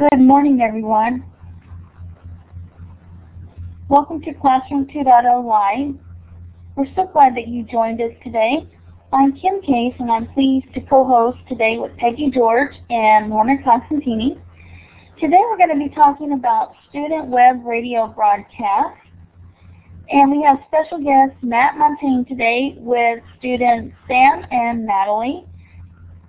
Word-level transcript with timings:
Good 0.00 0.18
morning, 0.18 0.62
everyone. 0.62 1.22
Welcome 3.90 4.22
to 4.22 4.32
Classroom 4.32 4.86
2.0 4.86 5.44
Live. 5.44 5.94
We're 6.74 6.94
so 6.94 7.06
glad 7.12 7.36
that 7.36 7.48
you 7.48 7.64
joined 7.64 8.00
us 8.00 8.12
today. 8.24 8.66
I'm 9.12 9.36
Kim 9.36 9.60
Case, 9.60 9.92
and 9.98 10.10
I'm 10.10 10.26
pleased 10.28 10.72
to 10.72 10.80
co-host 10.80 11.36
today 11.50 11.76
with 11.76 11.94
Peggy 11.98 12.30
George 12.30 12.74
and 12.88 13.28
Lorna 13.28 13.58
Costantini. 13.58 14.40
Today 15.18 15.36
we're 15.38 15.58
going 15.58 15.78
to 15.78 15.88
be 15.88 15.94
talking 15.94 16.32
about 16.32 16.72
student 16.88 17.26
web 17.26 17.62
radio 17.66 18.06
broadcasts. 18.06 19.06
And 20.08 20.30
we 20.30 20.42
have 20.44 20.60
special 20.66 21.04
guest 21.04 21.36
Matt 21.42 21.76
Montagne 21.76 22.24
today 22.24 22.74
with 22.78 23.22
students 23.38 23.94
Sam 24.08 24.46
and 24.50 24.86
Natalie 24.86 25.44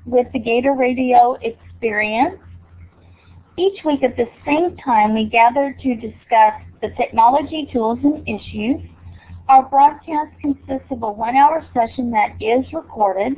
with 0.06 0.28
the 0.34 0.40
Gator 0.40 0.74
Radio 0.74 1.38
Experience. 1.42 2.38
Each 3.62 3.86
week 3.86 4.02
at 4.02 4.18
the 4.18 4.26
same 4.44 4.76
time, 4.78 5.14
we 5.14 5.26
gather 5.26 5.78
to 5.84 5.96
discuss 5.96 6.54
the 6.82 6.90
technology 6.98 7.70
tools 7.72 8.00
and 8.04 8.28
issues. 8.28 8.82
Our 9.50 9.70
broadcast 9.70 10.32
consists 10.42 10.90
of 10.90 11.04
a 11.04 11.12
one-hour 11.12 11.68
session 11.72 12.10
that 12.10 12.42
is 12.42 12.66
recorded. 12.74 13.36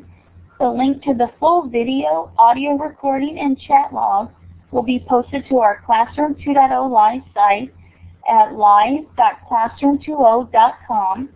The 0.61 0.69
link 0.69 1.03
to 1.03 1.13
the 1.13 1.29
full 1.41 1.63
video, 1.63 2.31
audio 2.37 2.77
recording, 2.77 3.37
and 3.37 3.59
chat 3.59 3.91
log 3.91 4.31
will 4.71 4.83
be 4.83 5.05
posted 5.09 5.45
to 5.49 5.57
our 5.57 5.81
Classroom 5.85 6.35
2.0 6.35 6.89
live 6.89 7.23
site 7.33 7.73
at 8.29 8.53
live.classroom20.com. 8.53 11.29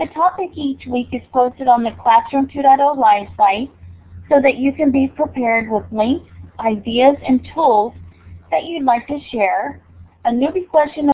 The 0.00 0.06
topic 0.06 0.50
each 0.56 0.86
week 0.86 1.10
is 1.12 1.22
posted 1.32 1.68
on 1.68 1.84
the 1.84 1.92
Classroom 2.02 2.48
2.0 2.48 2.96
live 2.96 3.28
site 3.36 3.70
so 4.28 4.40
that 4.42 4.56
you 4.56 4.72
can 4.72 4.90
be 4.90 5.06
prepared 5.06 5.70
with 5.70 5.84
links 5.92 6.26
ideas, 6.60 7.16
and 7.26 7.46
tools 7.54 7.94
that 8.52 8.64
you'd 8.64 8.84
like 8.84 9.08
to 9.08 9.18
share. 9.32 9.82
A 10.24 10.30
newbie 10.30 10.68
question. 10.68 11.10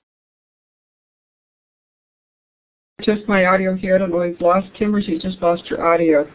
Just 3.00 3.26
my 3.26 3.46
audio 3.46 3.74
here. 3.74 3.94
I 3.94 3.98
don't 3.98 4.10
know 4.10 4.20
if 4.20 4.32
you've 4.32 4.40
lost 4.42 4.66
Tim 4.76 4.94
or 4.94 5.00
she 5.00 5.18
just 5.18 5.40
lost 5.40 5.70
your 5.70 5.86
audio. 5.86 6.28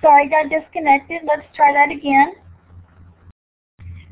Sorry, 0.00 0.24
I 0.24 0.28
got 0.28 0.50
disconnected. 0.50 1.20
Let's 1.28 1.46
try 1.54 1.72
that 1.72 1.92
again. 1.94 2.32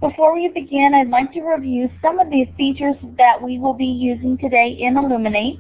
Before 0.01 0.35
we 0.35 0.47
begin, 0.49 0.93
I'd 0.95 1.09
like 1.09 1.33
to 1.33 1.41
review 1.41 1.91
some 2.01 2.21
of 2.21 2.29
the 2.29 2.45
features 2.57 2.95
that 3.17 3.43
we 3.43 3.59
will 3.59 3.73
be 3.73 3.87
using 3.87 4.39
today 4.39 4.77
in 4.79 4.97
Elluminate. 4.97 5.59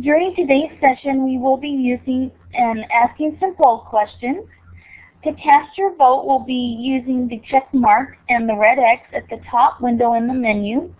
During 0.00 0.36
today's 0.36 0.70
session, 0.80 1.24
we 1.24 1.38
will 1.38 1.56
be 1.56 1.68
using 1.68 2.30
and 2.54 2.84
asking 2.92 3.38
some 3.40 3.56
poll 3.56 3.80
questions. 3.80 4.46
To 5.24 5.32
cast 5.34 5.78
your 5.78 5.94
vote, 5.94 6.24
we'll 6.26 6.40
be 6.40 6.76
using 6.80 7.28
the 7.28 7.40
check 7.48 7.72
mark 7.72 8.16
and 8.28 8.48
the 8.48 8.56
red 8.56 8.80
X 8.80 9.02
at 9.12 9.28
the 9.28 9.40
top 9.48 9.80
window 9.80 10.14
in 10.14 10.26
the 10.26 10.34
menu. 10.34 10.92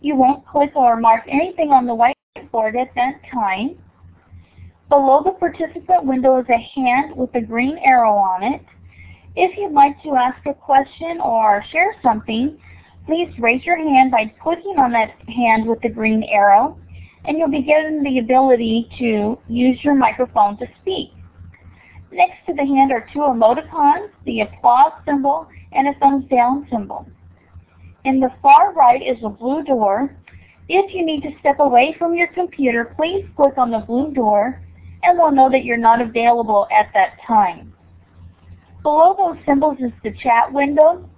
You 0.00 0.16
won't 0.16 0.46
click 0.46 0.74
or 0.74 0.96
mark 0.96 1.24
anything 1.28 1.70
on 1.70 1.84
the 1.84 1.94
whiteboard 1.94 2.74
at 2.80 2.94
that 2.94 3.20
time. 3.30 3.76
Below 4.88 5.22
the 5.24 5.32
participant 5.32 6.04
window 6.04 6.38
is 6.38 6.46
a 6.48 6.56
hand 6.56 7.14
with 7.16 7.34
a 7.34 7.40
green 7.42 7.76
arrow 7.84 8.14
on 8.14 8.42
it. 8.42 8.62
If 9.34 9.58
you'd 9.58 9.72
like 9.72 10.02
to 10.04 10.14
ask 10.14 10.46
a 10.46 10.54
question 10.54 11.20
or 11.20 11.62
share 11.70 11.94
something, 12.02 12.58
please 13.04 13.28
raise 13.38 13.64
your 13.66 13.76
hand 13.76 14.10
by 14.10 14.32
clicking 14.42 14.78
on 14.78 14.92
that 14.92 15.10
hand 15.28 15.66
with 15.66 15.82
the 15.82 15.90
green 15.90 16.22
arrow, 16.22 16.78
and 17.26 17.36
you'll 17.36 17.50
be 17.50 17.62
given 17.62 18.02
the 18.02 18.20
ability 18.20 18.88
to 18.98 19.38
use 19.48 19.84
your 19.84 19.94
microphone 19.94 20.56
to 20.56 20.66
speak. 20.80 21.10
Next 22.12 22.46
to 22.46 22.54
the 22.54 22.64
hand 22.64 22.92
are 22.92 23.06
two 23.12 23.20
emoticons, 23.20 24.10
the 24.24 24.40
applause 24.40 24.92
symbol 25.04 25.48
and 25.72 25.88
a 25.88 25.94
thumbs 25.98 26.28
down 26.30 26.66
symbol. 26.70 27.06
In 28.04 28.20
the 28.20 28.30
far 28.40 28.72
right 28.72 29.02
is 29.02 29.22
a 29.24 29.28
blue 29.28 29.64
door. 29.64 30.16
If 30.68 30.94
you 30.94 31.04
need 31.04 31.22
to 31.22 31.38
step 31.40 31.58
away 31.58 31.94
from 31.98 32.14
your 32.14 32.28
computer, 32.28 32.94
please 32.96 33.26
click 33.36 33.58
on 33.58 33.70
the 33.70 33.80
blue 33.80 34.12
door 34.12 34.62
and 35.02 35.18
we'll 35.18 35.32
know 35.32 35.50
that 35.50 35.64
you're 35.64 35.76
not 35.76 36.00
available 36.00 36.66
at 36.72 36.90
that 36.94 37.18
time. 37.26 37.72
Below 38.82 39.14
those 39.18 39.44
symbols 39.44 39.78
is 39.80 39.92
the 40.04 40.12
chat 40.12 40.52
window. 40.52 41.08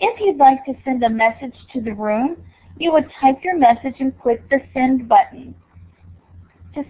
If 0.00 0.20
you'd 0.20 0.38
like 0.38 0.64
to 0.64 0.74
send 0.84 1.04
a 1.04 1.08
message 1.08 1.54
to 1.72 1.80
the 1.80 1.94
room, 1.94 2.36
you 2.78 2.92
would 2.92 3.08
type 3.20 3.44
your 3.44 3.56
message 3.56 3.94
and 4.00 4.18
click 4.20 4.48
the 4.50 4.60
send 4.74 5.08
button. 5.08 5.54
To 6.74 6.84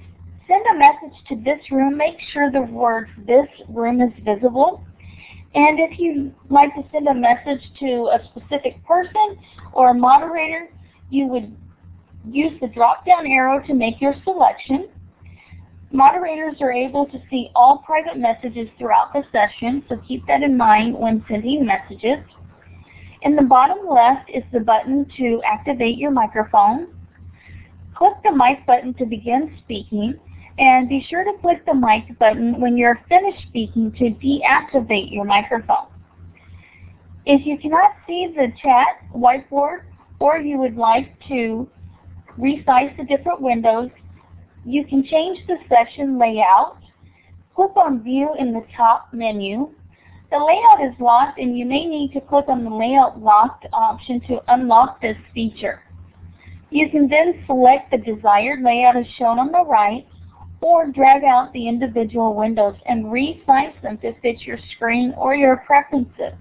send 0.47 0.65
a 0.75 0.79
message 0.79 1.19
to 1.29 1.37
this 1.37 1.61
room, 1.71 1.97
make 1.97 2.17
sure 2.33 2.51
the 2.51 2.63
word 2.63 3.09
this 3.27 3.49
room 3.69 4.01
is 4.01 4.13
visible. 4.25 4.85
And 5.55 5.79
if 5.79 5.99
you'd 5.99 6.35
like 6.49 6.75
to 6.75 6.85
send 6.93 7.09
a 7.09 7.15
message 7.15 7.63
to 7.81 8.11
a 8.13 8.21
specific 8.31 8.85
person 8.87 9.39
or 9.73 9.91
a 9.91 9.95
moderator, 9.95 10.71
you 11.11 11.27
would 11.27 11.55
use 12.31 12.53
the 12.61 12.69
drop-down 12.69 13.27
arrow 13.27 13.65
to 13.67 13.75
make 13.75 14.01
your 14.01 14.15
selection. 14.25 14.89
Moderators 15.91 16.57
are 16.63 16.73
able 16.73 17.05
to 17.07 17.21
see 17.29 17.51
all 17.55 17.79
private 17.85 18.17
messages 18.17 18.69
throughout 18.79 19.13
the 19.13 19.23
session, 19.31 19.85
so 19.89 19.97
keep 20.09 20.27
that 20.27 20.43
in 20.43 20.57
mind 20.57 20.97
when 20.97 21.23
sending 21.29 21.67
messages. 21.67 22.25
In 23.23 23.37
the 23.37 23.43
bottom 23.43 23.87
left 23.89 24.31
is 24.31 24.43
the 24.53 24.61
button 24.61 25.07
to 25.19 25.43
activate 25.45 25.99
your 25.99 26.11
microphone. 26.11 26.89
Click 27.95 28.15
the 28.25 28.33
mic 28.33 28.65
button 28.67 28.95
to 28.95 29.05
begin 29.05 29.57
speaking, 29.63 30.19
and 30.59 30.89
be 30.89 31.05
sure 31.09 31.25
to 31.25 31.33
click 31.41 31.65
the 31.67 31.75
mic 31.75 32.19
button 32.19 32.61
when 32.61 32.77
you're 32.77 33.01
finished 33.09 33.47
speaking 33.49 33.93
to 33.93 34.11
deactivate 34.25 35.13
your 35.13 35.25
microphone. 35.25 35.87
If 37.25 37.47
you 37.47 37.57
cannot 37.59 37.93
see 38.07 38.33
the 38.35 38.53
chat 38.61 38.87
whiteboard 39.15 39.83
or 40.19 40.39
you 40.39 40.59
would 40.59 40.77
like 40.77 41.19
to 41.29 41.69
resize 42.39 42.97
the 42.97 43.05
different 43.05 43.41
windows, 43.41 43.91
you 44.65 44.85
can 44.85 45.05
change 45.05 45.39
the 45.47 45.57
session 45.69 46.19
layout. 46.19 46.79
Click 47.55 47.77
on 47.77 48.03
View 48.03 48.35
in 48.39 48.53
the 48.53 48.65
top 48.77 49.09
menu. 49.13 49.71
The 50.31 50.39
layout 50.39 50.93
is 50.93 50.99
locked 50.99 51.39
and 51.39 51.57
you 51.59 51.67
may 51.67 51.85
need 51.85 52.13
to 52.13 52.21
click 52.21 52.47
on 52.49 52.65
the 52.65 52.71
Layout 52.71 53.21
Locked 53.21 53.67
option 53.73 54.19
to 54.29 54.41
unlock 54.49 55.01
this 55.03 55.19
feature. 55.35 55.83
You 56.71 56.89
can 56.89 57.07
then 57.07 57.45
select 57.45 57.91
the 57.91 57.99
desired 57.99 58.63
layout 58.63 58.97
as 58.97 59.07
shown 59.19 59.39
on 59.39 59.53
the 59.53 59.63
right 59.63 60.07
or 60.63 60.87
drag 60.87 61.25
out 61.25 61.53
the 61.53 61.69
individual 61.69 62.35
windows 62.35 62.77
and 62.87 63.07
resize 63.07 63.75
them 63.83 63.99
to 63.99 64.15
fit 64.21 64.41
your 64.43 64.59
screen 64.75 65.13
or 65.19 65.35
your 65.35 65.57
preferences. 65.67 66.35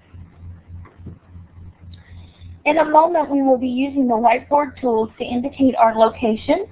In 2.63 2.77
a 2.77 2.85
moment, 2.85 3.31
we 3.31 3.41
will 3.41 3.57
be 3.57 3.67
using 3.67 4.07
the 4.07 4.13
whiteboard 4.13 4.79
tools 4.79 5.09
to 5.17 5.25
indicate 5.25 5.75
our 5.75 5.95
location. 5.95 6.67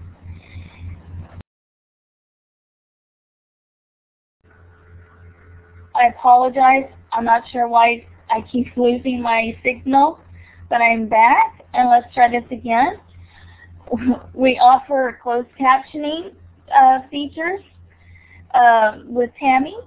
I 5.96 6.06
apologize. 6.16 6.86
I'm 7.12 7.26
not 7.26 7.44
sure 7.52 7.68
why 7.68 8.06
I 8.30 8.42
keep 8.52 8.68
losing 8.78 9.24
my 9.24 9.58
signal, 9.64 10.20
but 10.70 10.82
I'm 10.82 11.10
back, 11.10 11.66
and 11.74 11.90
let's 11.90 12.14
try 12.14 12.30
this 12.30 12.50
again. 12.52 13.00
We 14.36 14.60
offer 14.60 15.20
closed 15.24 15.48
captioning 15.60 16.36
uh, 16.76 17.08
features 17.10 17.62
uh, 18.54 19.00
with 19.06 19.30
Tammy. 19.40 19.78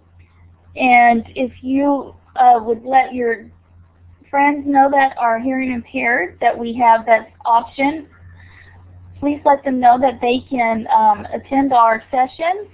And 0.77 1.25
if 1.35 1.53
you 1.63 2.15
uh, 2.37 2.59
would 2.63 2.85
let 2.85 3.15
your 3.15 3.51
friends 4.31 4.67
know 4.67 4.91
that 4.91 5.17
are 5.19 5.39
hearing 5.39 5.73
impaired 5.73 6.39
that 6.41 6.59
we 6.59 6.73
have 6.75 7.05
that 7.07 7.33
option, 7.45 8.07
please 9.21 9.41
let 9.45 9.63
them 9.65 9.79
know 9.79 9.99
that 10.01 10.21
they 10.21 10.41
can 10.49 10.87
um, 10.89 11.27
attend 11.33 11.73
our 11.73 12.03
sessions 12.11 12.69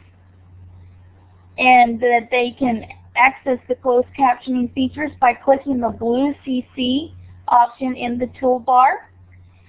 and 1.59 2.01
that 2.01 2.29
they 2.31 2.55
can 2.59 2.85
access 3.17 3.59
the 3.69 3.75
closed 3.75 4.07
captioning 4.17 4.73
features 4.73 5.11
by 5.21 5.35
clicking 5.35 5.81
the 5.81 5.89
blue 5.89 6.33
CC 6.47 7.13
option 7.49 7.97
in 7.97 8.19
the 8.19 8.27
toolbar. 8.41 8.93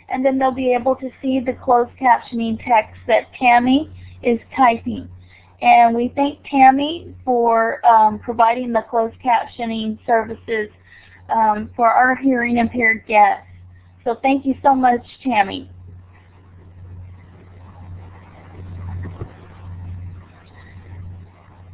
And 0.09 0.23
then 0.23 0.37
they'll 0.37 0.51
be 0.51 0.73
able 0.73 0.95
to 0.97 1.09
see 1.21 1.39
the 1.39 1.53
closed 1.53 1.91
captioning 1.99 2.63
text 2.63 2.99
that 3.07 3.33
Tammy 3.33 3.91
is 4.23 4.39
typing. 4.55 5.09
And 5.61 5.95
we 5.95 6.11
thank 6.15 6.39
Tammy 6.49 7.13
for 7.25 7.85
um, 7.85 8.19
providing 8.19 8.71
the 8.71 8.81
closed 8.89 9.15
captioning 9.23 9.99
services 10.05 10.69
um, 11.29 11.69
for 11.75 11.89
our 11.89 12.15
hearing 12.15 12.57
impaired 12.57 13.05
guests. 13.07 13.45
So 14.03 14.15
thank 14.21 14.45
you 14.45 14.55
so 14.63 14.73
much, 14.73 15.05
Tammy. 15.21 15.69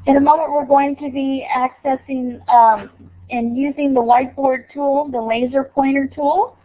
In 0.08 0.18
a 0.18 0.22
moment, 0.22 0.52
we're 0.52 0.66
going 0.66 0.96
to 0.98 1.12
be 1.12 1.48
accessing 1.52 2.48
um, 2.50 2.92
and 3.32 3.58
using 3.58 3.94
the 3.94 4.02
whiteboard 4.02 4.66
tool, 4.72 5.08
the 5.12 5.22
laser 5.22 5.64
pointer 5.64 6.08
tool. 6.08 6.58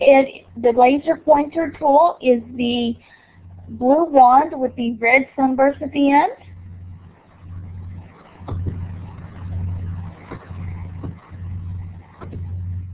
It, 0.00 0.46
the 0.56 0.72
laser 0.72 1.16
pointer 1.16 1.70
tool 1.78 2.18
is 2.22 2.42
the 2.56 2.96
blue 3.68 4.04
wand 4.04 4.52
with 4.58 4.74
the 4.76 4.92
red 4.94 5.28
sunburst 5.36 5.82
at 5.82 5.92
the 5.92 6.10
end. 6.10 6.32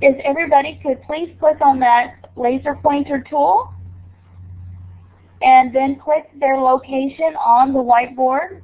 if 0.02 0.18
everybody 0.24 0.80
could 0.82 1.00
please 1.04 1.32
click 1.38 1.60
on 1.60 1.78
that 1.78 2.28
laser 2.36 2.74
pointer 2.74 3.24
tool 3.30 3.72
and 5.40 5.74
then 5.74 5.98
click 5.98 6.28
their 6.40 6.56
location 6.56 7.34
on 7.36 7.72
the 7.72 7.78
whiteboard. 7.78 8.60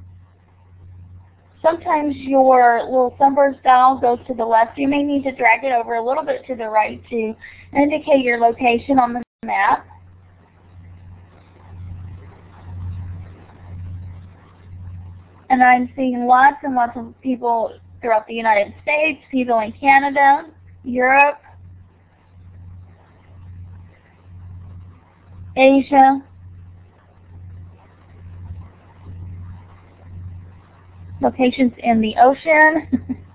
Sometimes 1.61 2.15
your 2.15 2.83
little 2.83 3.15
sunburst 3.17 3.63
dial 3.63 3.97
goes 3.97 4.19
to 4.27 4.33
the 4.33 4.45
left. 4.45 4.77
You 4.77 4.87
may 4.87 5.01
need 5.01 5.23
to 5.23 5.31
drag 5.31 5.63
it 5.63 5.71
over 5.71 5.95
a 5.95 6.05
little 6.05 6.23
bit 6.23 6.45
to 6.47 6.55
the 6.55 6.67
right 6.67 7.01
to 7.09 7.35
indicate 7.73 8.23
your 8.23 8.37
location 8.37 8.99
on 8.99 9.13
the 9.13 9.23
map. 9.45 9.87
And 15.49 15.63
I'm 15.63 15.91
seeing 15.95 16.27
lots 16.27 16.57
and 16.63 16.75
lots 16.75 16.95
of 16.95 17.19
people 17.21 17.73
throughout 18.01 18.27
the 18.27 18.33
United 18.33 18.73
States, 18.83 19.21
people 19.31 19.59
in 19.59 19.71
Canada, 19.73 20.45
Europe, 20.83 21.41
Asia, 25.55 26.21
locations 31.21 31.73
in 31.79 31.99
the 31.99 32.15
ocean. 32.21 32.87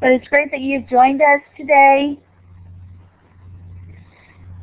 but 0.00 0.12
it's 0.12 0.28
great 0.28 0.50
that 0.50 0.60
you've 0.60 0.88
joined 0.88 1.20
us 1.20 1.40
today. 1.56 2.18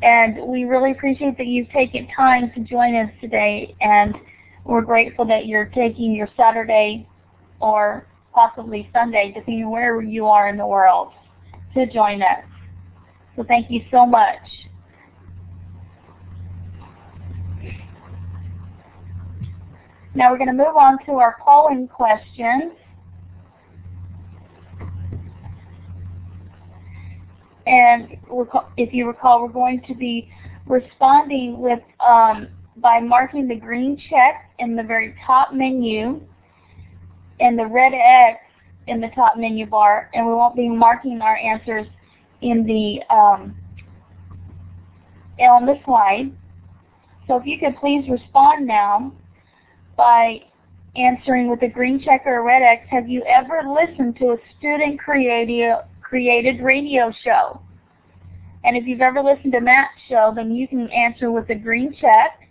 And 0.02 0.48
we 0.48 0.64
really 0.64 0.92
appreciate 0.92 1.38
that 1.38 1.48
you've 1.48 1.70
taken 1.70 2.08
time 2.16 2.52
to 2.54 2.60
join 2.62 2.96
us 2.96 3.12
today. 3.22 3.76
And 3.82 4.16
we're 4.66 4.82
grateful 4.82 5.26
that 5.26 5.46
you're 5.46 5.66
taking 5.66 6.14
your 6.14 6.30
Saturday 6.36 7.08
or 7.60 8.08
possibly 8.34 8.90
Sunday, 8.94 9.32
depending 9.36 9.70
where 9.70 10.02
you 10.02 10.26
are 10.26 10.50
in 10.50 10.58
the 10.58 10.66
world, 10.66 11.12
to 11.76 11.86
join 11.86 12.22
us. 12.22 12.44
So 13.36 13.44
thank 13.44 13.70
you 13.70 13.82
so 13.92 14.06
much. 14.06 14.40
Now 20.14 20.32
we're 20.32 20.38
going 20.38 20.48
to 20.48 20.54
move 20.54 20.76
on 20.76 20.98
to 21.06 21.14
our 21.14 21.38
polling 21.44 21.88
questions. 21.88 22.74
And 27.68 28.18
if 28.78 28.94
you 28.94 29.08
recall, 29.08 29.44
we're 29.44 29.50
going 29.50 29.82
to 29.88 29.94
be 29.94 30.32
responding 30.66 31.60
with 31.60 31.82
um, 32.00 32.48
by 32.78 33.00
marking 33.00 33.48
the 33.48 33.56
green 33.56 34.02
check 34.10 34.50
in 34.60 34.76
the 34.76 34.84
very 34.84 35.16
top 35.26 35.54
menu 35.54 36.22
and 37.40 37.58
the 37.58 37.66
red 37.66 37.94
X 37.94 38.40
in 38.88 39.00
the 39.02 39.10
top 39.10 39.38
menu 39.38 39.66
bar, 39.66 40.10
and 40.14 40.26
we 40.26 40.34
won't 40.34 40.56
be 40.56 40.70
marking 40.70 41.22
our 41.22 41.38
answers 41.38 41.88
in 42.42 42.66
the 42.66 43.02
um, 43.14 43.56
on 45.40 45.66
the 45.66 45.80
slide. 45.86 46.32
So 47.28 47.38
if 47.38 47.46
you 47.46 47.60
could 47.60 47.78
please 47.78 48.10
respond 48.10 48.68
now 48.68 49.14
by 49.96 50.44
answering 50.96 51.50
with 51.50 51.62
a 51.62 51.68
green 51.68 52.02
check 52.04 52.24
or 52.26 52.40
a 52.40 52.42
red 52.42 52.62
X, 52.62 52.86
have 52.90 53.08
you 53.08 53.24
ever 53.24 53.62
listened 53.64 54.18
to 54.18 54.32
a 54.32 54.38
student 54.58 55.00
created, 55.00 55.76
created 56.12 56.60
radio 56.60 57.10
show? 57.24 57.62
And 58.66 58.76
if 58.76 58.86
you've 58.86 59.00
ever 59.00 59.22
listened 59.22 59.54
to 59.54 59.62
Matt's 59.62 59.94
show, 60.10 60.34
then 60.36 60.54
you 60.54 60.68
can 60.68 60.90
answer 60.90 61.32
with 61.32 61.50
a 61.50 61.56
green 61.56 61.96
check. 62.00 62.50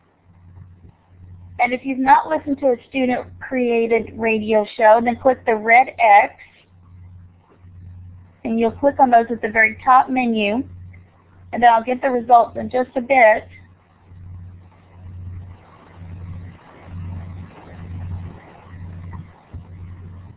And 1.60 1.74
if 1.74 1.82
you've 1.84 1.98
not 1.98 2.26
listened 2.26 2.58
to 2.60 2.68
a 2.68 2.76
student 2.88 3.26
created 3.38 4.14
radio 4.16 4.66
show, 4.78 5.02
then 5.04 5.14
click 5.16 5.44
the 5.44 5.54
red 5.54 5.88
X. 5.98 6.34
And 8.44 8.58
you'll 8.58 8.72
click 8.72 8.98
on 8.98 9.10
those 9.10 9.26
at 9.30 9.42
the 9.42 9.50
very 9.50 9.76
top 9.84 10.08
menu. 10.08 10.66
And 11.52 11.62
then 11.62 11.70
I'll 11.70 11.84
get 11.84 12.00
the 12.00 12.08
results 12.08 12.56
in 12.56 12.70
just 12.70 12.96
a 12.96 13.02
bit. 13.02 13.46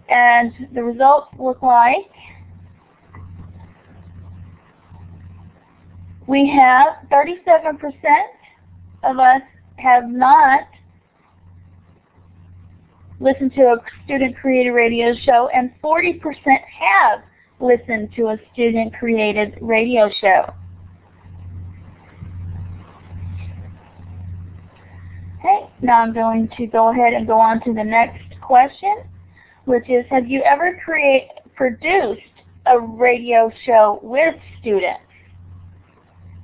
And 0.09 0.51
the 0.73 0.83
results 0.83 1.33
look 1.39 1.61
like 1.61 2.11
we 6.27 6.49
have 6.49 6.87
37% 7.11 7.79
of 9.03 9.19
us 9.19 9.41
have 9.77 10.09
not 10.09 10.67
listened 13.19 13.53
to 13.53 13.61
a 13.61 13.77
student-created 14.05 14.71
radio 14.71 15.13
show, 15.25 15.49
and 15.53 15.71
40% 15.83 16.19
have 16.45 17.23
listened 17.59 18.09
to 18.15 18.27
a 18.27 18.37
student-created 18.53 19.57
radio 19.61 20.09
show. 20.19 20.53
Okay, 25.39 25.69
now 25.81 26.01
I'm 26.01 26.13
going 26.13 26.49
to 26.57 26.67
go 26.67 26.91
ahead 26.91 27.13
and 27.13 27.27
go 27.27 27.37
on 27.37 27.61
to 27.61 27.73
the 27.73 27.83
next 27.83 28.39
question, 28.41 29.03
which 29.65 29.89
is, 29.89 30.05
have 30.09 30.27
you 30.27 30.41
ever 30.43 30.79
create, 30.83 31.27
produced 31.55 32.21
a 32.65 32.79
radio 32.79 33.51
show 33.65 33.99
with 34.01 34.35
students? 34.59 35.01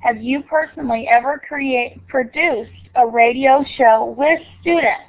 Have 0.00 0.22
you 0.22 0.42
personally 0.42 1.06
ever 1.10 1.40
create, 1.46 2.06
produced 2.08 2.70
a 2.94 3.06
radio 3.06 3.64
show 3.76 4.14
with 4.16 4.40
students? 4.60 5.04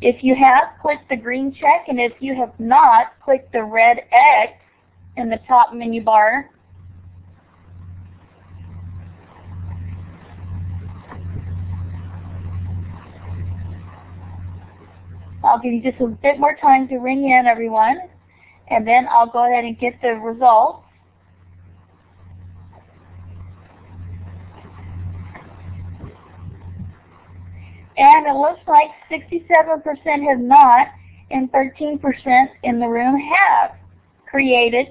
If 0.00 0.22
you 0.22 0.34
have, 0.34 0.80
click 0.82 0.98
the 1.08 1.16
green 1.16 1.54
check, 1.54 1.86
and 1.88 2.00
if 2.00 2.12
you 2.20 2.34
have 2.34 2.52
not, 2.58 3.18
click 3.24 3.50
the 3.52 3.62
red 3.62 3.98
X 4.12 4.52
in 5.16 5.30
the 5.30 5.38
top 5.46 5.72
menu 5.72 6.02
bar. 6.02 6.50
I'll 15.44 15.60
give 15.60 15.72
you 15.72 15.82
just 15.82 16.00
a 16.00 16.06
bit 16.08 16.40
more 16.40 16.56
time 16.60 16.88
to 16.88 16.98
ring 16.98 17.30
in, 17.30 17.46
everyone, 17.46 18.00
and 18.68 18.86
then 18.86 19.06
I'll 19.10 19.30
go 19.30 19.48
ahead 19.48 19.64
and 19.64 19.78
get 19.78 19.94
the 20.02 20.14
results. 20.14 20.87
And 27.98 28.26
it 28.26 28.34
looks 28.34 28.60
like 28.68 28.90
67% 29.10 30.28
have 30.28 30.38
not, 30.38 30.86
and 31.30 31.50
13% 31.50 32.46
in 32.62 32.78
the 32.78 32.86
room 32.86 33.20
have 33.20 33.72
created 34.30 34.86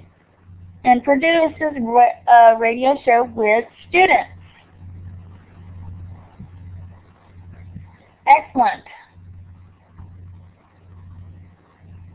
and 0.84 1.04
produced 1.04 1.56
a 1.62 2.58
radio 2.60 2.96
show 3.06 3.24
with 3.34 3.66
students. 3.88 4.30
Excellent. 8.28 8.84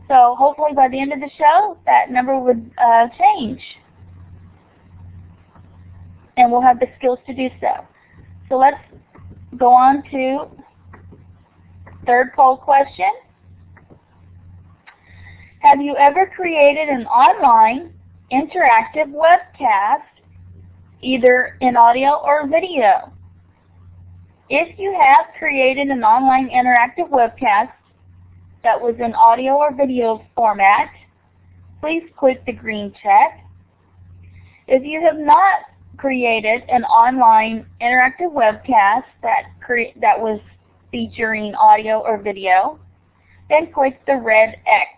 So 0.07 0.35
hopefully 0.37 0.73
by 0.75 0.89
the 0.89 0.99
end 0.99 1.11
of 1.11 1.19
the 1.19 1.29
show, 1.37 1.77
that 1.85 2.11
number 2.11 2.39
would 2.39 2.69
uh, 2.77 3.07
change. 3.17 3.61
And 6.37 6.51
we'll 6.51 6.61
have 6.61 6.79
the 6.79 6.87
skills 6.97 7.19
to 7.25 7.33
do 7.33 7.49
so. 7.59 7.85
So 8.47 8.57
let's 8.57 8.77
go 9.57 9.71
on 9.71 10.03
to 10.11 10.62
Third 12.05 12.33
poll 12.35 12.57
question. 12.57 13.11
Have 15.59 15.81
you 15.81 15.95
ever 15.97 16.25
created 16.35 16.89
an 16.89 17.05
online 17.05 17.93
interactive 18.29 19.13
webcast, 19.13 20.03
either 21.01 21.57
in 21.61 21.77
audio 21.77 22.21
or 22.21 22.47
video? 22.47 23.13
If 24.49 24.77
you 24.77 24.93
have 24.99 25.27
created 25.39 25.87
an 25.87 26.03
online 26.03 26.49
interactive 26.49 27.09
webcast 27.09 27.71
that 28.63 28.81
was 28.81 28.95
in 28.99 29.13
audio 29.13 29.53
or 29.53 29.73
video 29.73 30.25
format, 30.35 30.91
please 31.79 32.03
click 32.17 32.45
the 32.45 32.51
green 32.51 32.93
check. 33.01 33.39
If 34.67 34.83
you 34.83 35.01
have 35.01 35.17
not 35.17 35.61
created 35.95 36.63
an 36.67 36.83
online 36.83 37.65
interactive 37.81 38.33
webcast 38.33 39.05
that, 39.21 39.43
that 40.01 40.19
was 40.19 40.41
featuring 40.93 41.55
audio 41.55 42.01
or 42.05 42.21
video, 42.21 42.79
then 43.49 43.73
click 43.73 43.99
the 44.05 44.15
red 44.15 44.49
X. 44.67 44.91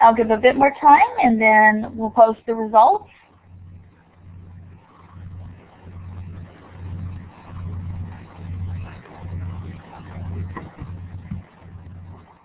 I'll 0.00 0.16
give 0.16 0.32
a 0.32 0.36
bit 0.36 0.56
more 0.56 0.74
time 0.80 1.00
and 1.22 1.40
then 1.40 1.96
we'll 1.96 2.10
post 2.10 2.40
the 2.46 2.54
results. 2.54 3.08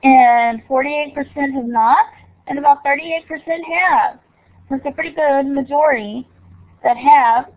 And 0.03 0.61
48% 0.67 1.15
have 1.55 1.65
not, 1.65 2.05
and 2.47 2.59
about 2.59 2.85
38% 2.85 3.25
have. 3.27 4.19
It's 4.71 4.85
a 4.85 4.91
pretty 4.91 5.11
good 5.11 5.47
majority 5.47 6.27
that 6.83 6.98
have 6.98 7.51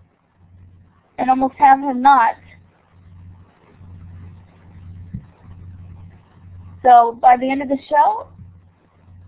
and 1.19 1.31
almost 1.31 1.55
have 1.55 1.81
have 1.81 1.97
not. 1.97 2.37
So 6.83 7.19
by 7.21 7.37
the 7.37 7.49
end 7.49 7.63
of 7.63 7.69
the 7.69 7.79
show, 7.89 8.29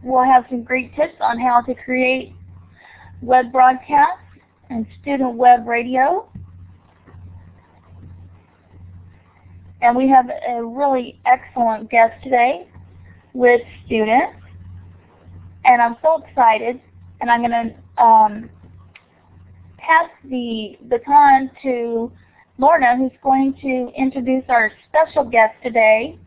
we'll 0.03 0.25
have 0.25 0.45
some 0.51 0.65
great 0.65 0.95
tips 0.97 1.15
on 1.21 1.39
how 1.39 1.61
to 1.63 1.75
create 1.75 2.35
web 3.23 3.53
broadcasts 3.53 4.21
and 4.71 4.87
student 5.01 5.35
web 5.37 5.67
radio. 5.67 6.29
And 9.83 9.97
we 9.97 10.09
have 10.09 10.31
a 10.49 10.65
really 10.65 11.21
excellent 11.27 11.91
guest 11.91 12.23
today 12.23 12.67
with 13.35 13.61
students. 13.85 14.41
And 15.65 15.81
I'm 15.81 15.97
so 16.03 16.25
excited. 16.25 16.81
And 17.21 17.31
I'm 17.31 17.41
going 17.41 17.51
to 17.51 18.03
um, 18.03 18.51
pass 19.87 20.11
the 20.25 20.79
baton 20.83 21.51
to 21.63 22.13
Lorna, 22.59 22.97
who's 22.97 23.13
going 23.23 23.55
to 23.61 23.91
introduce 23.97 24.45
our 24.49 24.71
special 24.89 25.25
guest 25.25 25.55
today 25.63 26.19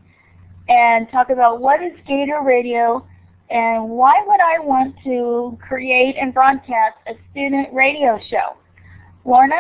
and 0.68 1.10
talk 1.10 1.30
about 1.30 1.62
what 1.62 1.82
is 1.82 1.94
Gator 2.06 2.42
Radio 2.44 3.06
and 3.50 3.90
why 3.90 4.22
would 4.26 4.42
I 4.42 4.60
want 4.60 4.96
to 5.06 5.58
create 5.66 6.16
and 6.20 6.34
broadcast 6.34 6.98
a 7.08 7.14
student 7.32 7.74
radio 7.74 8.20
show. 8.30 8.58
Lorna, 9.24 9.60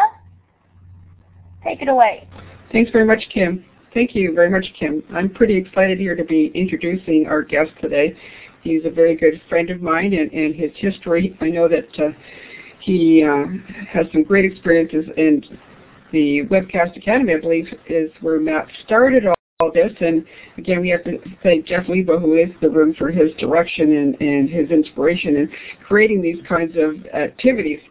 take 1.63 1.82
it 1.82 1.88
away. 1.88 2.27
Thanks 2.72 2.92
very 2.92 3.06
much, 3.06 3.24
Kim. 3.34 3.63
Thank 3.94 4.13
you 4.13 4.34
very 4.34 4.50
much, 4.50 4.66
Kim. 4.77 5.01
I'm 5.13 5.30
pretty 5.30 5.56
excited 5.56 5.98
here 5.98 6.16
to 6.16 6.25
be 6.25 6.51
introducing 6.54 7.27
our 7.27 7.42
guest 7.42 7.72
today. 7.82 8.16
He's 8.62 8.84
a 8.84 8.89
very 8.89 9.16
good 9.16 9.42
friend 9.48 9.70
of 9.70 9.82
mine, 9.82 10.13
and, 10.13 10.32
and 10.34 10.54
his 10.54 10.72
history, 10.75 11.38
I 11.39 11.50
know 11.50 11.70
that 11.70 12.00
uh, 12.00 12.12
he 12.88 13.22
uh, 13.22 13.44
has 13.89 14.06
some 14.13 14.24
great 14.24 14.46
experiences, 14.46 15.06
in 15.17 15.44
the 16.13 16.44
Webcast 16.44 16.96
Academy, 16.96 17.34
I 17.34 17.39
believe, 17.39 17.67
is 17.88 18.10
where 18.22 18.39
Matt 18.39 18.65
started 18.86 19.25
all 19.27 19.72
this. 19.74 19.91
And 20.00 20.25
again, 20.58 20.79
we 20.79 20.89
have 20.89 21.03
to 21.03 21.20
thank 21.44 21.65
Jeff 21.65 21.86
Lebow, 21.88 22.22
who 22.22 22.38
is 22.38 22.50
the 22.62 22.70
room, 22.70 22.96
for 22.98 23.12
his 23.12 23.34
direction 23.39 23.98
and, 23.98 24.22
and 24.22 24.50
his 24.50 24.72
inspiration 24.72 25.36
in 25.36 25.51
creating 25.86 26.22
these 26.22 26.38
kinds 26.48 26.77
of 26.77 27.06
activities. 27.13 27.82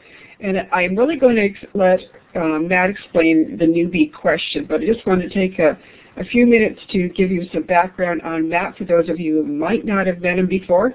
And 0.40 0.66
I'm 0.72 0.96
really 0.96 1.16
going 1.16 1.36
to 1.36 1.68
let 1.74 2.00
um, 2.34 2.66
Matt 2.68 2.88
explain 2.88 3.58
the 3.58 3.66
newbie 3.66 4.12
question, 4.14 4.64
but 4.66 4.80
I 4.80 4.86
just 4.86 5.06
want 5.06 5.20
to 5.20 5.28
take 5.28 5.58
a, 5.58 5.78
a 6.16 6.24
few 6.24 6.46
minutes 6.46 6.80
to 6.92 7.10
give 7.10 7.30
you 7.30 7.46
some 7.52 7.64
background 7.64 8.22
on 8.22 8.48
Matt 8.48 8.78
for 8.78 8.84
those 8.84 9.10
of 9.10 9.20
you 9.20 9.42
who 9.42 9.44
might 9.44 9.84
not 9.84 10.06
have 10.06 10.22
met 10.22 10.38
him 10.38 10.46
before. 10.46 10.94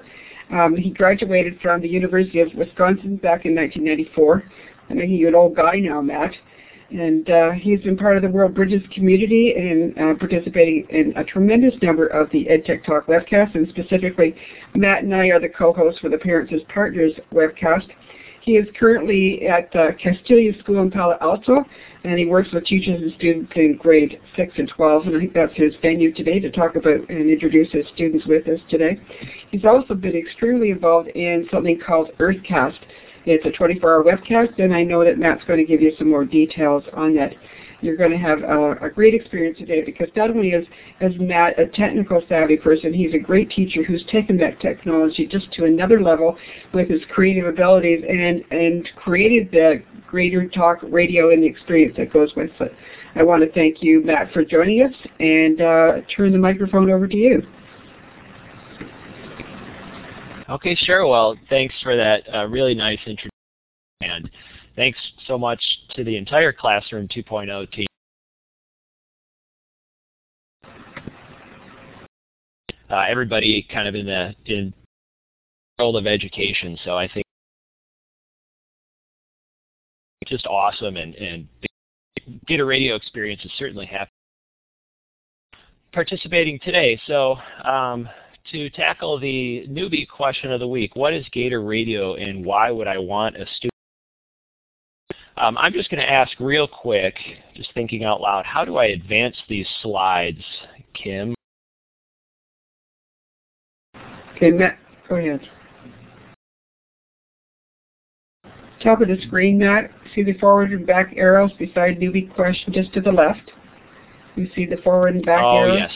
Um, 0.52 0.76
he 0.76 0.90
graduated 0.90 1.58
from 1.60 1.80
the 1.80 1.88
University 1.88 2.40
of 2.40 2.52
Wisconsin 2.54 3.16
back 3.16 3.46
in 3.46 3.54
1994. 3.54 4.44
I 4.90 4.94
know 4.94 5.06
he's 5.06 5.26
an 5.26 5.34
old 5.34 5.56
guy 5.56 5.76
now, 5.76 6.00
Matt. 6.02 6.32
And 6.90 7.30
uh, 7.30 7.52
he's 7.52 7.80
been 7.80 7.96
part 7.96 8.16
of 8.16 8.22
the 8.22 8.28
World 8.28 8.54
Bridges 8.54 8.82
community 8.94 9.54
and 9.56 9.98
uh, 9.98 10.14
participating 10.18 10.86
in 10.90 11.14
a 11.16 11.24
tremendous 11.24 11.72
number 11.80 12.06
of 12.08 12.30
the 12.32 12.44
EdTech 12.44 12.84
Talk 12.84 13.06
webcasts. 13.06 13.54
And 13.54 13.66
specifically, 13.70 14.36
Matt 14.74 15.02
and 15.02 15.14
I 15.14 15.28
are 15.28 15.40
the 15.40 15.48
co-hosts 15.48 16.00
for 16.00 16.10
the 16.10 16.18
Parents 16.18 16.52
as 16.54 16.60
Partners 16.68 17.12
webcast. 17.32 17.88
He 18.42 18.56
is 18.56 18.66
currently 18.78 19.46
at 19.46 19.74
uh, 19.76 19.92
Castilleja 19.92 20.58
School 20.60 20.82
in 20.82 20.90
Palo 20.90 21.16
Alto, 21.20 21.64
and 22.02 22.18
he 22.18 22.26
works 22.26 22.48
with 22.52 22.64
teachers 22.64 23.00
and 23.00 23.12
students 23.14 23.52
in 23.54 23.76
grade 23.76 24.20
6 24.36 24.52
and 24.58 24.68
12, 24.68 25.06
and 25.06 25.16
I 25.16 25.20
think 25.20 25.32
that's 25.32 25.54
his 25.54 25.74
venue 25.80 26.12
today 26.12 26.40
to 26.40 26.50
talk 26.50 26.74
about 26.74 27.08
and 27.08 27.30
introduce 27.30 27.70
his 27.70 27.86
students 27.94 28.26
with 28.26 28.48
us 28.48 28.58
today. 28.68 29.00
He's 29.52 29.64
also 29.64 29.94
been 29.94 30.16
extremely 30.16 30.70
involved 30.70 31.08
in 31.10 31.46
something 31.52 31.78
called 31.78 32.10
EarthCast. 32.18 32.78
It's 33.26 33.46
a 33.46 33.50
24-hour 33.50 34.02
webcast, 34.02 34.58
and 34.58 34.74
I 34.74 34.82
know 34.82 35.04
that 35.04 35.18
Matt's 35.18 35.44
going 35.46 35.60
to 35.60 35.64
give 35.64 35.80
you 35.80 35.92
some 35.96 36.10
more 36.10 36.24
details 36.24 36.82
on 36.94 37.14
that. 37.14 37.34
You're 37.82 37.96
going 37.96 38.12
to 38.12 38.16
have 38.16 38.42
a, 38.42 38.86
a 38.86 38.88
great 38.88 39.12
experience 39.12 39.58
today 39.58 39.82
because 39.82 40.06
not 40.16 40.30
only 40.30 40.50
is, 40.50 40.66
is 41.00 41.12
Matt 41.18 41.58
a 41.58 41.66
technical 41.66 42.22
savvy 42.28 42.56
person, 42.56 42.94
he's 42.94 43.12
a 43.12 43.18
great 43.18 43.50
teacher 43.50 43.82
who's 43.82 44.04
taken 44.10 44.38
that 44.38 44.60
technology 44.60 45.26
just 45.26 45.52
to 45.54 45.64
another 45.64 46.00
level 46.00 46.38
with 46.72 46.88
his 46.88 47.00
creative 47.12 47.46
abilities 47.46 48.04
and, 48.08 48.44
and 48.50 48.88
created 48.96 49.50
the 49.50 49.82
greater 50.06 50.48
talk 50.48 50.78
radio 50.82 51.30
and 51.30 51.42
the 51.42 51.46
experience 51.46 51.96
that 51.96 52.12
goes 52.12 52.32
with 52.36 52.50
it. 52.60 52.72
I 53.16 53.24
want 53.24 53.42
to 53.42 53.50
thank 53.50 53.82
you, 53.82 54.02
Matt, 54.04 54.32
for 54.32 54.44
joining 54.44 54.82
us 54.82 54.94
and 55.18 55.60
uh, 55.60 55.92
turn 56.16 56.32
the 56.32 56.38
microphone 56.38 56.90
over 56.90 57.08
to 57.08 57.16
you. 57.16 57.42
Okay, 60.48 60.76
sure. 60.76 61.06
Well, 61.06 61.36
thanks 61.48 61.74
for 61.82 61.96
that 61.96 62.22
uh, 62.32 62.46
really 62.46 62.74
nice 62.74 62.98
introduction. 63.06 63.30
And 64.02 64.30
thanks 64.76 64.98
so 65.26 65.38
much 65.38 65.62
to 65.94 66.04
the 66.04 66.16
entire 66.16 66.52
Classroom 66.52 67.08
2.0 67.08 67.72
team. 67.72 67.86
Uh, 72.90 73.04
everybody 73.08 73.66
kind 73.72 73.88
of 73.88 73.94
in 73.94 74.06
the 74.06 74.34
in 74.44 74.74
world 75.78 75.96
of 75.96 76.06
education. 76.06 76.78
So 76.84 76.96
I 76.96 77.08
think 77.08 77.24
just 80.26 80.46
awesome 80.46 80.96
and, 80.96 81.14
and 81.14 81.48
Gator 82.46 82.66
Radio 82.66 82.94
experience 82.94 83.44
is 83.44 83.50
certainly 83.58 83.86
happy 83.86 84.10
participating 85.92 86.58
today. 86.60 87.00
So 87.06 87.36
um, 87.64 88.08
to 88.50 88.70
tackle 88.70 89.18
the 89.18 89.66
newbie 89.68 90.08
question 90.08 90.50
of 90.50 90.60
the 90.60 90.68
week, 90.68 90.96
what 90.96 91.12
is 91.12 91.24
Gator 91.32 91.62
Radio 91.62 92.14
and 92.14 92.44
why 92.44 92.70
would 92.70 92.86
I 92.86 92.98
want 92.98 93.36
a 93.36 93.46
student? 93.56 93.71
Um, 95.36 95.56
I'm 95.58 95.72
just 95.72 95.90
going 95.90 96.02
to 96.02 96.10
ask 96.10 96.38
real 96.38 96.68
quick, 96.68 97.14
just 97.54 97.72
thinking 97.72 98.04
out 98.04 98.20
loud, 98.20 98.44
how 98.44 98.64
do 98.64 98.76
I 98.76 98.86
advance 98.86 99.36
these 99.48 99.66
slides, 99.82 100.42
Kim? 100.94 101.34
Okay, 104.36 104.50
Matt, 104.50 104.78
go 105.08 105.16
ahead. 105.16 105.40
Top 108.82 109.00
of 109.00 109.08
the 109.08 109.16
screen, 109.26 109.58
Matt, 109.58 109.90
see 110.14 110.22
the 110.22 110.34
forward 110.34 110.72
and 110.72 110.86
back 110.86 111.14
arrows 111.16 111.52
beside 111.58 111.98
newbie 111.98 112.32
question 112.34 112.72
just 112.72 112.92
to 112.94 113.00
the 113.00 113.12
left? 113.12 113.52
You 114.34 114.48
see 114.54 114.66
the 114.66 114.78
forward 114.78 115.14
and 115.14 115.24
back 115.24 115.42
oh, 115.42 115.56
arrows? 115.56 115.72
Oh, 115.72 115.78
yes. 115.78 115.92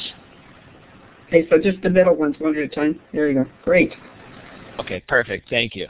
Okay, 1.27 1.49
so 1.51 1.59
just 1.59 1.83
the 1.83 1.91
middle 1.91 2.15
ones 2.15 2.37
one 2.39 2.57
at 2.57 2.63
a 2.63 2.69
time. 2.69 3.01
There 3.13 3.29
you 3.29 3.43
go. 3.43 3.51
Great. 3.65 3.93
Okay, 4.79 5.03
perfect. 5.09 5.51
Thank 5.51 5.75
you. 5.75 5.89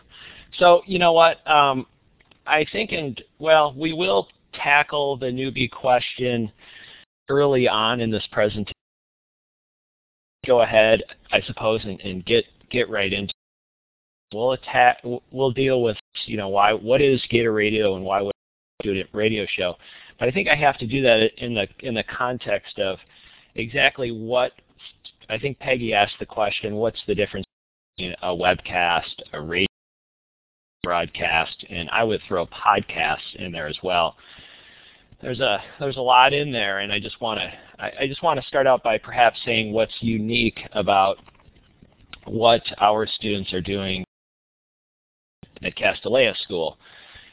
So, 0.58 0.82
you 0.86 0.98
know 0.98 1.12
what? 1.12 1.46
Um, 1.46 1.86
I 2.46 2.64
think, 2.70 2.92
and 2.92 3.20
well, 3.38 3.74
we 3.76 3.92
will 3.92 4.28
tackle 4.54 5.16
the 5.16 5.26
newbie 5.26 5.70
question 5.70 6.50
early 7.28 7.68
on 7.68 8.00
in 8.00 8.10
this 8.10 8.26
presentation. 8.30 8.72
Go 10.46 10.62
ahead, 10.62 11.02
I 11.32 11.40
suppose, 11.42 11.84
and, 11.84 12.00
and 12.00 12.24
get 12.24 12.44
get 12.70 12.88
right 12.88 13.12
into. 13.12 13.30
It. 13.30 14.34
We'll 14.34 14.52
attack. 14.52 14.98
We'll 15.30 15.50
deal 15.50 15.82
with 15.82 15.96
you 16.24 16.36
know 16.36 16.48
why 16.48 16.72
what 16.72 17.00
is 17.00 17.22
Gator 17.30 17.52
Radio 17.52 17.96
and 17.96 18.04
why 18.04 18.22
would 18.22 18.32
do 18.82 18.92
a 18.92 19.16
radio 19.16 19.46
show. 19.48 19.74
But 20.18 20.28
I 20.28 20.32
think 20.32 20.48
I 20.48 20.54
have 20.54 20.78
to 20.78 20.86
do 20.86 21.02
that 21.02 21.30
in 21.38 21.54
the 21.54 21.66
in 21.80 21.94
the 21.94 22.04
context 22.04 22.78
of 22.78 22.98
exactly 23.54 24.12
what 24.12 24.52
I 25.28 25.38
think 25.38 25.58
Peggy 25.58 25.92
asked 25.92 26.18
the 26.20 26.26
question, 26.26 26.76
what's 26.76 27.02
the 27.06 27.14
difference 27.14 27.46
between 27.96 28.14
a 28.22 28.28
webcast, 28.28 29.20
a 29.32 29.40
radio 29.40 29.66
broadcast, 30.86 31.64
and 31.68 31.90
I 31.90 32.04
would 32.04 32.20
throw 32.28 32.46
podcasts 32.46 33.34
in 33.34 33.50
there 33.50 33.66
as 33.66 33.76
well. 33.82 34.14
There's 35.20 35.40
a 35.40 35.60
there's 35.80 35.96
a 35.96 36.00
lot 36.00 36.32
in 36.32 36.52
there, 36.52 36.78
and 36.78 36.92
I 36.92 37.00
just 37.00 37.20
want 37.20 37.40
to 37.40 37.52
I, 37.82 37.92
I 38.02 38.06
just 38.06 38.22
want 38.22 38.40
to 38.40 38.46
start 38.46 38.68
out 38.68 38.84
by 38.84 38.96
perhaps 38.96 39.36
saying 39.44 39.72
what's 39.72 39.96
unique 39.98 40.60
about 40.70 41.16
what 42.24 42.62
our 42.80 43.04
students 43.04 43.52
are 43.52 43.60
doing 43.60 44.04
at 45.60 45.76
Castilleja 45.76 46.36
School. 46.44 46.78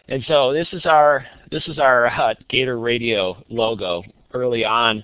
And 0.07 0.23
so 0.27 0.51
this 0.51 0.69
is 0.73 0.87
our 0.87 1.23
this 1.51 1.67
is 1.67 1.77
our 1.77 2.07
uh, 2.07 2.33
Gator 2.49 2.79
Radio 2.79 3.37
logo. 3.49 4.01
Early 4.33 4.65
on, 4.65 5.03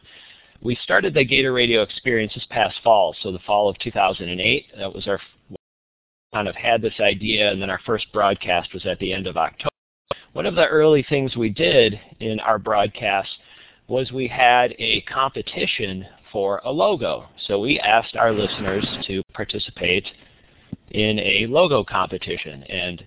we 0.63 0.75
started 0.81 1.13
the 1.13 1.23
Gator 1.23 1.53
Radio 1.53 1.83
experience 1.83 2.33
this 2.33 2.47
past 2.49 2.77
fall, 2.83 3.15
so 3.21 3.31
the 3.31 3.45
fall 3.45 3.69
of 3.69 3.77
2008. 3.77 4.65
That 4.75 4.91
was 4.91 5.07
our 5.07 5.19
kind 6.33 6.47
of 6.47 6.55
had 6.55 6.81
this 6.81 6.99
idea, 6.99 7.51
and 7.51 7.61
then 7.61 7.69
our 7.69 7.79
first 7.85 8.11
broadcast 8.13 8.73
was 8.73 8.85
at 8.85 8.99
the 8.99 9.13
end 9.13 9.27
of 9.27 9.37
October. 9.37 9.69
One 10.33 10.45
of 10.45 10.55
the 10.55 10.67
early 10.67 11.03
things 11.09 11.35
we 11.35 11.49
did 11.49 11.99
in 12.19 12.39
our 12.39 12.59
broadcast 12.59 13.29
was 13.87 14.11
we 14.11 14.27
had 14.27 14.75
a 14.77 15.01
competition 15.01 16.05
for 16.31 16.61
a 16.63 16.71
logo. 16.71 17.25
So 17.47 17.59
we 17.59 17.79
asked 17.79 18.15
our 18.15 18.31
listeners 18.31 18.87
to 19.07 19.23
participate 19.33 20.05
in 20.91 21.17
a 21.19 21.47
logo 21.47 21.83
competition. 21.83 22.63
And 22.63 23.03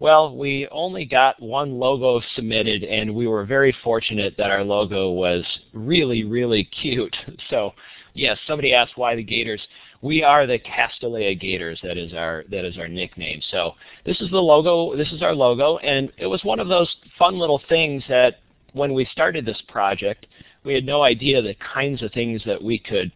well, 0.00 0.36
we 0.36 0.66
only 0.72 1.04
got 1.04 1.40
one 1.40 1.78
logo 1.78 2.20
submitted, 2.34 2.82
and 2.82 3.14
we 3.14 3.28
were 3.28 3.44
very 3.46 3.74
fortunate 3.84 4.34
that 4.36 4.50
our 4.50 4.64
logo 4.64 5.10
was 5.10 5.44
really, 5.72 6.24
really 6.24 6.64
cute. 6.82 7.16
So, 7.48 7.72
yes, 8.14 8.38
somebody 8.46 8.74
asked 8.74 8.96
why 8.96 9.14
the 9.14 9.22
Gators. 9.22 9.62
We 10.02 10.22
are 10.22 10.46
the 10.46 10.58
Castilleja 10.58 11.40
Gators. 11.40 11.80
That 11.82 11.96
is 11.96 12.12
our 12.12 12.44
that 12.50 12.64
is 12.64 12.78
our 12.78 12.88
nickname. 12.88 13.40
So 13.50 13.72
this 14.04 14.20
is 14.20 14.30
the 14.30 14.38
logo. 14.38 14.96
This 14.96 15.12
is 15.12 15.22
our 15.22 15.34
logo, 15.34 15.78
and 15.78 16.12
it 16.18 16.26
was 16.26 16.44
one 16.44 16.60
of 16.60 16.68
those 16.68 16.94
fun 17.18 17.38
little 17.38 17.60
things 17.68 18.02
that 18.08 18.40
when 18.72 18.92
we 18.92 19.06
started 19.06 19.46
this 19.46 19.62
project, 19.68 20.26
we 20.64 20.74
had 20.74 20.84
no 20.84 21.02
idea 21.02 21.40
the 21.40 21.54
kinds 21.74 22.02
of 22.02 22.12
things 22.12 22.42
that 22.44 22.62
we 22.62 22.78
could 22.78 23.10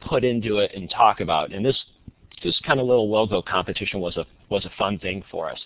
put 0.00 0.24
into 0.24 0.58
it 0.58 0.72
and 0.74 0.90
talk 0.90 1.20
about. 1.20 1.52
And 1.52 1.64
this 1.64 1.82
this 2.42 2.60
kind 2.66 2.80
of 2.80 2.86
little 2.86 3.10
logo 3.10 3.40
competition 3.42 4.00
was 4.00 4.16
a 4.16 4.26
was 4.50 4.64
a 4.64 4.70
fun 4.78 4.98
thing 4.98 5.24
for 5.30 5.50
us. 5.50 5.60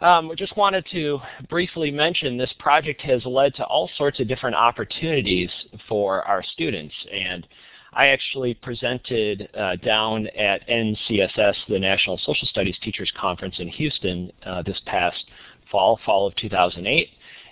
Um, 0.00 0.28
we 0.28 0.36
just 0.36 0.56
wanted 0.56 0.84
to 0.92 1.20
briefly 1.48 1.90
mention 1.90 2.36
this 2.36 2.52
project 2.58 3.00
has 3.02 3.24
led 3.24 3.54
to 3.54 3.64
all 3.64 3.90
sorts 3.96 4.20
of 4.20 4.28
different 4.28 4.54
opportunities 4.54 5.50
for 5.88 6.22
our 6.22 6.42
students. 6.42 6.94
And 7.10 7.46
I 7.92 8.08
actually 8.08 8.54
presented 8.54 9.48
uh, 9.56 9.76
down 9.76 10.26
at 10.28 10.66
NCSS, 10.68 11.54
the 11.68 11.78
National 11.78 12.18
Social 12.18 12.46
Studies 12.48 12.76
Teachers 12.82 13.12
Conference 13.18 13.56
in 13.58 13.68
Houston 13.68 14.32
uh, 14.44 14.62
this 14.62 14.80
past 14.86 15.24
fall, 15.70 15.98
fall 16.04 16.26
of 16.26 16.36
2008. 16.36 17.08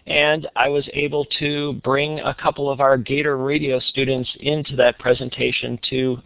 And 0.06 0.46
I 0.54 0.68
was 0.68 0.88
able 0.92 1.24
to 1.38 1.74
bring 1.84 2.20
a 2.20 2.34
couple 2.34 2.70
of 2.70 2.80
our 2.80 2.98
Gator 2.98 3.38
Radio 3.38 3.80
students 3.80 4.30
into 4.40 4.76
that 4.76 4.98
presentation 4.98 5.78
to 5.90 6.18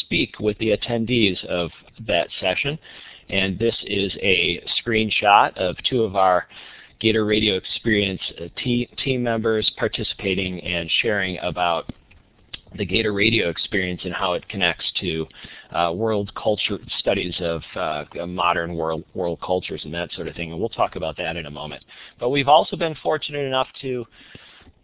speak 0.00 0.40
with 0.40 0.58
the 0.58 0.76
attendees 0.76 1.44
of 1.44 1.70
that 2.06 2.28
session. 2.40 2.78
And 3.28 3.58
this 3.58 3.76
is 3.84 4.12
a 4.20 4.60
screenshot 4.82 5.56
of 5.56 5.76
two 5.88 6.02
of 6.02 6.16
our 6.16 6.46
Gator 6.98 7.24
Radio 7.24 7.54
Experience 7.54 8.20
uh, 8.40 8.48
team 8.56 9.22
members 9.22 9.70
participating 9.78 10.60
and 10.60 10.90
sharing 11.00 11.38
about 11.38 11.90
the 12.76 12.84
Gator 12.84 13.12
Radio 13.12 13.48
experience 13.48 14.02
and 14.04 14.14
how 14.14 14.34
it 14.34 14.48
connects 14.48 14.84
to 15.00 15.26
uh, 15.72 15.92
world 15.94 16.32
culture 16.34 16.78
studies 16.98 17.34
of 17.40 17.62
uh, 17.74 18.04
modern 18.26 18.74
world 18.74 19.04
world 19.14 19.40
cultures 19.44 19.82
and 19.84 19.92
that 19.94 20.12
sort 20.12 20.28
of 20.28 20.34
thing. 20.34 20.52
And 20.52 20.60
we'll 20.60 20.68
talk 20.68 20.96
about 20.96 21.16
that 21.16 21.36
in 21.36 21.46
a 21.46 21.50
moment. 21.50 21.84
But 22.18 22.30
we've 22.30 22.48
also 22.48 22.76
been 22.76 22.94
fortunate 23.02 23.44
enough 23.44 23.68
to 23.82 24.06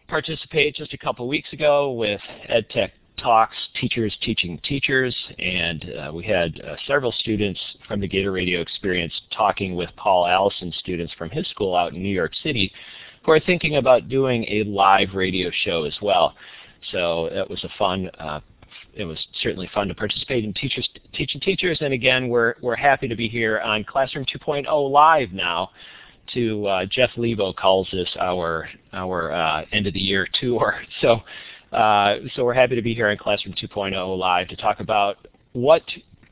participate 0.08 0.74
just 0.74 0.94
a 0.94 0.98
couple 0.98 1.26
weeks 1.28 1.52
ago 1.52 1.92
with 1.92 2.20
EdTech 2.50 2.90
talks, 3.18 3.56
teachers 3.80 4.16
teaching 4.20 4.60
teachers, 4.62 5.16
and 5.38 5.90
uh, 5.98 6.12
we 6.12 6.24
had 6.24 6.60
uh, 6.60 6.76
several 6.86 7.12
students 7.12 7.60
from 7.88 8.00
the 8.00 8.06
Gator 8.06 8.32
Radio 8.32 8.60
experience 8.60 9.12
talking 9.34 9.74
with 9.74 9.90
Paul 9.96 10.26
Allison 10.26 10.72
students 10.78 11.12
from 11.14 11.30
his 11.30 11.46
school 11.48 11.74
out 11.74 11.94
in 11.94 12.02
New 12.02 12.14
York 12.14 12.32
City 12.42 12.72
who 13.24 13.32
are 13.32 13.40
thinking 13.40 13.76
about 13.76 14.08
doing 14.08 14.44
a 14.48 14.62
live 14.64 15.14
radio 15.14 15.50
show 15.64 15.84
as 15.84 15.96
well. 16.00 16.34
So 16.92 17.28
that 17.32 17.48
was 17.48 17.62
a 17.64 17.68
fun, 17.78 18.10
uh, 18.18 18.40
it 18.94 19.04
was 19.04 19.18
certainly 19.40 19.68
fun 19.74 19.88
to 19.88 19.94
participate 19.94 20.44
in 20.44 20.52
teachers 20.54 20.88
teaching 21.12 21.40
teachers, 21.40 21.78
and 21.80 21.92
again, 21.92 22.28
we're, 22.28 22.54
we're 22.60 22.76
happy 22.76 23.08
to 23.08 23.16
be 23.16 23.28
here 23.28 23.60
on 23.60 23.84
Classroom 23.84 24.24
2.0 24.24 24.90
live 24.90 25.32
now 25.32 25.70
to 26.34 26.66
uh, 26.66 26.86
Jeff 26.86 27.10
Lebow 27.16 27.54
calls 27.54 27.88
this 27.92 28.08
our 28.20 28.68
our 28.92 29.32
uh, 29.32 29.64
end 29.72 29.86
of 29.86 29.94
the 29.94 30.00
year 30.00 30.26
tour. 30.40 30.80
So 31.00 31.20
uh, 31.72 32.18
so 32.34 32.44
we're 32.44 32.54
happy 32.54 32.76
to 32.76 32.82
be 32.82 32.94
here 32.94 33.08
on 33.08 33.16
Classroom 33.16 33.54
2.0 33.54 34.18
live 34.18 34.48
to 34.48 34.56
talk 34.56 34.80
about 34.80 35.26
what 35.52 35.82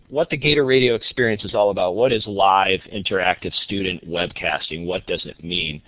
what 0.09 0.31
the 0.31 0.37
Gator 0.37 0.65
Radio 0.65 0.95
experience 0.95 1.45
is 1.45 1.55
all 1.55 1.71
about. 1.71 1.97
What 1.97 2.13
is 2.13 2.25
live 2.27 2.81
interactive 2.93 3.53
student 3.65 4.09
webcasting? 4.09 4.87
What 4.87 5.07
does 5.07 5.25
it 5.27 5.43
mean? 5.43 5.83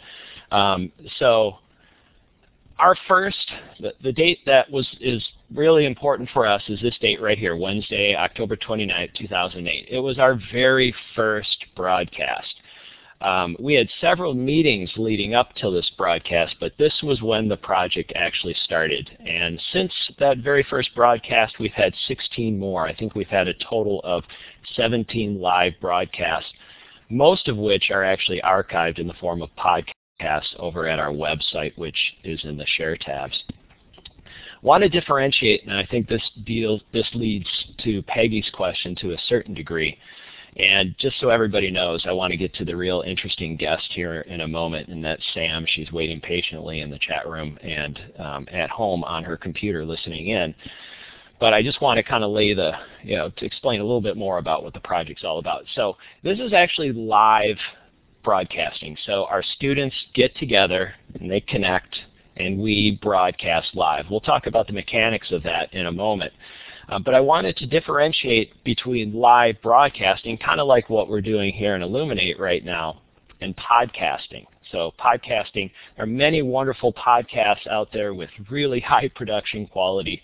Um, 0.50 0.92
so 1.18 1.58
our 2.78 2.96
first, 3.08 3.52
the, 3.80 3.94
the, 4.02 4.12
date 4.12 4.40
that 4.46 4.70
was 4.70 4.86
is 5.00 5.26
really 5.54 5.86
important 5.86 6.28
for 6.32 6.46
us 6.46 6.62
is 6.68 6.80
this 6.82 6.96
date 7.00 7.20
right 7.20 7.38
here, 7.38 7.56
Wednesday, 7.56 8.14
October 8.14 8.56
29, 8.56 9.08
2008. 9.16 9.88
It 9.90 10.00
was 10.00 10.18
our 10.18 10.38
very 10.52 10.94
first 11.14 11.64
broadcast. 11.74 12.54
Um, 13.22 13.56
we 13.58 13.72
had 13.72 13.88
several 13.98 14.34
meetings 14.34 14.92
leading 14.98 15.34
up 15.34 15.54
to 15.56 15.70
this 15.70 15.90
broadcast, 15.96 16.56
but 16.60 16.72
this 16.78 16.92
was 17.02 17.22
when 17.22 17.48
the 17.48 17.56
project 17.56 18.12
actually 18.14 18.54
started. 18.64 19.08
And 19.26 19.58
since 19.72 19.92
that 20.18 20.38
very 20.38 20.66
first 20.68 20.94
broadcast, 20.94 21.58
we've 21.58 21.72
had 21.72 21.94
16 22.08 22.58
more. 22.58 22.86
I 22.86 22.94
think 22.94 23.14
we've 23.14 23.26
had 23.26 23.48
a 23.48 23.54
total 23.54 24.02
of 24.04 24.22
17 24.74 25.40
live 25.40 25.72
broadcasts, 25.80 26.52
most 27.08 27.48
of 27.48 27.56
which 27.56 27.90
are 27.90 28.04
actually 28.04 28.42
archived 28.42 28.98
in 28.98 29.06
the 29.06 29.14
form 29.14 29.40
of 29.40 29.48
podcasts 29.56 29.92
over 30.58 30.86
at 30.86 30.98
our 30.98 31.10
website, 31.10 31.76
which 31.76 31.98
is 32.24 32.40
in 32.44 32.56
the 32.56 32.66
Share 32.66 32.96
tabs. 32.96 33.42
Want 34.62 34.82
to 34.82 34.88
differentiate, 34.88 35.64
and 35.66 35.76
I 35.76 35.86
think 35.86 36.08
this 36.08 36.22
deals, 36.44 36.80
this 36.92 37.08
leads 37.14 37.48
to 37.84 38.02
Peggy's 38.02 38.50
question 38.52 38.94
to 38.96 39.12
a 39.12 39.18
certain 39.28 39.54
degree. 39.54 39.98
And 40.56 40.94
just 40.98 41.20
so 41.20 41.28
everybody 41.28 41.70
knows, 41.70 42.04
I 42.08 42.12
want 42.12 42.30
to 42.30 42.38
get 42.38 42.54
to 42.54 42.64
the 42.64 42.74
real 42.74 43.02
interesting 43.06 43.56
guest 43.56 43.84
here 43.90 44.22
in 44.22 44.40
a 44.40 44.48
moment, 44.48 44.88
and 44.88 45.04
that's 45.04 45.22
Sam. 45.34 45.66
She's 45.68 45.92
waiting 45.92 46.20
patiently 46.20 46.80
in 46.80 46.90
the 46.90 46.98
chat 46.98 47.28
room 47.28 47.58
and 47.62 48.00
um, 48.18 48.48
at 48.50 48.70
home 48.70 49.04
on 49.04 49.22
her 49.22 49.36
computer 49.36 49.84
listening 49.84 50.28
in. 50.28 50.54
But 51.38 51.52
I 51.52 51.62
just 51.62 51.82
want 51.82 51.98
to 51.98 52.02
kind 52.02 52.24
of 52.24 52.30
lay 52.30 52.54
the, 52.54 52.72
you 53.02 53.16
know, 53.16 53.30
to 53.36 53.44
explain 53.44 53.80
a 53.80 53.84
little 53.84 54.00
bit 54.00 54.16
more 54.16 54.38
about 54.38 54.64
what 54.64 54.72
the 54.72 54.80
project's 54.80 55.24
all 55.24 55.38
about. 55.38 55.64
So 55.74 55.98
this 56.24 56.38
is 56.40 56.54
actually 56.54 56.92
live 56.92 57.58
broadcasting. 58.26 58.96
So 59.06 59.24
our 59.26 59.42
students 59.42 59.94
get 60.12 60.36
together 60.36 60.92
and 61.14 61.30
they 61.30 61.40
connect 61.40 61.96
and 62.36 62.58
we 62.60 62.98
broadcast 63.00 63.68
live. 63.74 64.06
We'll 64.10 64.20
talk 64.20 64.46
about 64.46 64.66
the 64.66 64.72
mechanics 64.72 65.30
of 65.30 65.44
that 65.44 65.72
in 65.72 65.86
a 65.86 65.92
moment. 65.92 66.32
Uh, 66.88 66.98
but 66.98 67.14
I 67.14 67.20
wanted 67.20 67.56
to 67.58 67.66
differentiate 67.66 68.62
between 68.64 69.14
live 69.14 69.62
broadcasting, 69.62 70.36
kind 70.38 70.60
of 70.60 70.66
like 70.66 70.90
what 70.90 71.08
we're 71.08 71.20
doing 71.20 71.52
here 71.54 71.76
in 71.76 71.82
Elluminate 71.82 72.38
right 72.38 72.64
now, 72.64 73.00
and 73.40 73.56
podcasting. 73.56 74.44
So 74.72 74.92
podcasting, 74.98 75.70
there 75.96 76.04
are 76.04 76.06
many 76.06 76.42
wonderful 76.42 76.92
podcasts 76.92 77.66
out 77.70 77.90
there 77.92 78.12
with 78.12 78.30
really 78.50 78.80
high 78.86 79.08
production 79.14 79.68
quality 79.68 80.20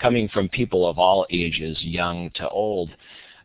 coming 0.00 0.28
from 0.28 0.48
people 0.48 0.88
of 0.88 0.98
all 0.98 1.24
ages, 1.30 1.78
young 1.82 2.30
to 2.34 2.48
old. 2.48 2.90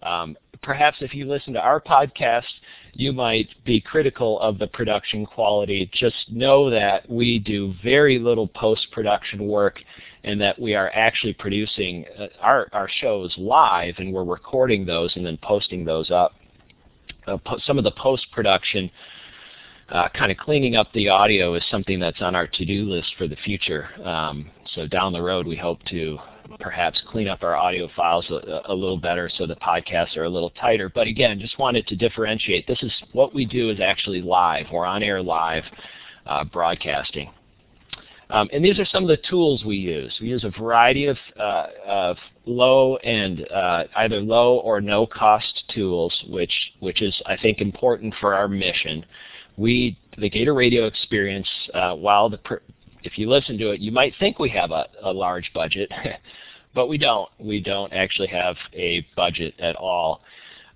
Um, 0.01 0.37
perhaps 0.61 0.97
if 1.01 1.13
you 1.13 1.25
listen 1.25 1.53
to 1.53 1.61
our 1.61 1.79
podcast, 1.81 2.43
you 2.93 3.11
might 3.13 3.49
be 3.65 3.81
critical 3.81 4.39
of 4.39 4.57
the 4.59 4.67
production 4.67 5.25
quality. 5.25 5.89
Just 5.93 6.31
know 6.31 6.69
that 6.69 7.09
we 7.09 7.39
do 7.39 7.73
very 7.83 8.19
little 8.19 8.47
post-production 8.47 9.47
work 9.47 9.79
and 10.23 10.39
that 10.41 10.59
we 10.59 10.75
are 10.75 10.91
actually 10.93 11.33
producing 11.33 12.05
uh, 12.17 12.27
our, 12.41 12.67
our 12.73 12.89
shows 13.01 13.33
live 13.37 13.95
and 13.99 14.13
we're 14.13 14.23
recording 14.23 14.85
those 14.85 15.15
and 15.15 15.25
then 15.25 15.37
posting 15.41 15.85
those 15.85 16.11
up. 16.11 16.33
Uh, 17.27 17.37
some 17.65 17.77
of 17.77 17.83
the 17.83 17.91
post-production 17.91 18.89
uh, 19.89 20.07
kind 20.09 20.31
of 20.31 20.37
cleaning 20.37 20.75
up 20.75 20.91
the 20.93 21.09
audio 21.09 21.55
is 21.55 21.63
something 21.71 21.99
that's 21.99 22.21
on 22.21 22.35
our 22.35 22.47
to-do 22.47 22.83
list 22.83 23.13
for 23.17 23.27
the 23.27 23.35
future. 23.37 23.89
Um, 24.05 24.51
so 24.75 24.87
down 24.87 25.13
the 25.13 25.21
road 25.21 25.47
we 25.47 25.55
hope 25.55 25.83
to 25.85 26.17
perhaps 26.59 27.01
clean 27.07 27.27
up 27.27 27.43
our 27.43 27.55
audio 27.55 27.89
files 27.95 28.25
a, 28.29 28.61
a, 28.65 28.73
little 28.73 28.97
better 28.97 29.29
so 29.37 29.45
the 29.45 29.55
podcasts 29.55 30.17
are 30.17 30.23
a 30.23 30.29
little 30.29 30.49
tighter. 30.51 30.89
But 30.93 31.07
again, 31.07 31.39
just 31.39 31.59
wanted 31.59 31.87
to 31.87 31.95
differentiate. 31.95 32.67
This 32.67 32.81
is 32.83 32.91
what 33.11 33.33
we 33.33 33.45
do 33.45 33.69
is 33.69 33.79
actually 33.79 34.21
live. 34.21 34.65
We're 34.71 34.85
on 34.85 35.03
air 35.03 35.21
live 35.21 35.63
uh, 36.25 36.43
broadcasting. 36.45 37.31
Um, 38.31 38.47
and 38.53 38.63
these 38.63 38.77
are 38.77 38.85
some 38.85 39.03
of 39.03 39.09
the 39.09 39.17
tools 39.29 39.63
we 39.65 39.77
use. 39.77 40.15
We 40.21 40.27
use 40.27 40.43
a 40.43 40.51
variety 40.51 41.05
of, 41.07 41.17
uh, 41.39 41.67
of 41.87 42.17
low 42.45 42.97
and 42.97 43.47
uh, 43.51 43.85
either 43.97 44.17
low 44.17 44.59
or 44.59 44.81
no 44.81 45.07
cost 45.07 45.63
tools, 45.73 46.13
which, 46.29 46.53
which 46.79 47.01
is, 47.01 47.19
I 47.25 47.37
think, 47.37 47.59
important 47.59 48.13
for 48.21 48.35
our 48.35 48.47
mission. 48.47 49.03
We, 49.57 49.97
the 50.17 50.29
Gator 50.29 50.53
Radio 50.53 50.85
experience, 50.85 51.49
uh, 51.73 51.95
while 51.95 52.29
the, 52.29 52.39
if 53.03 53.17
you 53.17 53.29
listen 53.29 53.57
to 53.57 53.71
it, 53.71 53.79
you 53.79 53.91
might 53.91 54.13
think 54.19 54.39
we 54.39 54.49
have 54.49 54.71
a, 54.71 54.87
a 55.01 55.11
large 55.11 55.51
budget, 55.53 55.91
but 56.75 56.87
we 56.87 56.97
don't. 56.97 57.29
We 57.39 57.61
don't 57.61 57.93
actually 57.93 58.27
have 58.29 58.55
a 58.73 59.05
budget 59.15 59.53
at 59.59 59.75
all. 59.75 60.21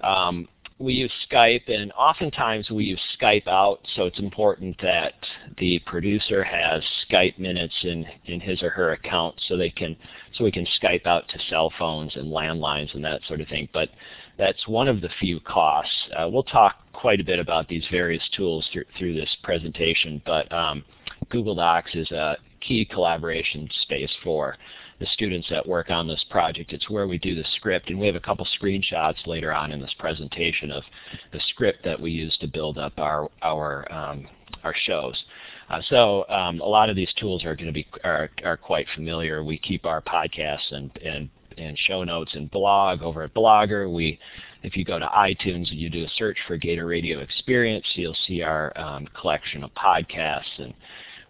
Um, 0.02 0.48
we 0.80 0.94
use 0.94 1.12
Skype, 1.32 1.70
and 1.70 1.92
oftentimes 1.94 2.70
we 2.70 2.84
use 2.84 3.00
Skype 3.20 3.48
out, 3.48 3.80
so 3.96 4.04
it's 4.06 4.20
important 4.20 4.76
that 4.82 5.14
the 5.58 5.80
producer 5.86 6.44
has 6.44 6.84
Skype 7.10 7.38
minutes 7.38 7.76
in, 7.84 8.06
in 8.26 8.40
his 8.40 8.62
or 8.62 8.70
her 8.70 8.92
account 8.92 9.36
so 9.48 9.56
they 9.56 9.70
can 9.70 9.96
so 10.34 10.44
we 10.44 10.52
can 10.52 10.68
Skype 10.82 11.06
out 11.06 11.28
to 11.30 11.40
cell 11.50 11.72
phones 11.78 12.16
and 12.16 12.32
landlines 12.32 12.94
and 12.96 13.06
that 13.06 13.22
sort 13.28 13.40
of 13.40 13.48
thing. 13.48 13.70
But 13.72 13.90
that's 14.38 14.68
one 14.68 14.88
of 14.88 15.02
the 15.02 15.10
few 15.20 15.40
costs. 15.42 15.96
Uh, 16.18 16.28
we'll 16.30 16.44
talk 16.44 16.76
quite 16.92 17.20
a 17.20 17.24
bit 17.24 17.40
about 17.40 17.68
these 17.68 17.86
various 17.92 18.28
tools 18.36 18.68
through, 18.74 18.86
through 18.98 19.14
this 19.14 19.38
presentation, 19.44 20.22
but 20.26 20.52
um, 20.52 20.84
Google 21.30 21.56
Docs 21.56 21.96
is 21.96 22.12
a 22.12 22.38
key 22.62 22.86
collaboration 22.86 23.70
space 23.82 24.12
for 24.24 24.56
the 25.00 25.06
students 25.08 25.48
that 25.50 25.68
work 25.68 25.90
on 25.90 26.08
this 26.08 26.24
project. 26.30 26.72
It's 26.72 26.90
where 26.90 27.08
we 27.08 27.18
do 27.18 27.36
the 27.36 27.46
script, 27.56 27.90
and 27.90 28.00
we 28.00 28.08
have 28.08 28.16
a 28.16 28.22
couple 28.22 28.48
screenshots 28.62 29.26
later 29.28 29.54
on 29.54 29.72
in 29.72 29.82
this 29.82 29.94
presentation 30.00 30.72
of 30.72 30.84
the 31.32 31.42
script 31.50 31.84
that 31.84 32.00
we 32.00 32.12
use 32.12 32.38
to 32.40 32.48
build 32.48 32.78
up 32.78 32.94
our 32.98 33.30
our 33.42 33.92
um, 33.92 34.28
our 34.64 34.74
shows. 34.86 35.22
Uh, 35.70 35.82
so 35.90 36.26
um, 36.30 36.60
a 36.62 36.66
lot 36.66 36.90
of 36.90 36.96
these 36.96 37.12
tools 37.20 37.44
are 37.44 37.56
going 37.56 37.68
to 37.68 37.74
be 37.74 37.86
are, 38.04 38.30
are 38.44 38.58
quite 38.58 38.88
familiar. 38.96 39.44
We 39.44 39.58
keep 39.58 39.86
our 39.86 40.02
podcasts 40.02 40.72
and 40.72 40.92
and 41.04 41.30
and 41.58 41.78
show 41.78 42.04
notes 42.04 42.34
and 42.34 42.50
blog 42.50 43.02
over 43.02 43.24
at 43.24 43.34
Blogger. 43.34 43.92
We, 43.92 44.20
if 44.64 44.76
you 44.76 44.86
go 44.86 45.00
to 45.00 45.06
iTunes 45.06 45.70
and 45.70 45.80
you 45.80 45.90
do 45.90 46.04
a 46.04 46.10
search 46.16 46.38
for 46.48 46.58
Gator 46.58 46.86
Radio 46.86 47.20
Experience, 47.20 47.86
you'll 47.96 48.18
see 48.28 48.42
our 48.42 48.78
um, 48.78 49.08
collection 49.20 49.64
of 49.64 49.72
podcasts 49.76 50.58
and 50.58 50.74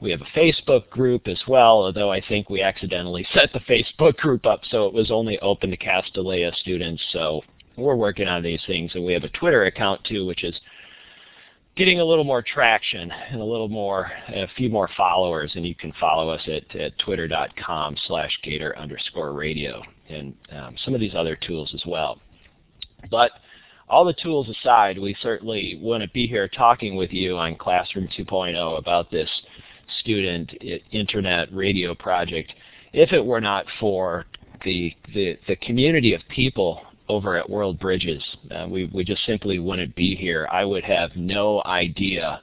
We 0.04 0.12
have 0.12 0.22
a 0.22 0.38
Facebook 0.38 0.90
group 0.90 1.30
as 1.30 1.42
well, 1.48 1.84
although 1.84 2.12
I 2.12 2.22
think 2.28 2.50
we 2.50 2.62
accidentally 2.62 3.26
set 3.34 3.54
the 3.54 3.62
Facebook 3.62 4.18
group 4.18 4.46
up 4.46 4.60
so 4.70 4.86
it 4.86 4.94
was 4.94 5.10
only 5.10 5.40
open 5.40 5.70
to 5.72 5.78
Castilleja 5.78 6.54
students. 6.58 7.02
So 7.14 7.42
we're 7.78 7.96
working 7.96 8.28
on 8.28 8.44
these 8.44 8.62
things. 8.68 8.92
And 8.96 9.06
we 9.06 9.14
have 9.14 9.24
a 9.24 9.30
Twitter 9.30 9.64
account 9.64 10.04
too, 10.04 10.26
which 10.26 10.44
is 10.44 10.60
getting 11.78 12.02
a 12.02 12.04
little 12.04 12.26
more 12.26 12.42
traction 12.42 13.10
and 13.12 13.40
a 13.40 13.46
little 13.46 13.70
more, 13.70 14.12
a 14.28 14.46
few 14.58 14.70
more 14.70 14.90
followers. 14.98 15.54
And 15.56 15.66
you 15.66 15.74
can 15.74 15.94
follow 16.02 16.30
us 16.30 16.42
at, 16.48 16.76
at 16.76 17.00
twitter.com 17.00 17.96
slash 18.06 18.38
gator 18.44 18.78
underscore 18.78 19.32
radio 19.32 19.82
and 20.10 20.36
um, 20.52 20.76
some 20.84 20.94
of 20.94 21.00
these 21.00 21.16
other 21.16 21.38
tools 21.38 21.72
as 21.74 21.84
well. 21.88 22.20
But 23.10 23.32
all 23.88 24.04
the 24.04 24.14
tools 24.22 24.50
aside, 24.50 25.00
we 25.00 25.16
certainly 25.22 25.80
want 25.82 26.04
to 26.04 26.10
be 26.10 26.28
here 26.28 26.50
talking 26.50 26.98
with 26.98 27.14
you 27.14 27.38
on 27.38 27.56
Classroom 27.56 28.10
2.0 28.18 28.78
about 28.78 29.10
this 29.10 29.30
student 30.00 30.52
internet 30.92 31.54
radio 31.54 31.94
project 31.96 32.54
if 32.94 33.12
it 33.12 33.26
were 33.26 33.42
not 33.42 33.66
for 33.80 34.26
the, 34.64 34.94
the, 35.14 35.38
the 35.48 35.56
community 35.58 36.14
of 36.14 36.22
people 36.30 36.82
over 37.10 37.36
at 37.36 37.50
World 37.50 37.80
Bridges. 37.80 38.24
Uh, 38.50 38.68
we, 38.70 38.90
we 38.94 39.04
just 39.04 39.26
simply 39.26 39.60
wouldn't 39.60 39.96
be 39.96 40.16
here. 40.16 40.48
I 40.52 40.64
would 40.64 40.84
have 40.84 41.12
no 41.16 41.62
idea 41.66 42.42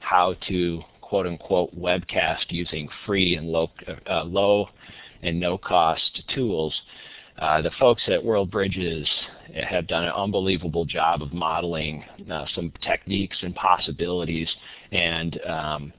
how 0.00 0.34
to 0.48 0.82
quote 1.00 1.26
unquote 1.26 1.74
webcast 1.78 2.46
using 2.48 2.88
free 3.06 3.36
and 3.36 3.48
low, 3.48 3.70
uh, 4.10 4.24
low 4.24 4.68
and 5.22 5.38
no 5.38 5.56
cost 5.56 6.22
tools. 6.34 6.74
Uh, 7.38 7.62
the 7.62 7.70
folks 7.78 8.02
at 8.08 8.22
World 8.22 8.50
Bridges 8.50 9.08
have 9.68 9.86
done 9.86 10.04
an 10.04 10.12
unbelievable 10.14 10.84
job 10.84 11.22
of 11.22 11.32
modeling 11.32 12.04
uh, 12.30 12.44
some 12.54 12.72
techniques 12.82 13.36
and 13.42 13.54
possibilities 13.54 14.48
and 14.90 15.40
um, 15.46 15.92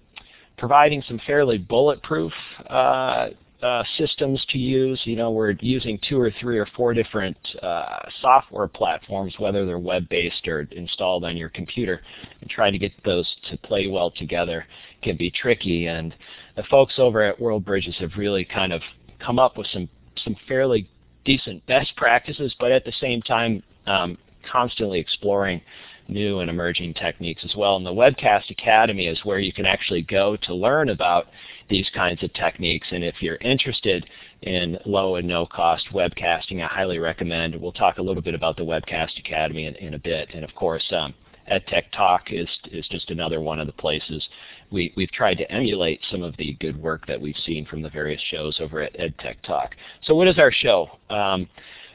providing 0.64 1.04
some 1.10 1.20
fairly 1.28 1.58
bulletproof 1.58 2.32
uh, 2.70 3.28
uh, 3.62 3.84
systems 3.98 4.42
to 4.48 4.58
use. 4.58 4.98
You 5.04 5.18
know, 5.18 5.30
we're 5.30 5.56
using 5.60 6.00
two 6.08 6.18
or 6.18 6.32
three 6.40 6.58
or 6.58 6.66
four 6.68 6.94
different 6.94 7.36
uh, 7.62 8.00
software 8.22 8.70
platforms, 8.70 9.36
whether 9.40 9.66
they're 9.66 9.78
web-based 9.78 10.48
or 10.48 10.62
installed 10.72 11.26
on 11.26 11.36
your 11.36 11.50
computer, 11.50 12.00
and 12.40 12.50
trying 12.50 12.72
to 12.72 12.80
get 12.80 12.94
those 13.04 13.30
to 13.52 13.58
play 13.58 13.90
well 13.90 14.10
together 14.10 14.66
can 15.02 15.18
be 15.18 15.30
tricky. 15.30 15.88
And 15.88 16.16
the 16.56 16.64
folks 16.72 16.94
over 16.98 17.22
at 17.22 17.38
World 17.38 17.66
Bridges 17.66 17.98
have 18.00 18.12
really 18.18 18.46
kind 18.46 18.72
of 18.72 18.82
come 19.20 19.40
up 19.40 19.58
with 19.58 19.68
some 19.68 19.90
some 20.24 20.38
fairly 20.48 20.90
decent 21.26 21.66
best 21.66 21.94
practices, 21.98 22.56
but 22.58 22.72
at 22.72 22.86
the 22.86 22.94
same 23.02 23.22
time 23.22 23.62
um, 23.86 24.18
constantly 24.52 25.00
exploring 25.00 25.62
new 26.08 26.40
and 26.40 26.50
emerging 26.50 26.94
techniques 26.94 27.44
as 27.46 27.56
well. 27.56 27.78
And 27.78 27.86
the 27.86 27.92
Webcast 27.92 28.50
Academy 28.50 29.08
is 29.08 29.24
where 29.24 29.40
you 29.40 29.54
can 29.54 29.66
actually 29.66 30.02
go 30.02 30.36
to 30.44 30.54
learn 30.54 30.90
about 30.90 31.28
these 31.70 31.90
kinds 31.96 32.22
of 32.24 32.34
techniques. 32.34 32.88
And 32.92 33.04
if 33.04 33.22
you're 33.22 33.38
interested 33.38 34.06
in 34.42 34.78
low 34.86 35.16
and 35.16 35.28
no 35.28 35.46
cost 35.46 35.88
webcasting, 35.94 36.62
I 36.62 36.68
highly 36.68 37.00
recommend. 37.00 37.56
We'll 37.56 37.72
talk 37.72 37.98
a 37.98 38.02
little 38.02 38.22
bit 38.22 38.36
about 38.36 38.58
the 38.58 38.64
Webcast 38.64 39.18
Academy 39.18 39.66
in, 39.66 39.76
in 39.76 39.94
a 39.94 40.00
bit. 40.00 40.30
And 40.34 40.44
of 40.44 40.54
course, 40.56 40.84
um, 40.92 41.14
EdTech 41.52 41.92
Talk 41.92 42.32
is, 42.32 42.48
is 42.72 42.88
just 42.90 43.10
another 43.12 43.42
one 43.42 43.60
of 43.60 43.68
the 43.68 43.74
places. 43.74 44.28
We, 44.72 44.94
we've 44.96 45.12
tried 45.12 45.38
to 45.40 45.52
emulate 45.52 46.02
some 46.10 46.24
of 46.24 46.36
the 46.38 46.54
good 46.60 46.82
work 46.82 47.06
that 47.08 47.20
we've 47.20 47.36
seen 47.46 47.66
from 47.66 47.82
the 47.82 47.90
various 47.90 48.22
shows 48.32 48.60
over 48.62 48.82
at 48.82 48.94
EdTech 48.98 49.42
Talk. 49.44 49.76
So 50.04 50.16
what 50.16 50.28
is 50.28 50.40
our 50.40 50.52
show? 50.52 50.90
Um, 51.10 51.50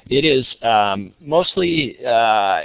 it 0.09 0.25
is 0.25 0.47
um, 0.63 1.13
mostly 1.21 1.99
uh, 2.05 2.63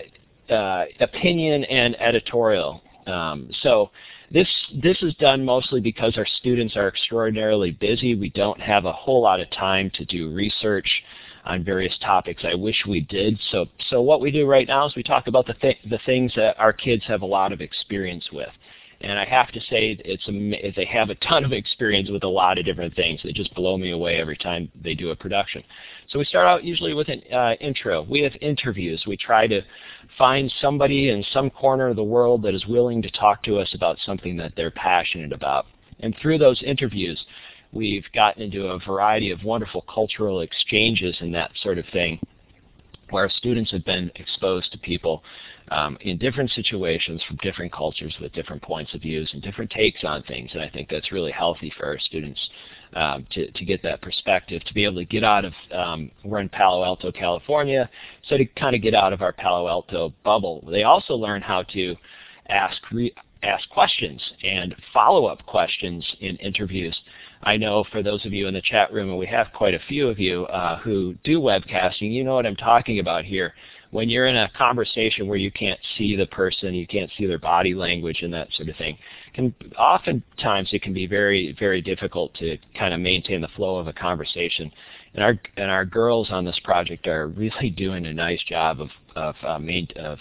uh, 0.49 0.85
opinion 0.99 1.63
and 1.65 1.99
editorial. 2.01 2.81
Um, 3.05 3.49
so 3.61 3.91
this, 4.31 4.47
this 4.81 5.01
is 5.01 5.13
done 5.15 5.43
mostly 5.43 5.81
because 5.81 6.17
our 6.17 6.25
students 6.25 6.75
are 6.75 6.87
extraordinarily 6.87 7.71
busy. 7.71 8.15
We 8.15 8.29
don't 8.29 8.59
have 8.59 8.85
a 8.85 8.93
whole 8.93 9.21
lot 9.21 9.39
of 9.39 9.49
time 9.51 9.91
to 9.95 10.05
do 10.05 10.33
research 10.33 10.89
on 11.45 11.63
various 11.63 11.95
topics. 11.99 12.43
I 12.45 12.55
wish 12.55 12.85
we 12.87 13.01
did. 13.01 13.37
So, 13.51 13.65
so 13.89 14.01
what 14.01 14.21
we 14.21 14.31
do 14.31 14.47
right 14.47 14.67
now 14.67 14.87
is 14.87 14.95
we 14.95 15.03
talk 15.03 15.27
about 15.27 15.45
the, 15.45 15.53
th 15.53 15.77
the 15.89 15.99
things 16.05 16.33
that 16.35 16.57
our 16.57 16.71
kids 16.71 17.03
have 17.05 17.21
a 17.21 17.25
lot 17.25 17.51
of 17.51 17.59
experience 17.59 18.27
with. 18.31 18.49
And 19.03 19.19
I 19.19 19.25
have 19.25 19.51
to 19.51 19.59
say, 19.59 19.99
it's 20.05 20.25
they 20.75 20.85
have 20.85 21.09
a 21.09 21.15
ton 21.15 21.43
of 21.43 21.51
experience 21.51 22.09
with 22.09 22.23
a 22.23 22.27
lot 22.27 22.57
of 22.57 22.63
different 22.63 22.95
things. 22.95 23.19
They 23.21 23.33
just 23.33 23.53
blow 23.53 23.77
me 23.77 23.91
away 23.91 24.15
every 24.15 24.37
time 24.37 24.71
they 24.81 24.95
do 24.95 25.09
a 25.11 25.15
production. 25.15 25.61
So 26.07 26.19
we 26.19 26.25
start 26.25 26.47
out 26.47 26.63
usually 26.63 26.93
with 26.93 27.09
an 27.09 27.21
uh, 27.31 27.55
intro. 27.59 28.03
We 28.09 28.21
have 28.21 28.31
interviews. 28.39 29.03
We 29.05 29.17
try 29.17 29.45
to 29.47 29.61
find 30.17 30.51
somebody 30.61 31.09
in 31.09 31.21
some 31.33 31.49
corner 31.49 31.89
of 31.89 31.97
the 31.97 32.03
world 32.03 32.43
that 32.43 32.55
is 32.55 32.65
willing 32.65 33.01
to 33.01 33.11
talk 33.11 33.43
to 33.43 33.57
us 33.57 33.73
about 33.75 33.97
something 34.05 34.37
that 34.37 34.53
they're 34.55 34.71
passionate 34.71 35.33
about. 35.33 35.65
And 35.99 36.15
through 36.21 36.37
those 36.37 36.63
interviews, 36.63 37.21
we've 37.73 38.05
gotten 38.15 38.41
into 38.41 38.67
a 38.67 38.79
variety 38.79 39.31
of 39.31 39.43
wonderful 39.43 39.81
cultural 39.93 40.39
exchanges 40.41 41.17
and 41.19 41.35
that 41.35 41.51
sort 41.61 41.77
of 41.77 41.85
thing 41.91 42.21
where 43.13 43.29
students 43.29 43.71
have 43.71 43.85
been 43.85 44.11
exposed 44.15 44.71
to 44.71 44.77
people 44.79 45.23
um, 45.69 45.97
in 46.01 46.17
different 46.17 46.49
situations 46.51 47.21
from 47.27 47.37
different 47.37 47.71
cultures 47.71 48.15
with 48.19 48.33
different 48.33 48.61
points 48.61 48.93
of 48.93 49.01
views 49.01 49.29
and 49.33 49.41
different 49.41 49.69
takes 49.69 50.03
on 50.03 50.23
things. 50.23 50.49
And 50.53 50.61
I 50.61 50.69
think 50.69 50.89
that's 50.89 51.11
really 51.11 51.31
healthy 51.31 51.71
for 51.77 51.85
our 51.85 51.99
students 51.99 52.39
um, 52.95 53.25
to, 53.31 53.51
to 53.51 53.65
get 53.65 53.83
that 53.83 54.01
perspective, 54.01 54.63
to 54.65 54.73
be 54.73 54.83
able 54.83 54.95
to 54.95 55.05
get 55.05 55.23
out 55.23 55.45
of, 55.45 55.53
um, 55.71 56.11
we're 56.25 56.39
in 56.39 56.49
Palo 56.49 56.83
Alto, 56.83 57.11
California, 57.11 57.89
so 58.27 58.35
to 58.35 58.45
kind 58.45 58.75
of 58.75 58.81
get 58.81 58.95
out 58.95 59.13
of 59.13 59.21
our 59.21 59.33
Palo 59.33 59.67
Alto 59.67 60.11
bubble. 60.23 60.67
They 60.69 60.83
also 60.83 61.13
learn 61.13 61.41
how 61.41 61.63
to 61.63 61.95
ask, 62.49 62.81
ask 63.43 63.69
questions 63.69 64.21
and 64.43 64.75
follow-up 64.93 65.45
questions 65.45 66.05
in 66.21 66.35
interviews. 66.37 66.97
I 67.43 67.57
know 67.57 67.83
for 67.91 68.01
those 68.01 68.25
of 68.25 68.33
you 68.33 68.47
in 68.47 68.53
the 68.53 68.61
chat 68.61 68.91
room, 68.93 69.09
and 69.09 69.19
we 69.19 69.27
have 69.27 69.47
quite 69.53 69.73
a 69.73 69.81
few 69.87 70.07
of 70.07 70.17
you 70.17 70.45
uh, 70.45 70.79
who 70.79 71.15
do 71.23 71.39
webcasting, 71.39 72.11
you 72.13 72.23
know 72.23 72.35
what 72.35 72.45
I'm 72.45 72.55
talking 72.55 72.99
about 72.99 73.25
here 73.25 73.53
when 73.93 74.09
you're 74.09 74.25
in 74.25 74.35
a 74.35 74.49
conversation 74.57 75.27
where 75.27 75.37
you 75.37 75.51
can't 75.51 75.79
see 75.97 76.15
the 76.15 76.25
person, 76.25 76.73
you 76.73 76.87
can't 76.87 77.11
see 77.15 77.27
their 77.27 77.37
body 77.37 77.75
language 77.75 78.23
and 78.23 78.33
that 78.33 78.51
sort 78.53 78.67
of 78.67 78.75
thing, 78.75 78.97
can 79.35 79.53
oftentimes 79.77 80.69
it 80.73 80.81
can 80.81 80.93
be 80.93 81.05
very, 81.05 81.55
very 81.59 81.79
difficult 81.79 82.33
to 82.33 82.57
kind 82.77 82.91
of 82.91 82.99
maintain 82.99 83.39
the 83.39 83.47
flow 83.49 83.77
of 83.77 83.87
a 83.87 83.93
conversation. 83.93 84.71
And 85.13 85.23
our 85.23 85.39
and 85.57 85.69
our 85.69 85.85
girls 85.85 86.29
on 86.31 86.43
this 86.43 86.59
project 86.63 87.07
are 87.07 87.27
really 87.27 87.69
doing 87.77 88.07
a 88.07 88.13
nice 88.13 88.41
job 88.43 88.81
of 88.81 88.89
of, 89.15 89.35
uh, 89.43 89.59
main, 89.59 89.87
of 89.95 90.17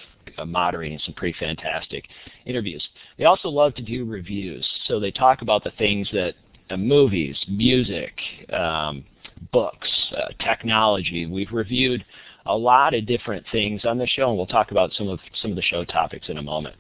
moderating 0.47 0.99
some 1.05 1.15
pretty 1.15 1.37
fantastic 1.39 2.05
interviews. 2.47 2.87
They 3.19 3.25
also 3.25 3.49
love 3.49 3.75
to 3.77 3.83
do 3.83 4.05
reviews, 4.05 4.67
so 4.87 4.99
they 4.99 5.11
talk 5.11 5.43
about 5.43 5.65
the 5.65 5.73
things 5.73 6.09
that 6.13 6.35
uh, 6.71 6.77
movies, 6.77 7.37
music, 7.49 8.13
um, 8.53 9.05
books, 9.53 9.89
uh, 10.17 10.29
technology. 10.45 11.27
We've 11.27 11.53
reviewed 11.53 12.05
a 12.47 12.57
lot 12.57 12.95
of 12.95 13.07
different 13.07 13.45
things 13.53 13.85
on 13.85 13.99
the 13.99 14.07
show, 14.07 14.29
and 14.29 14.37
we'll 14.37 14.47
talk 14.47 14.71
about 14.71 14.93
some 14.95 15.09
of 15.09 15.21
some 15.41 15.51
of 15.51 15.57
the 15.57 15.63
show 15.63 15.85
topics 15.85 16.29
in 16.29 16.39
a 16.39 16.43
moment. 16.43 16.77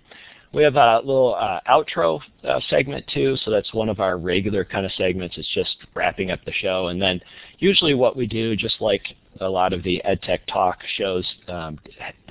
We 0.52 0.62
have 0.64 0.76
a 0.76 0.98
little 0.98 1.34
uh, 1.34 1.60
outro 1.66 2.20
uh, 2.44 2.60
segment 2.68 3.06
too, 3.12 3.36
so 3.42 3.50
that's 3.50 3.72
one 3.72 3.88
of 3.88 4.00
our 4.00 4.18
regular 4.18 4.64
kind 4.64 4.84
of 4.84 4.92
segments. 4.92 5.38
It's 5.38 5.48
just 5.54 5.76
wrapping 5.94 6.30
up 6.30 6.44
the 6.44 6.52
show, 6.52 6.88
and 6.88 7.00
then 7.00 7.20
usually 7.58 7.94
what 7.94 8.16
we 8.16 8.26
do, 8.26 8.54
just 8.54 8.80
like 8.80 9.02
a 9.40 9.48
lot 9.48 9.72
of 9.72 9.82
the 9.82 10.02
EdTech 10.04 10.40
Talk 10.52 10.78
shows 10.96 11.26
um, 11.48 11.78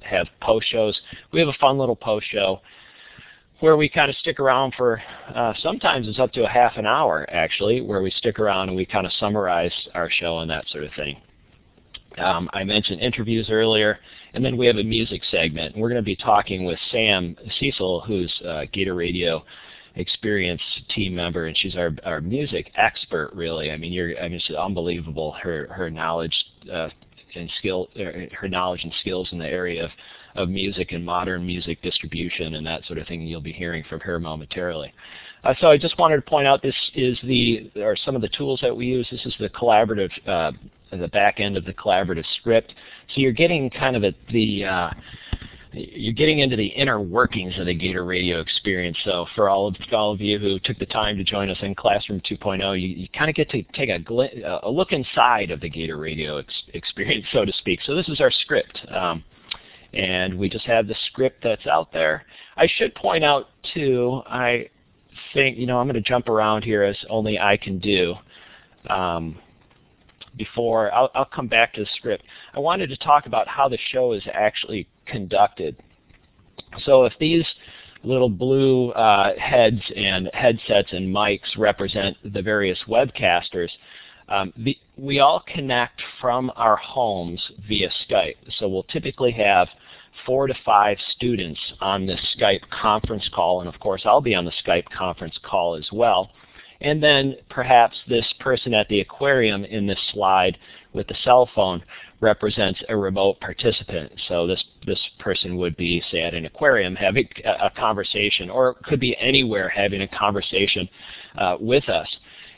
have 0.04 0.28
post 0.40 0.68
shows, 0.70 1.00
we 1.32 1.40
have 1.40 1.50
a 1.50 1.54
fun 1.54 1.78
little 1.78 1.96
post 1.96 2.28
show 2.30 2.62
where 3.60 3.78
we 3.78 3.88
kind 3.88 4.10
of 4.10 4.18
stick 4.18 4.40
around 4.40 4.74
for 4.76 5.02
uh, 5.34 5.54
sometimes 5.62 6.08
it's 6.08 6.20
up 6.20 6.32
to 6.34 6.44
a 6.44 6.50
half 6.50 6.78
an 6.78 6.86
hour 6.86 7.28
actually, 7.30 7.82
where 7.82 8.02
we 8.02 8.12
stick 8.12 8.40
around 8.40 8.70
and 8.70 8.76
we 8.76 8.86
kind 8.86 9.06
of 9.06 9.14
summarize 9.14 9.74
our 9.94 10.10
show 10.10 10.40
and 10.40 10.50
that 10.50 10.68
sort 10.70 10.84
of 10.84 10.92
thing. 10.96 11.18
Um, 12.18 12.50
I 12.54 12.64
mentioned 12.64 13.02
interviews 13.02 13.50
earlier, 13.50 14.00
and 14.34 14.44
then 14.44 14.58
we 14.58 14.68
have 14.68 14.78
a 14.78 14.84
music 14.84 15.22
segment. 15.32 15.74
And 15.74 15.82
We're 15.82 15.90
going 15.90 16.02
to 16.02 16.06
be 16.06 16.16
talking 16.16 16.66
with 16.66 16.80
Sam 16.92 17.36
Cecil, 17.60 18.02
who's 18.02 18.34
a 18.46 18.66
Gator 18.68 18.96
Radio 18.96 19.44
experience 19.96 20.62
team 20.96 21.16
member, 21.16 21.48
and 21.48 21.58
she's 21.58 21.76
our, 21.76 21.92
our 22.04 22.22
music 22.22 22.72
expert, 22.76 23.32
really. 23.34 23.72
I 23.72 23.78
mean, 23.78 23.92
you're, 23.92 24.18
I 24.20 24.24
mean, 24.24 24.34
it's 24.46 24.50
unbelievable, 24.50 25.36
her, 25.42 25.68
her 25.72 25.90
knowledge 25.90 26.34
uh, 26.72 26.90
and 27.36 27.50
skill, 27.60 27.90
er, 28.00 28.28
her 28.40 28.48
knowledge 28.48 28.84
and 28.84 28.94
skills 29.02 29.30
in 29.32 29.38
the 29.38 29.48
area 29.48 29.86
of, 29.86 29.92
of 30.36 30.50
music 30.50 30.92
and 30.92 31.06
modern 31.06 31.46
music 31.46 31.82
distribution 31.82 32.56
and 32.56 32.66
that 32.66 32.86
sort 32.86 33.00
of 33.00 33.08
thing 33.08 33.22
you'll 33.22 33.42
be 33.42 33.52
hearing 33.52 33.84
from 33.90 34.00
her 34.00 34.20
momentarily. 34.20 34.94
Uh, 35.44 35.54
so 35.60 35.68
I 35.68 35.78
just 35.78 35.98
wanted 35.98 36.18
to 36.18 36.22
point 36.22 36.48
out 36.48 36.62
this 36.62 36.76
is 36.94 37.18
the, 37.24 37.72
or 37.78 37.96
some 37.96 38.16
of 38.16 38.22
the 38.22 38.30
tools 38.30 38.60
that 38.62 38.76
we 38.76 38.86
use. 38.86 39.08
This 39.12 39.26
is 39.26 39.36
the 39.40 39.50
collaborative 39.50 40.12
uh, 40.28 40.52
the 41.00 41.08
back 41.08 41.40
end 41.40 41.58
of 41.58 41.66
the 41.66 41.74
collaborative 41.74 42.26
script. 42.40 42.74
So 43.14 43.22
you're 43.22 43.32
getting 43.32 43.70
kind 43.70 43.96
of 43.96 44.04
at 44.04 44.16
the 44.32 44.66
uh, 44.66 44.92
you're 45.74 46.14
getting 46.14 46.40
into 46.40 46.56
the 46.56 46.68
inner 46.68 47.00
workings 47.00 47.58
of 47.58 47.66
the 47.66 47.74
Gator 47.74 48.04
Radio 48.04 48.42
experience. 48.42 48.98
So 49.06 49.26
for 49.36 49.50
all 49.50 49.68
of, 49.68 49.76
all 49.94 50.12
of 50.12 50.20
you 50.20 50.38
who 50.38 50.60
took 50.60 50.78
the 50.80 50.86
time 50.86 51.18
to 51.18 51.24
join 51.24 51.50
us 51.50 51.58
in 51.62 51.76
Classroom 51.76 52.22
2.0, 52.30 52.82
you, 52.82 52.88
you 52.88 53.08
kind 53.10 53.30
of 53.30 53.36
get 53.36 53.50
to 53.52 53.64
take 53.74 53.90
a, 53.90 54.00
gl- 54.00 54.64
a, 54.64 54.70
look 54.70 54.92
inside 54.92 55.50
of 55.50 55.62
the 55.62 55.70
Gator 55.70 55.98
Radio 55.98 56.38
ex 56.38 56.54
experience, 56.74 57.26
so 57.32 57.46
to 57.46 57.54
speak. 57.54 57.80
So 57.86 57.96
this 57.96 58.10
is 58.10 58.20
our 58.20 58.32
script. 58.32 58.80
Um, 58.90 59.24
and 59.94 60.38
we 60.38 60.50
just 60.50 60.66
have 60.66 60.88
the 60.88 60.96
script 61.08 61.44
that's 61.44 61.68
out 61.68 61.92
there. 61.92 62.26
I 62.58 62.68
should 62.68 62.94
point 62.96 63.24
out 63.24 63.50
too, 63.74 64.22
I 64.28 64.70
think, 65.34 65.58
you 65.58 65.68
know, 65.68 65.80
I'm 65.80 65.88
going 65.88 66.02
to 66.02 66.10
jump 66.10 66.30
around 66.30 66.64
here 66.64 66.84
as 66.84 66.98
only 67.10 67.40
I 67.40 67.58
can 67.58 67.80
do. 67.80 68.16
Um, 68.90 69.38
before 70.38 70.94
I'll, 70.94 71.12
I'll 71.14 71.26
come 71.26 71.48
back 71.48 71.74
to 71.74 71.82
the 71.82 71.90
script. 71.96 72.24
I 72.54 72.60
wanted 72.60 72.88
to 72.90 72.98
talk 72.98 73.26
about 73.26 73.48
how 73.48 73.68
the 73.68 73.78
show 73.92 74.14
is 74.14 74.24
actually 74.34 74.88
conducted. 75.06 75.76
So 76.86 77.06
if 77.06 77.14
these 77.20 77.46
little 78.04 78.30
blue 78.30 78.92
uh, 78.92 79.38
heads 79.38 79.82
and 79.96 80.30
headsets 80.34 80.92
and 80.92 81.14
mics 81.14 81.58
represent 81.58 82.18
the 82.24 82.42
various 82.42 82.80
webcasters, 82.88 83.70
um, 84.30 84.54
the, 84.58 84.78
we 84.98 85.20
all 85.20 85.44
connect 85.48 86.02
from 86.20 86.52
our 86.56 86.78
homes 86.78 87.42
via 87.68 87.90
Skype. 88.10 88.38
So 88.58 88.70
we'll 88.70 88.84
typically 88.84 89.32
have 89.32 89.68
four 90.26 90.48
to 90.48 90.54
five 90.66 90.98
students 91.16 91.60
on 91.82 92.06
this 92.06 92.20
Skype 92.38 92.62
conference 92.70 93.30
call, 93.34 93.60
and 93.60 93.68
of 93.68 93.80
course 93.80 94.04
I'll 94.06 94.22
be 94.22 94.36
on 94.36 94.46
the 94.46 94.54
Skype 94.66 94.90
conference 94.90 95.38
call 95.44 95.76
as 95.76 95.90
well. 95.92 96.32
And 96.82 97.02
then 97.02 97.36
perhaps 97.50 97.96
this 98.08 98.26
person 98.40 98.74
at 98.74 98.88
the 98.90 99.02
aquarium 99.02 99.66
in 99.66 99.86
this 99.86 100.00
slide 100.12 100.58
with 100.94 101.08
the 101.08 101.16
cell 101.24 101.50
phone 101.54 101.84
represents 102.22 102.82
a 102.90 102.96
remote 102.98 103.40
participant. 103.40 104.12
So 104.28 104.48
this, 104.48 104.64
this 104.86 105.00
person 105.20 105.58
would 105.58 105.78
be, 105.78 106.04
say, 106.12 106.22
at 106.22 106.34
an 106.34 106.46
aquarium 106.46 106.96
having 106.96 107.28
a, 107.46 107.70
conversation, 107.70 108.50
or 108.50 108.76
could 108.84 109.00
be 109.00 109.18
anywhere 109.18 109.70
having 109.70 110.02
a 110.02 110.08
conversation 110.08 110.90
uh, 111.38 111.58
with 111.60 111.88
us. 111.90 112.08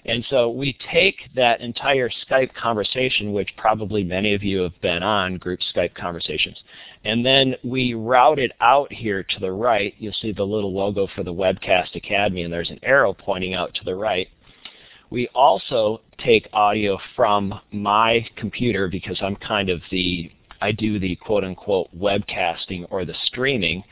And 0.06 0.26
so 0.30 0.50
we 0.50 0.78
take 0.92 1.16
that 1.36 1.62
entire 1.62 2.10
Skype 2.10 2.54
conversation, 2.54 3.32
which 3.32 3.50
probably 3.56 4.04
many 4.04 4.34
of 4.34 4.44
you 4.44 4.60
have 4.62 4.80
been 4.82 5.02
on, 5.02 5.38
group 5.38 5.62
Skype 5.74 5.96
conversations, 5.96 6.58
and 7.06 7.26
then 7.26 7.56
we 7.64 7.94
route 7.94 8.40
it 8.40 8.52
out 8.60 8.92
here 8.92 9.24
to 9.24 9.40
the 9.40 9.52
right. 9.52 9.94
You'll 9.98 10.14
see 10.14 10.34
the 10.34 10.44
little 10.44 10.74
logo 10.74 11.08
for 11.16 11.24
the 11.24 11.34
Webcast 11.34 11.96
Academy, 11.96 12.44
and 12.44 12.52
there's 12.54 12.70
an 12.70 12.80
arrow 12.84 13.14
pointing 13.14 13.54
out 13.54 13.74
to 13.76 13.86
the 13.86 13.96
right. 13.96 14.28
We 15.10 15.28
also 15.30 16.02
take 16.18 16.50
audio 16.54 16.98
from 17.16 17.62
my 17.72 18.28
computer 18.36 18.88
because 18.88 19.20
I'm 19.22 19.36
kind 19.36 19.70
of 19.70 19.82
the, 19.92 20.32
I 20.60 20.72
do 20.72 21.00
the 21.00 21.16
quote 21.18 21.44
unquote 21.44 21.96
webcasting 21.96 22.88
or 22.90 23.06
the 23.06 23.14
streaming. 23.26 23.84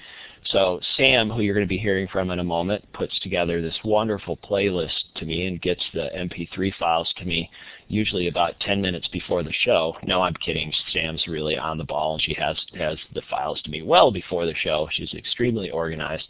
So 0.45 0.79
Sam, 0.97 1.29
who 1.29 1.41
you're 1.41 1.53
going 1.53 1.65
to 1.65 1.69
be 1.69 1.77
hearing 1.77 2.07
from 2.07 2.31
in 2.31 2.39
a 2.39 2.43
moment, 2.43 2.83
puts 2.93 3.17
together 3.19 3.61
this 3.61 3.77
wonderful 3.83 4.37
playlist 4.37 5.13
to 5.15 5.25
me 5.25 5.45
and 5.45 5.61
gets 5.61 5.83
the 5.93 6.09
MP3 6.15 6.73
files 6.75 7.13
to 7.17 7.25
me 7.25 7.49
usually 7.87 8.27
about 8.27 8.59
10 8.61 8.81
minutes 8.81 9.07
before 9.09 9.43
the 9.43 9.53
show. 9.53 9.95
No, 10.03 10.21
I'm 10.21 10.33
kidding. 10.33 10.73
Sam's 10.91 11.27
really 11.27 11.57
on 11.57 11.77
the 11.77 11.83
ball 11.83 12.13
and 12.13 12.21
she 12.21 12.33
has, 12.33 12.57
has 12.73 12.97
the 13.13 13.21
files 13.29 13.61
to 13.63 13.69
me 13.69 13.81
well 13.81 14.11
before 14.11 14.45
the 14.45 14.55
show. 14.55 14.87
She's 14.91 15.13
extremely 15.13 15.69
organized. 15.69 16.27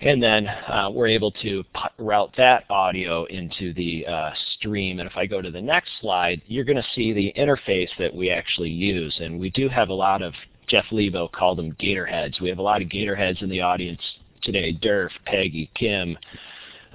And 0.00 0.20
then 0.20 0.48
uh, 0.48 0.90
we're 0.92 1.06
able 1.06 1.30
to 1.42 1.64
route 1.98 2.34
that 2.36 2.64
audio 2.68 3.24
into 3.26 3.72
the 3.74 4.04
uh, 4.06 4.30
stream. 4.56 4.98
And 4.98 5.08
if 5.08 5.16
I 5.16 5.26
go 5.26 5.40
to 5.40 5.50
the 5.50 5.60
next 5.60 5.90
slide, 6.00 6.42
you're 6.46 6.64
going 6.64 6.76
to 6.76 6.86
see 6.94 7.12
the 7.12 7.32
interface 7.36 7.90
that 7.98 8.14
we 8.14 8.28
actually 8.28 8.70
use. 8.70 9.16
And 9.20 9.38
we 9.38 9.50
do 9.50 9.68
have 9.68 9.90
a 9.90 9.94
lot 9.94 10.20
of 10.20 10.34
Jeff 10.68 10.84
Lebow 10.90 11.30
called 11.30 11.58
them 11.58 11.72
Gatorheads. 11.72 12.40
We 12.40 12.48
have 12.48 12.58
a 12.58 12.62
lot 12.62 12.82
of 12.82 12.88
Gatorheads 12.88 13.42
in 13.42 13.48
the 13.48 13.60
audience 13.60 14.00
today. 14.42 14.72
Durff, 14.72 15.10
Peggy, 15.26 15.70
Kim, 15.74 16.16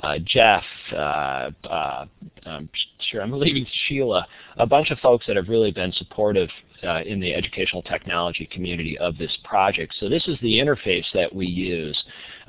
uh, 0.04 0.20
Jeff, 0.24 0.64
uh, 0.94 1.50
uh, 1.70 2.06
I'm 2.46 2.70
sure 3.10 3.22
I'm 3.22 3.32
leaving 3.40 3.66
Sheila, 3.88 4.28
a 4.58 4.66
bunch 4.66 4.92
of 4.92 5.00
folks 5.00 5.26
that 5.28 5.36
have 5.36 5.50
really 5.50 5.72
been 5.72 5.92
supportive 5.94 6.50
uh, 6.84 7.02
in 7.06 7.20
the 7.20 7.34
educational 7.34 7.82
technology 7.82 8.48
community 8.52 8.98
of 9.00 9.18
this 9.18 9.36
project. 9.44 9.96
So 10.00 10.08
this 10.08 10.28
is 10.28 10.38
the 10.42 10.60
interface 10.60 11.06
that 11.14 11.34
we 11.34 11.48
use. 11.48 12.02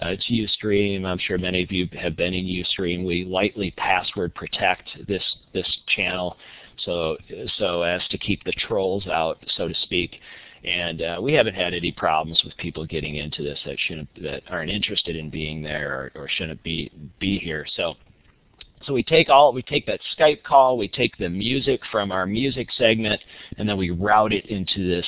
Uh, 0.03 0.09
it's 0.09 0.31
Ustream. 0.31 1.05
I'm 1.07 1.19
sure 1.19 1.39
many 1.39 1.63
of 1.63 1.73
you 1.73 1.89
have 1.99 2.17
been 2.17 2.35
in 2.35 2.45
Ustream. 2.45 3.07
We 3.07 3.25
lightly 3.25 3.71
password 3.73 4.35
protect 4.35 4.91
this 5.07 5.23
this 5.55 5.79
channel 5.97 6.37
so 6.85 7.17
so 7.57 7.83
as 7.83 8.07
to 8.11 8.19
keep 8.19 8.45
the 8.45 8.53
trolls 8.53 9.07
out, 9.07 9.39
so 9.57 9.69
to 9.69 9.75
speak. 9.83 10.21
And 10.65 11.03
uh, 11.03 11.19
we 11.23 11.33
haven't 11.33 11.55
had 11.55 11.73
any 11.75 11.93
problems 11.93 12.43
with 12.45 12.57
people 12.57 12.85
getting 12.85 13.17
into 13.17 13.43
this 13.43 13.59
that 13.65 13.77
shouldn't 13.79 14.09
that 14.23 14.43
aren't 14.51 14.71
interested 14.71 15.17
in 15.17 15.31
being 15.31 15.63
there 15.63 16.13
or, 16.17 16.23
or 16.23 16.29
shouldn't 16.29 16.63
be 16.63 16.91
be 17.21 17.39
here. 17.39 17.65
So 17.77 17.95
so 18.87 18.93
we 18.93 19.03
take 19.03 19.29
all 19.29 19.53
we 19.53 19.63
take 19.63 19.87
that 19.87 20.01
Skype 20.19 20.43
call, 20.43 20.77
we 20.77 20.89
take 20.89 21.17
the 21.17 21.29
music 21.29 21.81
from 21.91 22.13
our 22.13 22.27
music 22.27 22.69
segment, 22.77 23.21
and 23.57 23.69
then 23.69 23.77
we 23.77 23.91
route 23.91 24.33
it 24.33 24.47
into 24.47 24.89
this 24.89 25.07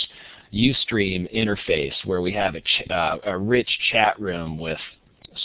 Ustream 0.52 1.32
interface 1.34 1.94
where 2.04 2.20
we 2.20 2.32
have 2.32 2.56
a, 2.56 2.92
uh, 2.92 3.18
a 3.24 3.38
rich 3.38 3.68
chat 3.92 4.18
room 4.20 4.58
with 4.58 4.80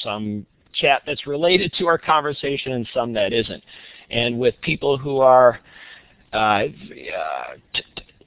some 0.03 0.45
chat 0.73 1.03
that's 1.05 1.27
related 1.27 1.71
to 1.77 1.87
our 1.87 1.97
conversation 1.97 2.73
and 2.73 2.87
some 2.93 3.13
that 3.13 3.31
isn't. 3.31 3.63
And 4.09 4.39
with 4.39 4.55
people 4.61 4.97
who 4.97 5.19
are 5.19 5.59
uh, 6.33 6.37
uh, 6.37 7.53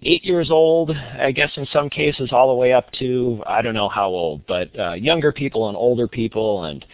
eight 0.03 0.25
years 0.25 0.51
old, 0.51 0.91
I 0.91 1.33
guess 1.33 1.51
in 1.57 1.67
some 1.73 1.91
cases 1.91 2.31
all 2.33 2.49
the 2.49 2.55
way 2.55 2.73
up 2.73 2.91
to, 2.99 3.43
I 3.47 3.63
don't 3.63 3.75
know 3.75 3.89
how 3.89 4.09
old, 4.09 4.47
but 4.47 4.69
uh, 4.79 4.93
younger 4.93 5.33
people 5.33 5.69
and 5.69 5.77
older 5.77 6.09
people 6.09 6.65
and 6.65 6.85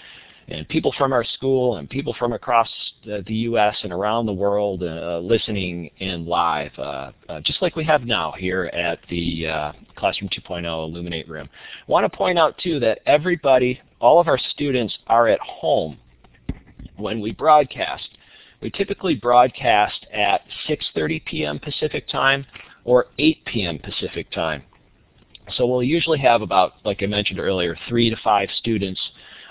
and 0.49 0.69
people 0.69 0.93
from 0.99 1.13
our 1.15 1.25
school 1.25 1.77
and 1.77 1.89
people 1.89 2.15
from 2.19 2.35
across 2.35 2.69
the, 3.05 3.25
the 3.27 3.35
U.S. 3.35 3.77
and 3.83 3.91
around 3.91 4.27
the 4.27 4.33
world 4.33 4.83
uh, 4.83 5.19
listening 5.21 5.91
in 6.01 6.27
live, 6.27 6.71
uh, 6.79 7.13
uh, 7.31 7.41
just 7.41 7.63
like 7.63 7.77
we 7.77 7.85
have 7.85 8.03
now 8.03 8.33
here 8.33 8.65
at 8.75 8.99
the 9.09 9.47
uh, 9.47 9.73
Classroom 9.97 10.29
2.0 10.29 10.65
Elluminate 10.67 11.29
room. 11.29 11.49
I 11.89 11.91
want 11.91 12.11
to 12.11 12.15
point 12.15 12.39
out 12.39 12.59
too 12.59 12.79
that 12.81 13.01
everybody, 13.07 13.81
all 14.01 14.21
of 14.21 14.29
our 14.29 14.39
students 14.51 14.97
are 15.07 15.29
at 15.29 15.41
home 15.41 15.97
when 16.97 17.21
we 17.21 17.33
broadcast. 17.33 18.09
We 18.61 18.71
typically 18.71 19.15
broadcast 19.15 20.07
at 20.13 20.43
6.30 20.69 21.25
p.m. 21.25 21.59
Pacific 21.59 22.07
time 22.09 22.45
or 22.85 23.07
8 23.19 23.45
p.m. 23.47 23.79
Pacific 23.79 24.31
time. 24.31 24.63
So 25.57 25.67
we'll 25.67 25.83
usually 25.83 26.19
have 26.21 26.43
about, 26.43 26.75
like 26.85 27.03
I 27.03 27.07
mentioned 27.07 27.39
earlier, 27.39 27.77
three 27.89 28.11
to 28.11 28.17
five 28.23 28.49
students 28.59 29.01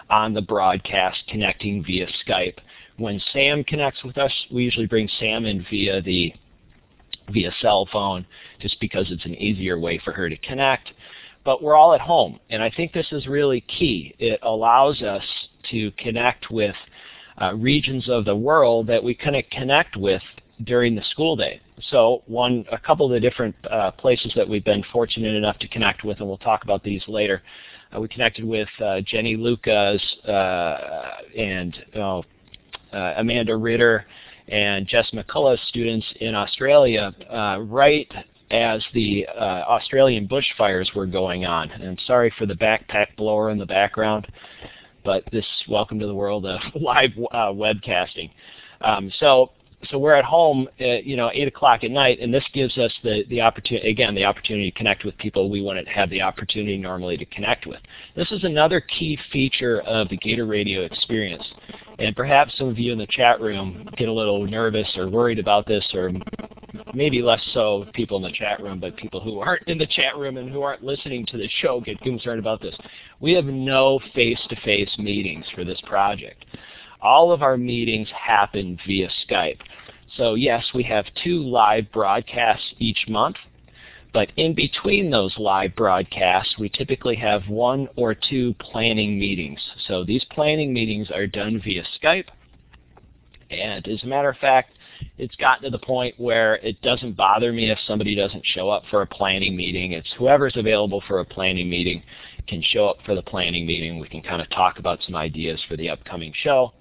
on 0.09 0.33
the 0.33 0.41
broadcast 0.41 1.23
connecting 1.27 1.83
via 1.83 2.07
Skype. 2.25 2.57
When 2.97 3.21
Sam 3.31 3.63
connects 3.63 4.03
with 4.03 4.17
us, 4.17 4.31
we 4.51 4.63
usually 4.63 4.87
bring 4.87 5.09
Sam 5.19 5.45
in 5.45 5.65
via 5.69 6.01
the 6.01 6.33
via 7.29 7.51
cell 7.61 7.87
phone 7.91 8.25
just 8.59 8.79
because 8.81 9.09
it's 9.09 9.25
an 9.25 9.35
easier 9.35 9.79
way 9.79 9.99
for 10.03 10.11
her 10.11 10.29
to 10.29 10.37
connect. 10.37 10.91
But 11.45 11.61
we're 11.61 11.75
all 11.75 11.93
at 11.93 12.01
home, 12.01 12.39
and 12.49 12.61
I 12.61 12.69
think 12.69 12.93
this 12.93 13.11
is 13.11 13.27
really 13.27 13.61
key. 13.61 14.15
It 14.17 14.39
allows 14.43 15.01
us 15.01 15.23
to 15.71 15.91
connect 15.91 16.49
with 16.49 16.75
uh, 17.41 17.53
regions 17.55 18.07
of 18.07 18.25
the 18.25 18.35
world 18.35 18.87
that 18.87 19.03
we 19.03 19.13
couldn't 19.13 19.49
connect 19.51 19.97
with 19.97 20.21
during 20.65 20.95
the 20.95 21.03
school 21.11 21.35
day. 21.35 21.61
So 21.89 22.23
one, 22.27 22.65
a 22.71 22.77
couple 22.77 23.05
of 23.05 23.11
the 23.11 23.19
different 23.19 23.55
uh, 23.69 23.91
places 23.91 24.31
that 24.35 24.47
we've 24.47 24.63
been 24.63 24.83
fortunate 24.91 25.35
enough 25.35 25.57
to 25.59 25.67
connect 25.67 26.03
with, 26.03 26.19
and 26.19 26.27
we'll 26.27 26.37
talk 26.37 26.63
about 26.63 26.83
these 26.83 27.03
later. 27.07 27.41
Uh, 27.93 27.99
we 27.99 28.07
connected 28.07 28.45
with 28.45 28.69
uh, 28.83 29.01
Jenny 29.01 29.35
Lucas 29.35 30.01
uh, 30.27 31.11
and 31.37 31.75
oh, 31.95 32.23
uh, 32.91 33.13
Amanda 33.17 33.55
Ritter 33.55 34.05
and 34.47 34.87
Jess 34.87 35.09
McCullough 35.13 35.59
students 35.67 36.05
in 36.19 36.35
Australia 36.35 37.13
uh, 37.29 37.59
right 37.61 38.11
as 38.51 38.83
the 38.93 39.27
Australian 39.27 40.27
bushfires 40.27 40.93
were 40.95 41.07
going 41.07 41.43
on. 41.43 41.71
And 41.71 41.99
sorry 42.05 42.31
for 42.37 42.45
the 42.45 42.53
backpack 42.53 43.15
blower 43.17 43.49
in 43.49 43.57
the 43.57 43.65
background, 43.65 44.27
but 45.03 45.23
this 45.31 45.45
welcome 45.67 45.97
to 45.99 46.05
the 46.05 46.13
world 46.13 46.45
of 46.45 46.59
live 46.79 47.11
webcasting. 47.33 48.29
Um, 48.81 49.11
so 49.19 49.51
so 49.89 49.99
we're 49.99 50.13
at 50.13 50.25
home, 50.25 50.67
at, 50.79 51.05
you 51.05 51.15
know, 51.15 51.29
8 51.33 51.47
o'clock 51.47 51.83
at 51.83 51.91
night, 51.91 52.19
and 52.19 52.33
this 52.33 52.43
gives 52.53 52.77
us 52.77 52.91
the, 53.03 53.23
the 53.29 53.41
opportunity, 53.41 53.89
again, 53.89 54.15
the 54.15 54.25
opportunity 54.25 54.71
to 54.71 54.77
connect 54.77 55.03
with 55.03 55.17
people 55.17 55.49
we 55.49 55.61
wouldn't 55.61 55.87
have 55.87 56.09
the 56.09 56.21
opportunity 56.21 56.77
normally 56.77 57.17
to 57.17 57.25
connect 57.25 57.65
with. 57.65 57.79
This 58.15 58.31
is 58.31 58.43
another 58.43 58.81
key 58.81 59.17
feature 59.31 59.81
of 59.81 60.09
the 60.09 60.17
Gator 60.17 60.45
Radio 60.45 60.83
experience. 60.83 61.43
And 61.99 62.15
perhaps 62.15 62.57
some 62.57 62.67
of 62.67 62.79
you 62.79 62.91
in 62.91 62.97
the 62.97 63.07
chat 63.07 63.39
room 63.39 63.87
get 63.97 64.09
a 64.09 64.13
little 64.13 64.45
nervous 64.45 64.91
or 64.97 65.09
worried 65.09 65.39
about 65.39 65.67
this, 65.67 65.85
or 65.93 66.11
maybe 66.93 67.21
less 67.21 67.41
so 67.53 67.85
people 67.93 68.17
in 68.17 68.23
the 68.23 68.31
chat 68.31 68.61
room, 68.61 68.79
but 68.79 68.95
people 68.97 69.19
who 69.19 69.39
aren't 69.39 69.67
in 69.67 69.77
the 69.77 69.87
chat 69.87 70.17
room 70.17 70.37
and 70.37 70.49
who 70.49 70.61
aren't 70.61 70.83
listening 70.83 71.25
to 71.27 71.37
the 71.37 71.47
show 71.61 71.79
get 71.81 71.99
concerned 72.01 72.39
about 72.39 72.61
this. 72.61 72.75
We 73.19 73.33
have 73.33 73.45
no 73.45 73.99
face-to-face 74.13 74.95
-face 74.95 75.03
meetings 75.03 75.45
for 75.53 75.63
this 75.63 75.81
project 75.81 76.45
all 77.03 77.31
of 77.31 77.43
our 77.43 77.57
meetings 77.57 78.07
happen 78.09 78.79
via 78.87 79.09
Skype. 79.27 79.59
So 80.17 80.35
yes, 80.35 80.63
we 80.73 80.83
have 80.83 81.05
two 81.23 81.43
live 81.43 81.91
broadcasts 81.91 82.73
each 82.79 83.05
month, 83.07 83.35
but 84.13 84.31
in 84.37 84.53
between 84.53 85.09
those 85.09 85.35
live 85.37 85.75
broadcasts, 85.75 86.57
we 86.57 86.69
typically 86.69 87.15
have 87.15 87.47
one 87.49 87.89
or 87.95 88.15
two 88.15 88.53
planning 88.59 89.19
meetings. 89.19 89.59
So 89.87 90.03
these 90.03 90.23
planning 90.25 90.71
meetings 90.71 91.09
are 91.11 91.27
done 91.27 91.59
via 91.63 91.83
Skype, 92.01 92.27
And 93.49 93.87
as 93.87 94.03
a 94.03 94.07
matter 94.07 94.29
of 94.29 94.37
fact, 94.37 94.71
it's 95.17 95.35
gotten 95.35 95.63
to 95.63 95.69
the 95.69 95.83
point 95.83 96.15
where 96.19 96.55
it 96.57 96.81
doesn't 96.81 97.17
bother 97.17 97.51
me 97.51 97.69
if 97.71 97.79
somebody 97.87 98.15
doesn't 98.15 98.45
show 98.45 98.69
up 98.69 98.83
for 98.89 99.01
a 99.01 99.07
planning 99.07 99.55
meeting. 99.55 99.91
It's 99.91 100.11
whoever's 100.17 100.55
available 100.55 101.03
for 101.07 101.19
a 101.19 101.25
planning 101.25 101.69
meeting 101.69 102.03
can 102.47 102.61
show 102.61 102.87
up 102.87 102.97
for 103.05 103.15
the 103.15 103.21
planning 103.21 103.65
meeting. 103.65 103.99
We 103.99 104.07
can 104.07 104.21
kind 104.21 104.41
of 104.41 104.49
talk 104.51 104.79
about 104.79 105.01
some 105.05 105.15
ideas 105.15 105.61
for 105.67 105.75
the 105.75 105.89
upcoming 105.89 106.33
show. 106.35 106.73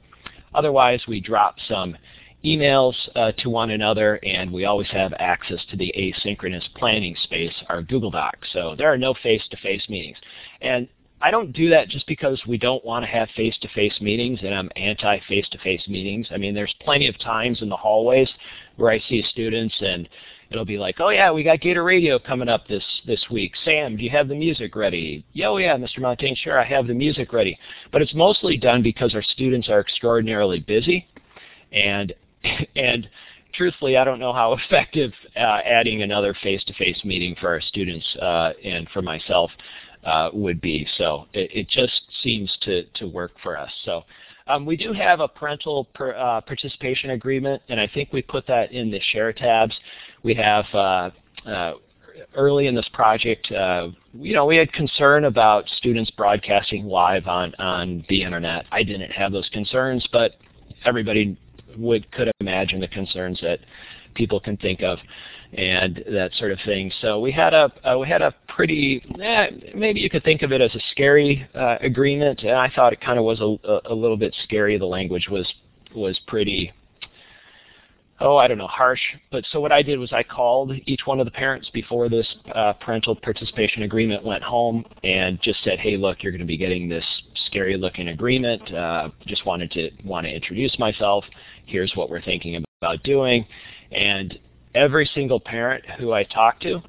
Otherwise, 0.55 1.03
we 1.07 1.21
drop 1.21 1.57
some 1.69 1.97
emails 2.45 2.95
uh, 3.15 3.33
to 3.39 3.49
one 3.49 3.71
another, 3.71 4.19
and 4.25 4.53
we 4.53 4.65
always 4.65 4.91
have 4.91 5.13
access 5.19 5.65
to 5.71 5.77
the 5.77 5.93
asynchronous 5.97 6.65
planning 6.75 7.17
space, 7.23 7.55
our 7.69 7.83
Google 7.83 8.11
Doc. 8.11 8.37
So 8.53 8.75
there 8.77 8.93
are 8.93 8.99
no 8.99 9.15
face-to-face 9.15 9.87
-face 9.87 9.91
meetings. 9.91 10.19
And 10.61 10.89
I 11.23 11.31
don't 11.31 11.53
do 11.53 11.71
that 11.71 11.89
just 11.89 12.07
because 12.09 12.43
we 12.49 12.59
don't 12.59 12.85
want 12.85 13.05
to 13.05 13.11
have 13.11 13.29
face-to-face 13.37 14.01
meetings 14.01 14.41
and 14.43 14.53
I'm 14.53 14.71
anti-face-to-face 14.75 15.87
meetings. 15.87 16.27
I 16.33 16.37
mean, 16.37 16.53
there's 16.53 16.75
plenty 16.81 17.07
of 17.07 17.17
times 17.21 17.63
in 17.63 17.69
the 17.69 17.77
hallways 17.77 18.29
where 18.77 18.91
I 18.91 18.99
see 19.09 19.23
students 19.31 19.75
and 19.81 20.09
it'll 20.51 20.65
be 20.65 20.79
like, 20.79 20.97
oh 20.99 21.11
yeah, 21.11 21.31
we 21.31 21.45
got 21.45 21.61
Gator 21.61 21.85
Radio 21.85 22.19
coming 22.19 22.49
up 22.49 22.67
this, 22.67 22.85
this 23.07 23.25
week. 23.31 23.53
Sam, 23.65 23.97
do 23.97 24.03
you 24.03 24.11
have 24.11 24.27
the 24.27 24.35
music 24.35 24.75
ready? 24.75 25.25
Yeah, 25.33 25.49
oh 25.49 25.59
yeah, 25.59 25.77
Mr. 25.77 26.01
Montagne, 26.01 26.35
sure, 26.35 26.59
I 26.59 26.65
have 26.65 26.89
the 26.89 26.95
music 26.95 27.33
ready. 27.33 27.57
But 27.93 28.03
it's 28.03 28.15
mostly 28.15 28.57
done 28.57 28.83
because 28.83 29.15
our 29.15 29.23
students 29.23 29.69
are 29.69 29.79
extraordinarily 29.79 30.59
busy 30.59 31.07
and, 31.71 32.13
and 32.77 33.09
truthfully, 33.55 33.97
I 33.97 34.03
don't 34.03 34.19
know 34.19 34.33
how 34.33 34.53
effective 34.67 35.13
uh, 35.37 35.61
adding 35.65 36.03
another 36.03 36.35
face-to-face 36.43 36.99
-face 36.99 37.05
meeting 37.05 37.37
for 37.37 37.49
our 37.49 37.61
students 37.61 38.17
uh, 38.17 38.53
and 38.65 38.89
for 38.91 39.03
myself 39.03 39.53
uh, 40.05 40.31
would 40.33 40.61
be. 40.61 40.87
So 40.97 41.27
it, 41.33 41.51
it, 41.53 41.69
just 41.69 42.03
seems 42.23 42.57
to, 42.63 42.85
to 42.85 43.07
work 43.07 43.33
for 43.43 43.57
us. 43.57 43.71
So 43.85 44.03
um, 44.47 44.67
we 44.67 44.77
do 44.77 44.93
have 44.93 45.21
a 45.21 45.29
parental 45.29 45.85
per, 45.95 46.13
uh, 46.15 46.41
participation 46.41 47.11
agreement, 47.11 47.63
and 47.69 47.79
I 47.81 47.89
think 47.93 48.13
we 48.13 48.23
put 48.23 48.47
that 48.49 48.73
in 48.73 48.91
the 48.91 49.01
share 49.13 49.33
tabs. 49.33 49.75
We 50.23 50.35
have 50.35 50.65
uh, 50.75 51.11
uh 51.47 51.75
early 52.35 52.67
in 52.67 52.75
this 52.75 52.89
project, 52.93 53.51
uh, 53.53 53.89
you 54.15 54.35
know, 54.35 54.47
we 54.47 54.57
had 54.57 54.73
concern 54.73 55.25
about 55.25 55.69
students 55.77 56.11
broadcasting 56.11 56.85
live 56.85 57.27
on, 57.27 57.55
on 57.59 58.05
the 58.09 58.23
internet. 58.23 58.67
I 58.71 58.83
didn't 58.83 59.11
have 59.11 59.33
those 59.33 59.49
concerns, 59.51 60.07
but 60.13 60.37
everybody 60.85 61.37
would 61.77 62.11
could 62.13 62.31
imagine 62.41 62.81
the 62.81 62.89
concerns 62.89 63.41
that 63.43 63.61
people 64.15 64.41
can 64.41 64.57
think 64.57 64.83
of 64.83 64.99
and 65.55 66.03
that 66.11 66.31
sort 66.35 66.51
of 66.51 66.59
thing. 66.65 66.91
So 67.01 67.21
we 67.21 67.31
had 67.31 67.53
a 67.53 67.71
uh, 67.85 67.99
we 67.99 68.09
had 68.09 68.23
a 68.23 68.35
pretty 68.49 69.05
eh, 69.23 69.47
maybe 69.75 70.01
you 70.01 70.09
could 70.09 70.25
think 70.25 70.43
of 70.43 70.53
it 70.53 70.61
as 70.61 70.75
a 70.75 70.81
scary 70.91 71.47
uh, 71.55 71.77
agreement, 71.81 72.41
and 72.41 72.53
I 72.53 72.71
thought 72.75 72.93
it 72.93 73.01
kind 73.01 73.19
of 73.19 73.25
was 73.25 73.41
a, 73.41 73.91
a 73.91 73.95
little 73.95 74.17
bit 74.17 74.35
scary. 74.45 74.79
The 74.79 74.87
language 74.87 75.29
was 75.31 75.51
was 75.95 76.19
pretty 76.27 76.73
oh, 78.23 78.37
I 78.37 78.49
don't 78.49 78.59
know, 78.59 78.67
harsh. 78.67 79.01
But 79.31 79.45
so 79.51 79.61
what 79.61 79.73
I 79.73 79.83
did 79.83 79.99
was 79.99 80.13
I 80.13 80.23
called 80.23 80.73
each 80.87 81.03
one 81.05 81.21
of 81.21 81.27
the 81.27 81.31
parents 81.31 81.69
before 81.71 82.09
this 82.09 82.27
uh, 82.55 82.73
parental 82.75 83.17
participation 83.17 83.83
agreement 83.83 84.25
went 84.25 84.43
home 84.43 84.85
and 85.05 85.41
just 85.43 85.63
said, 85.65 85.79
hey, 85.79 85.97
look, 85.97 86.23
you're 86.23 86.33
going 86.33 86.41
to 86.41 86.47
be 86.47 86.57
getting 86.57 86.89
this 86.89 87.05
scary 87.47 87.77
looking 87.77 88.09
agreement. 88.09 88.73
Uh, 88.73 89.11
just 89.27 89.45
wanted 89.45 89.71
to 89.73 89.91
want 90.05 90.25
to 90.25 90.35
introduce 90.35 90.79
myself. 90.79 91.25
Here's 91.67 91.93
what 91.95 92.09
we're 92.09 92.23
thinking 92.23 92.63
about 92.81 93.03
doing. 93.03 93.47
And 93.91 94.39
every 94.75 95.11
single 95.15 95.41
parent 95.41 95.85
who 95.99 96.13
I 96.13 96.25
talked 96.25 96.63
to 96.63 96.81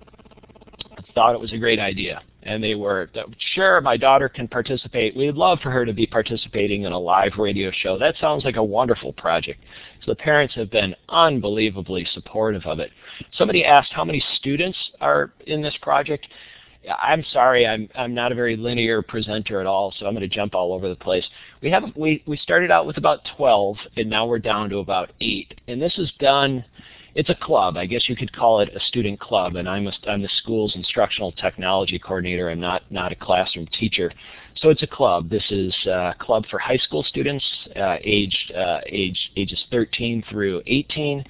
thought 1.15 1.36
it 1.36 1.41
was 1.41 1.54
a 1.54 1.58
great 1.58 1.80
idea. 1.80 2.22
And 2.45 2.63
they 2.63 2.75
were, 2.75 3.10
sure, 3.53 3.79
my 3.82 3.95
daughter 3.95 4.27
can 4.27 4.47
participate. 4.47 5.15
We'd 5.15 5.36
love 5.36 5.60
for 5.62 5.71
her 5.71 5.86
to 5.86 5.93
be 5.93 6.06
participating 6.06 6.84
in 6.84 6.91
a 6.91 6.99
live 6.99 7.34
radio 7.38 7.71
show. 7.71 7.97
That 7.97 8.15
sounds 8.19 8.43
like 8.43 8.58
a 8.58 8.63
wonderful 8.63 9.13
project. 9.13 9.62
So 10.03 10.12
the 10.12 10.15
parents 10.15 10.53
have 10.56 10.69
been 10.69 10.93
unbelievably 11.08 12.08
supportive 12.13 12.65
of 12.65 12.79
it. 12.79 12.91
Somebody 13.34 13.63
asked 13.63 13.93
how 13.93 14.03
many 14.03 14.23
students 14.36 14.77
are 14.99 15.32
in 15.47 15.62
this 15.62 15.75
project. 15.82 16.27
I'm 17.01 17.23
sorry, 17.32 17.65
I'm 17.65 17.88
I'm 17.95 18.13
not 18.13 18.34
a 18.34 18.36
very 18.36 18.58
linear 18.58 19.01
presenter 19.01 19.62
at 19.62 19.65
all, 19.65 19.93
so 19.97 20.06
I'm 20.06 20.13
going 20.13 20.29
to 20.29 20.36
jump 20.36 20.53
all 20.53 20.73
over 20.73 20.89
the 20.89 20.95
place. 20.95 21.25
We 21.62 21.71
have 21.71 21.84
we 21.95 22.23
we 22.27 22.36
started 22.36 22.71
out 22.71 22.86
with 22.86 22.97
about 22.97 23.21
12, 23.38 23.77
and 23.95 24.10
now 24.10 24.25
we're 24.25 24.39
down 24.39 24.69
to 24.71 24.79
about 24.79 25.12
eight, 25.21 25.62
and 25.69 25.82
this 25.82 25.97
is 25.97 26.12
done 26.19 26.65
it's 27.15 27.30
a 27.30 27.36
club. 27.36 27.78
I 27.78 27.86
guess 27.86 28.10
you 28.10 28.15
could 28.15 28.34
call 28.34 28.60
it 28.60 28.76
a 28.76 28.80
student 28.80 29.19
club, 29.19 29.56
and 29.56 29.69
I'm, 29.69 29.88
a, 29.88 29.93
I'm 30.08 30.21
the 30.21 30.30
school's 30.38 30.76
instructional 30.76 31.32
technology 31.34 31.99
coordinator. 31.99 32.49
I'm 32.49 32.60
not, 32.60 32.84
not 32.91 33.12
a 33.12 33.15
classroom 33.15 33.67
teacher. 33.67 34.12
So 34.56 34.69
it's 34.69 34.84
a 34.84 34.88
club. 34.88 35.30
This 35.30 35.45
is 35.52 35.76
a 35.86 36.15
club 36.19 36.45
for 36.49 36.60
high 36.60 36.78
school 36.78 37.04
students 37.04 37.45
uh, 37.76 37.97
aged 38.04 38.52
uh, 38.56 38.82
age, 38.88 39.32
ages 39.36 39.63
13 39.71 40.23
through 40.30 40.62
18. 40.65 41.23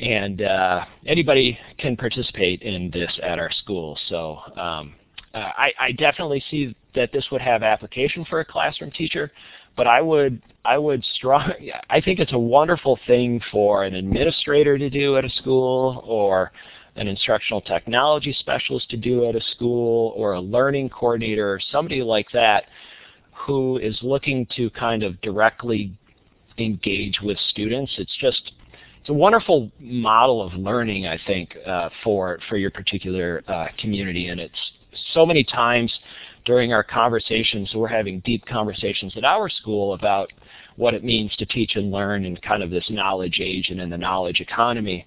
And 0.00 0.42
uh, 0.42 0.84
anybody 1.06 1.58
can 1.78 1.96
participate 1.96 2.62
in 2.62 2.90
this 2.90 3.18
at 3.22 3.38
our 3.38 3.50
school. 3.50 3.98
So 4.08 4.38
um, 4.56 4.94
uh, 5.34 5.52
I, 5.56 5.72
I 5.78 5.92
definitely 5.92 6.42
see 6.50 6.76
that 6.94 7.12
this 7.12 7.26
would 7.30 7.40
have 7.40 7.62
application 7.62 8.24
for 8.24 8.40
a 8.40 8.44
classroom 8.44 8.90
teacher, 8.90 9.32
but 9.76 9.86
I 9.86 10.00
would 10.00 10.42
I 10.64 10.78
would 10.78 11.04
strong 11.14 11.52
I 11.90 12.00
think 12.00 12.18
it's 12.18 12.32
a 12.32 12.38
wonderful 12.38 12.98
thing 13.06 13.40
for 13.52 13.84
an 13.84 13.94
administrator 13.94 14.78
to 14.78 14.90
do 14.90 15.16
at 15.16 15.24
a 15.24 15.30
school 15.30 16.02
or 16.06 16.52
an 16.96 17.08
instructional 17.08 17.60
technology 17.60 18.32
specialist 18.32 18.88
to 18.90 18.96
do 18.96 19.28
at 19.28 19.36
a 19.36 19.40
school 19.40 20.14
or 20.16 20.32
a 20.32 20.40
learning 20.40 20.88
coordinator 20.88 21.52
or 21.52 21.60
somebody 21.70 22.02
like 22.02 22.30
that 22.32 22.64
who 23.32 23.76
is 23.78 23.98
looking 24.02 24.46
to 24.56 24.70
kind 24.70 25.02
of 25.02 25.20
directly 25.20 25.96
engage 26.58 27.20
with 27.22 27.38
students. 27.50 27.92
It's 27.98 28.16
just 28.18 28.52
it's 29.00 29.10
a 29.10 29.12
wonderful 29.12 29.70
model 29.78 30.42
of 30.42 30.54
learning, 30.54 31.06
I 31.06 31.18
think, 31.26 31.56
uh, 31.66 31.90
for 32.02 32.40
for 32.48 32.56
your 32.56 32.70
particular 32.70 33.42
uh, 33.46 33.66
community, 33.78 34.28
and 34.28 34.40
it's 34.40 34.58
so 35.12 35.24
many 35.24 35.44
times 35.44 35.92
during 36.46 36.72
our 36.72 36.84
conversations, 36.84 37.70
we're 37.74 37.88
having 37.88 38.20
deep 38.20 38.46
conversations 38.46 39.12
at 39.16 39.24
our 39.24 39.50
school 39.50 39.92
about 39.92 40.32
what 40.76 40.94
it 40.94 41.04
means 41.04 41.34
to 41.36 41.44
teach 41.44 41.74
and 41.74 41.90
learn 41.90 42.24
in 42.24 42.36
kind 42.36 42.62
of 42.62 42.70
this 42.70 42.86
knowledge 42.88 43.40
age 43.42 43.68
and 43.68 43.80
in 43.80 43.90
the 43.90 43.98
knowledge 43.98 44.40
economy. 44.40 45.04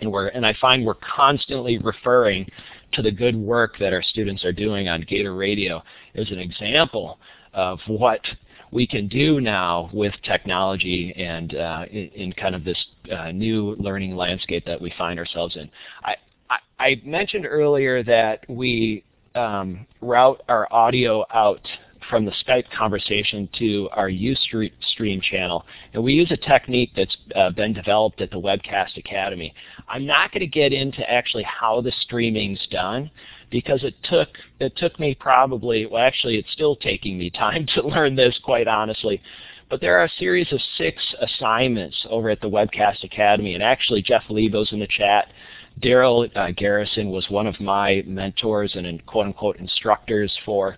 And, 0.00 0.10
we're, 0.10 0.28
and 0.28 0.46
I 0.46 0.54
find 0.60 0.84
we're 0.84 0.94
constantly 0.94 1.78
referring 1.78 2.48
to 2.92 3.02
the 3.02 3.10
good 3.10 3.36
work 3.36 3.74
that 3.78 3.92
our 3.92 4.02
students 4.02 4.44
are 4.44 4.52
doing 4.52 4.88
on 4.88 5.02
Gator 5.02 5.34
Radio 5.34 5.82
as 6.14 6.30
an 6.30 6.38
example 6.38 7.18
of 7.52 7.78
what 7.86 8.20
we 8.72 8.86
can 8.86 9.06
do 9.08 9.40
now 9.40 9.90
with 9.92 10.14
technology 10.22 11.12
and 11.16 11.54
uh, 11.54 11.84
in, 11.90 12.08
in, 12.08 12.32
kind 12.32 12.54
of 12.54 12.64
this 12.64 12.82
uh, 13.14 13.32
new 13.32 13.74
learning 13.78 14.14
landscape 14.14 14.64
that 14.66 14.80
we 14.80 14.92
find 14.96 15.18
ourselves 15.18 15.56
in. 15.56 15.70
I, 16.04 16.16
I, 16.48 16.58
I 16.78 17.02
mentioned 17.04 17.46
earlier 17.46 18.02
that 18.04 18.44
we 18.48 19.04
um, 19.38 19.86
route 20.00 20.42
our 20.48 20.66
audio 20.72 21.24
out 21.32 21.66
from 22.08 22.24
the 22.24 22.32
Skype 22.46 22.64
conversation 22.76 23.48
to 23.58 23.88
our 23.92 24.08
Ustream 24.08 25.22
channel. 25.22 25.64
And 25.92 26.02
we 26.02 26.14
use 26.14 26.30
a 26.30 26.36
technique 26.36 26.90
that's 26.96 27.16
uh, 27.36 27.50
been 27.50 27.72
developed 27.72 28.20
at 28.20 28.30
the 28.30 28.40
Webcast 28.40 28.96
Academy. 28.96 29.54
I'm 29.88 30.06
not 30.06 30.32
going 30.32 30.40
to 30.40 30.46
get 30.46 30.72
into 30.72 31.08
actually 31.10 31.44
how 31.44 31.80
the 31.80 31.92
streaming's 32.02 32.66
done 32.70 33.10
because 33.50 33.82
it 33.84 33.94
took 34.04 34.28
it 34.60 34.76
took 34.76 34.98
me 34.98 35.14
probably, 35.14 35.86
well 35.86 36.02
actually 36.02 36.36
it's 36.36 36.52
still 36.52 36.76
taking 36.76 37.18
me 37.18 37.30
time 37.34 37.66
to 37.74 37.86
learn 37.86 38.16
this 38.16 38.38
quite 38.42 38.68
honestly. 38.68 39.20
But 39.70 39.82
there 39.82 39.98
are 39.98 40.04
a 40.04 40.10
series 40.18 40.50
of 40.50 40.60
six 40.78 41.02
assignments 41.20 42.06
over 42.08 42.30
at 42.30 42.40
the 42.40 42.48
Webcast 42.48 43.04
Academy. 43.04 43.52
And 43.54 43.62
actually 43.62 44.00
Jeff 44.00 44.24
Lebow's 44.30 44.72
in 44.72 44.80
the 44.80 44.86
chat. 44.86 45.28
Daryl 45.80 46.30
uh, 46.36 46.50
Garrison 46.56 47.10
was 47.10 47.28
one 47.30 47.46
of 47.46 47.60
my 47.60 48.02
mentors 48.06 48.74
and 48.74 49.04
quote-unquote 49.06 49.56
instructors 49.56 50.36
for 50.44 50.76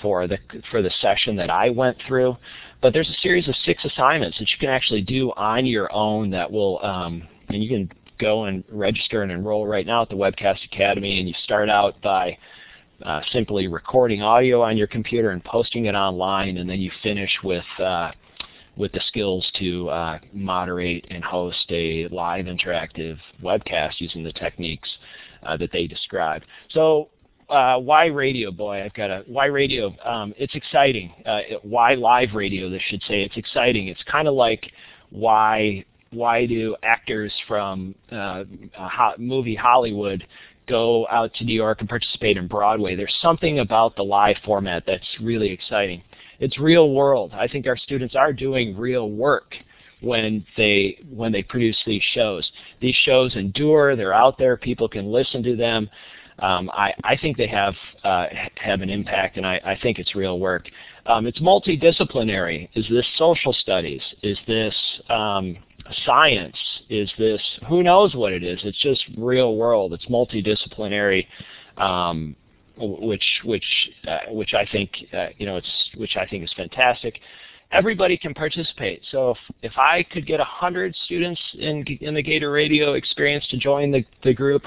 for 0.00 0.26
the 0.26 0.38
for 0.70 0.80
the 0.82 0.90
session 1.00 1.36
that 1.36 1.50
I 1.50 1.70
went 1.70 1.96
through. 2.06 2.36
But 2.80 2.94
there's 2.94 3.10
a 3.10 3.20
series 3.20 3.46
of 3.48 3.54
six 3.56 3.84
assignments 3.84 4.38
that 4.38 4.48
you 4.48 4.56
can 4.58 4.70
actually 4.70 5.02
do 5.02 5.32
on 5.36 5.66
your 5.66 5.92
own 5.92 6.30
that 6.30 6.50
will, 6.50 6.82
um, 6.82 7.28
and 7.48 7.62
you 7.62 7.68
can 7.68 7.90
go 8.18 8.44
and 8.44 8.64
register 8.70 9.22
and 9.22 9.30
enroll 9.30 9.66
right 9.66 9.86
now 9.86 10.02
at 10.02 10.08
the 10.08 10.14
Webcast 10.14 10.64
Academy, 10.64 11.18
and 11.18 11.28
you 11.28 11.34
start 11.44 11.68
out 11.68 12.00
by 12.00 12.38
uh, 13.02 13.20
simply 13.32 13.66
recording 13.66 14.22
audio 14.22 14.62
on 14.62 14.76
your 14.76 14.86
computer 14.86 15.30
and 15.30 15.44
posting 15.44 15.86
it 15.86 15.94
online, 15.94 16.56
and 16.56 16.68
then 16.68 16.80
you 16.80 16.90
finish 17.02 17.30
with 17.44 17.64
uh, 17.78 18.12
with 18.80 18.92
the 18.92 19.00
skills 19.08 19.48
to 19.58 19.90
uh, 19.90 20.18
moderate 20.32 21.06
and 21.10 21.22
host 21.22 21.66
a 21.68 22.08
live 22.08 22.46
interactive 22.46 23.18
webcast 23.42 23.92
using 23.98 24.24
the 24.24 24.32
techniques 24.32 24.88
uh, 25.42 25.54
that 25.58 25.70
they 25.70 25.86
describe. 25.86 26.42
So 26.70 27.10
uh, 27.50 27.78
why 27.78 28.06
radio, 28.06 28.50
boy? 28.50 28.82
I've 28.82 28.94
got 28.94 29.10
a 29.10 29.22
why 29.26 29.46
radio. 29.46 29.94
Um, 30.02 30.32
it's 30.38 30.54
exciting. 30.54 31.12
Uh, 31.26 31.40
why 31.62 31.94
live 31.94 32.30
radio? 32.34 32.70
This 32.70 32.82
should 32.88 33.02
say 33.02 33.22
it's 33.22 33.36
exciting. 33.36 33.88
It's 33.88 34.02
kind 34.04 34.26
of 34.26 34.32
like 34.34 34.72
why 35.10 35.84
why 36.12 36.44
do 36.44 36.74
actors 36.82 37.32
from 37.46 37.94
uh, 38.10 38.44
ho 38.74 39.12
movie 39.18 39.54
Hollywood 39.54 40.26
go 40.68 41.06
out 41.08 41.32
to 41.34 41.44
New 41.44 41.54
York 41.54 41.80
and 41.80 41.88
participate 41.88 42.36
in 42.36 42.48
Broadway? 42.48 42.96
There's 42.96 43.16
something 43.22 43.60
about 43.60 43.94
the 43.94 44.02
live 44.02 44.36
format 44.44 44.82
that's 44.86 45.06
really 45.20 45.50
exciting. 45.50 46.02
It's 46.40 46.58
real 46.58 46.90
world. 46.90 47.32
I 47.32 47.46
think 47.46 47.66
our 47.66 47.76
students 47.76 48.16
are 48.16 48.32
doing 48.32 48.76
real 48.76 49.10
work 49.10 49.54
when 50.00 50.44
they 50.56 50.98
when 51.10 51.30
they 51.30 51.42
produce 51.42 51.78
these 51.86 52.02
shows. 52.14 52.50
These 52.80 52.96
shows 53.04 53.36
endure. 53.36 53.94
They're 53.94 54.14
out 54.14 54.36
there. 54.36 54.56
People 54.56 54.88
can 54.88 55.12
listen 55.12 55.44
to 55.44 55.54
them. 55.54 55.88
Um, 56.40 56.70
I, 56.72 56.94
I 57.04 57.16
think 57.16 57.36
they 57.36 57.46
have 57.46 57.74
uh, 58.02 58.26
have 58.56 58.80
an 58.80 58.90
impact, 58.90 59.36
and 59.36 59.46
I, 59.46 59.60
I 59.64 59.78
think 59.80 59.98
it's 59.98 60.14
real 60.14 60.38
work. 60.38 60.68
Um, 61.06 61.26
it's 61.26 61.40
multidisciplinary. 61.40 62.68
Is 62.74 62.86
this 62.88 63.06
social 63.16 63.52
studies? 63.52 64.02
Is 64.22 64.38
this 64.46 64.74
um, 65.08 65.56
science? 66.04 66.56
Is 66.88 67.10
this 67.18 67.42
who 67.68 67.82
knows 67.82 68.14
what 68.14 68.32
it 68.32 68.42
is? 68.42 68.60
It's 68.64 68.80
just 68.80 69.04
real 69.16 69.56
world. 69.56 69.92
It's 69.92 70.06
multidisciplinary, 70.06 71.26
um, 71.76 72.34
which 72.78 73.40
which 73.44 73.90
uh, 74.08 74.30
which 74.30 74.54
I 74.54 74.66
think 74.70 74.92
uh, 75.12 75.28
you 75.36 75.46
know 75.46 75.56
it's 75.56 75.90
which 75.96 76.16
I 76.16 76.26
think 76.26 76.44
is 76.44 76.52
fantastic 76.56 77.20
everybody 77.72 78.16
can 78.16 78.34
participate. 78.34 79.02
So 79.10 79.30
if, 79.30 79.38
if 79.62 79.78
I 79.78 80.02
could 80.02 80.26
get 80.26 80.38
100 80.38 80.94
students 81.04 81.40
in, 81.54 81.84
in 82.00 82.14
the 82.14 82.22
Gator 82.22 82.50
Radio 82.50 82.94
experience 82.94 83.46
to 83.48 83.56
join 83.56 83.90
the, 83.90 84.04
the 84.24 84.34
group, 84.34 84.62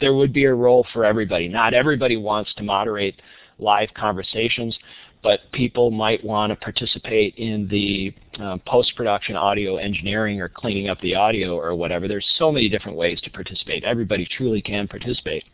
there 0.00 0.14
would 0.14 0.32
be 0.32 0.44
a 0.44 0.54
role 0.54 0.86
for 0.92 1.04
everybody. 1.04 1.48
Not 1.48 1.74
everybody 1.74 2.16
wants 2.16 2.52
to 2.54 2.62
moderate 2.62 3.20
live 3.58 3.88
conversations, 3.94 4.76
but 5.22 5.40
people 5.52 5.90
might 5.90 6.22
want 6.24 6.50
to 6.50 6.56
participate 6.56 7.34
in 7.36 7.66
the 7.68 8.14
uh, 8.40 8.58
post-production 8.66 9.34
audio 9.34 9.76
engineering 9.76 10.40
or 10.40 10.48
cleaning 10.48 10.88
up 10.88 11.00
the 11.00 11.14
audio 11.14 11.58
or 11.58 11.74
whatever. 11.74 12.06
There's 12.06 12.26
so 12.38 12.52
many 12.52 12.68
different 12.68 12.96
ways 12.96 13.20
to 13.22 13.30
participate. 13.30 13.84
Everybody 13.84 14.26
truly 14.36 14.62
can 14.62 14.86
participate. 14.86 15.44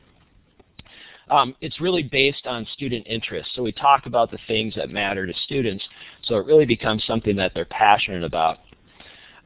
Um, 1.33 1.57
it's 1.63 1.81
really 1.81 2.03
based 2.03 2.47
on 2.47 2.67
student 2.75 3.07
interest. 3.07 3.49
So 3.55 3.63
we 3.63 3.73
talk 3.73 4.05
about 4.05 4.31
the 4.31 4.39
things 4.47 4.75
that 4.75 4.91
matter 4.91 5.27
to 5.27 5.33
students, 5.45 5.83
so 6.25 6.37
it 6.37 6.45
really 6.45 6.67
becomes 6.67 7.03
something 7.07 7.37
that 7.37 7.53
they're 7.55 7.65
passionate 7.65 8.23
about. 8.23 8.59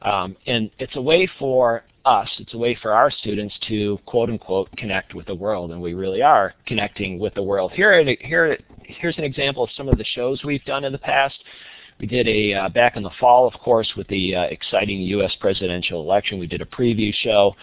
Um, 0.01 0.35
and 0.45 0.69
it's 0.79 0.97
a 0.97 1.01
way 1.01 1.29
for 1.39 1.85
us, 2.03 2.29
it's 2.39 2.53
a 2.53 2.57
way 2.57 2.77
for 2.81 2.91
our 2.91 3.09
students 3.09 3.55
to 3.69 3.97
quote 4.05 4.29
unquote 4.29 4.69
connect 4.75 5.15
with 5.15 5.27
the 5.27 5.35
world, 5.35 5.71
and 5.71 5.81
we 5.81 5.93
really 5.93 6.21
are 6.21 6.53
connecting 6.65 7.19
with 7.19 7.33
the 7.35 7.43
world. 7.43 7.71
Here, 7.71 8.03
here 8.19 8.57
here's 8.83 9.17
an 9.17 9.23
example 9.23 9.63
of 9.63 9.69
some 9.77 9.87
of 9.87 9.97
the 9.97 10.05
shows 10.05 10.43
we've 10.43 10.63
done 10.65 10.83
in 10.83 10.91
the 10.91 10.97
past. 10.97 11.37
We 12.01 12.05
did 12.05 12.27
a, 12.27 12.53
uh, 12.53 12.69
back 12.69 12.97
in 12.97 13.03
the 13.03 13.11
fall, 13.19 13.47
of 13.47 13.53
course, 13.61 13.91
with 13.95 14.07
the 14.09 14.35
uh, 14.35 14.41
exciting 14.43 15.01
U.S. 15.01 15.35
presidential 15.39 16.01
election, 16.01 16.37
we 16.37 16.47
did 16.47 16.61
a 16.61 16.65
preview 16.65 17.13
show. 17.13 17.55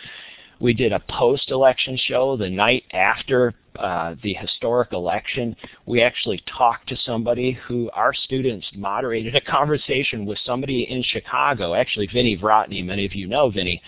We 0.61 0.73
did 0.73 0.93
a 0.93 1.01
post-election 1.01 1.99
show 2.07 2.37
the 2.37 2.49
night 2.49 2.85
after 2.93 3.55
uh, 3.79 4.15
the 4.23 4.35
historic 4.35 4.93
election. 4.93 5.57
We 5.87 6.03
actually 6.03 6.43
talked 6.47 6.89
to 6.91 6.97
somebody 6.97 7.53
who 7.67 7.91
our 7.93 8.15
students 8.15 8.67
moderated 8.75 9.35
a 9.35 9.41
conversation 9.51 10.25
with 10.25 10.39
somebody 10.45 10.85
in 10.89 11.03
Chicago. 11.03 11.75
Actually, 11.75 12.07
Vinny 12.07 12.37
Vrotny, 12.37 12.85
many 12.85 13.05
of 13.05 13.15
you 13.15 13.27
know 13.27 13.51
Vinny. 13.51 13.83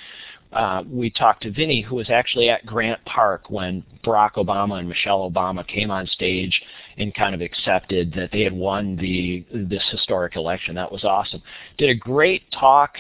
Uh, 0.57 0.83
we 0.91 1.11
talked 1.11 1.43
to 1.43 1.51
Vinny, 1.51 1.83
who 1.83 1.97
was 1.97 2.09
actually 2.09 2.49
at 2.49 2.65
Grant 2.65 3.05
Park 3.05 3.51
when 3.51 3.85
Barack 4.03 4.37
Obama 4.37 4.79
and 4.79 4.89
Michelle 4.89 5.31
Obama 5.31 5.67
came 5.69 5.91
on 5.91 6.07
stage 6.07 6.63
and 6.97 7.15
kind 7.15 7.35
of 7.35 7.43
accepted 7.43 8.11
that 8.15 8.31
they 8.33 8.41
had 8.41 8.55
won 8.55 8.97
the 8.97 9.45
this 9.53 9.83
historic 9.91 10.35
election. 10.35 10.75
That 10.75 10.91
was 10.91 11.05
awesome. 11.05 11.43
Did 11.77 11.91
a 11.91 11.95
great 11.95 12.51
talk 12.53 12.95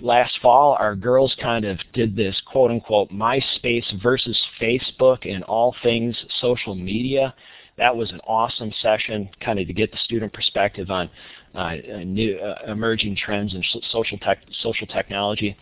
last 0.00 0.38
fall. 0.40 0.76
Our 0.78 0.94
girls 0.94 1.34
kind 1.42 1.64
of 1.64 1.80
did 1.94 2.14
this 2.14 2.40
quote 2.46 2.70
unquote 2.70 3.10
MySpace 3.10 4.00
versus 4.00 4.40
Facebook 4.60 5.28
and 5.28 5.42
all 5.42 5.74
things 5.82 6.16
social 6.40 6.76
media. 6.76 7.34
That 7.76 7.96
was 7.96 8.12
an 8.12 8.20
awesome 8.20 8.72
session, 8.80 9.28
kind 9.40 9.58
of 9.58 9.66
to 9.66 9.72
get 9.72 9.90
the 9.90 9.98
student 10.04 10.32
perspective 10.32 10.92
on 10.92 11.10
uh, 11.56 11.74
new 12.04 12.38
uh, 12.38 12.70
emerging 12.70 13.16
trends 13.16 13.52
in 13.52 13.64
social 13.90 14.18
tech, 14.18 14.38
social 14.62 14.86
technology. 14.86 15.56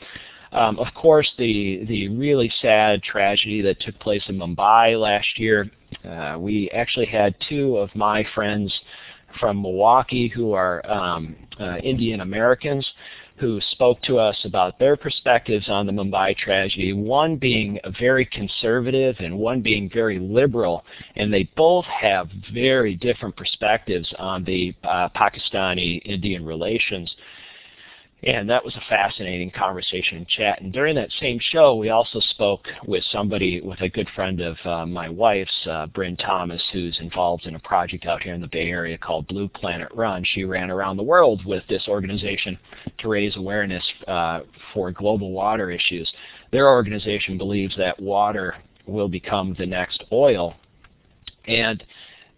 Um, 0.53 0.79
of 0.79 0.87
course, 0.95 1.31
the 1.39 1.85
the 1.87 2.09
really 2.09 2.51
sad 2.61 3.03
tragedy 3.03 3.61
that 3.63 3.81
took 3.81 3.99
place 3.99 4.23
in 4.29 4.39
Mumbai 4.39 4.99
last 5.01 5.39
year. 5.39 5.71
Uh, 6.05 6.37
we 6.39 6.71
actually 6.71 7.07
had 7.07 7.35
two 7.49 7.77
of 7.77 7.95
my 7.95 8.25
friends 8.35 8.73
from 9.41 9.61
Milwaukee 9.61 10.29
who 10.29 10.53
are 10.53 10.85
um, 10.91 11.37
uh, 11.61 11.77
Indian 11.79 12.21
Americans 12.21 12.87
who 13.39 13.61
spoke 13.71 14.01
to 14.03 14.19
us 14.19 14.37
about 14.45 14.79
their 14.79 14.97
perspectives 14.97 15.69
on 15.69 15.87
the 15.87 15.93
Mumbai 15.93 16.37
tragedy, 16.37 16.93
one 16.93 17.37
being 17.37 17.79
very 17.99 18.25
conservative 18.25 19.17
and 19.21 19.37
one 19.37 19.61
being 19.61 19.89
very 19.93 20.19
liberal, 20.19 20.85
and 21.17 21.33
they 21.33 21.49
both 21.57 21.85
have 21.85 22.29
very 22.53 22.97
different 22.97 23.37
perspectives 23.37 24.13
on 24.19 24.45
the 24.45 24.75
uh, 24.85 25.09
Pakistani-Indian 25.11 26.45
relations. 26.45 27.15
And 28.25 28.51
that 28.51 28.65
was 28.65 28.75
a 28.75 28.83
fascinating 28.89 29.51
conversation 29.53 30.19
and 30.19 30.29
chat. 30.29 30.61
And 30.61 30.73
during 30.73 30.97
that 30.97 31.13
same 31.21 31.39
show, 31.41 31.77
we 31.77 31.91
also 31.91 32.19
spoke 32.19 32.67
with 32.85 33.05
somebody, 33.13 33.61
with 33.61 33.81
a 33.81 33.89
good 33.89 34.09
friend 34.15 34.41
of 34.41 34.57
uh, 34.65 34.87
my 34.87 35.09
wife's, 35.09 35.67
uh, 35.71 35.87
Bryn 35.87 36.17
Thomas, 36.17 36.63
who's 36.73 36.99
involved 37.01 37.47
in 37.47 37.55
a 37.55 37.61
project 37.61 38.07
out 38.07 38.23
here 38.23 38.35
in 38.35 38.41
the 38.41 38.49
Bay 38.49 38.71
Area 38.71 38.99
called 38.99 39.29
Blue 39.29 39.47
Planet 39.47 39.89
Run. 39.95 40.25
She 40.25 40.43
ran 40.43 40.69
around 40.69 40.97
the 40.97 41.03
world 41.05 41.45
with 41.47 41.63
this 41.69 41.87
organization 41.87 42.59
to 42.99 43.09
raise 43.09 43.37
awareness 43.37 43.85
uh, 44.09 44.41
for 44.75 44.91
global 44.91 45.31
water 45.31 45.71
issues. 45.71 46.13
Their 46.51 46.69
organization 46.69 47.39
believes 47.39 47.77
that 47.77 48.01
water 48.01 48.57
will 48.87 49.09
become 49.09 49.55
the 49.59 49.67
next 49.67 50.03
oil. 50.11 50.55
And 51.47 51.85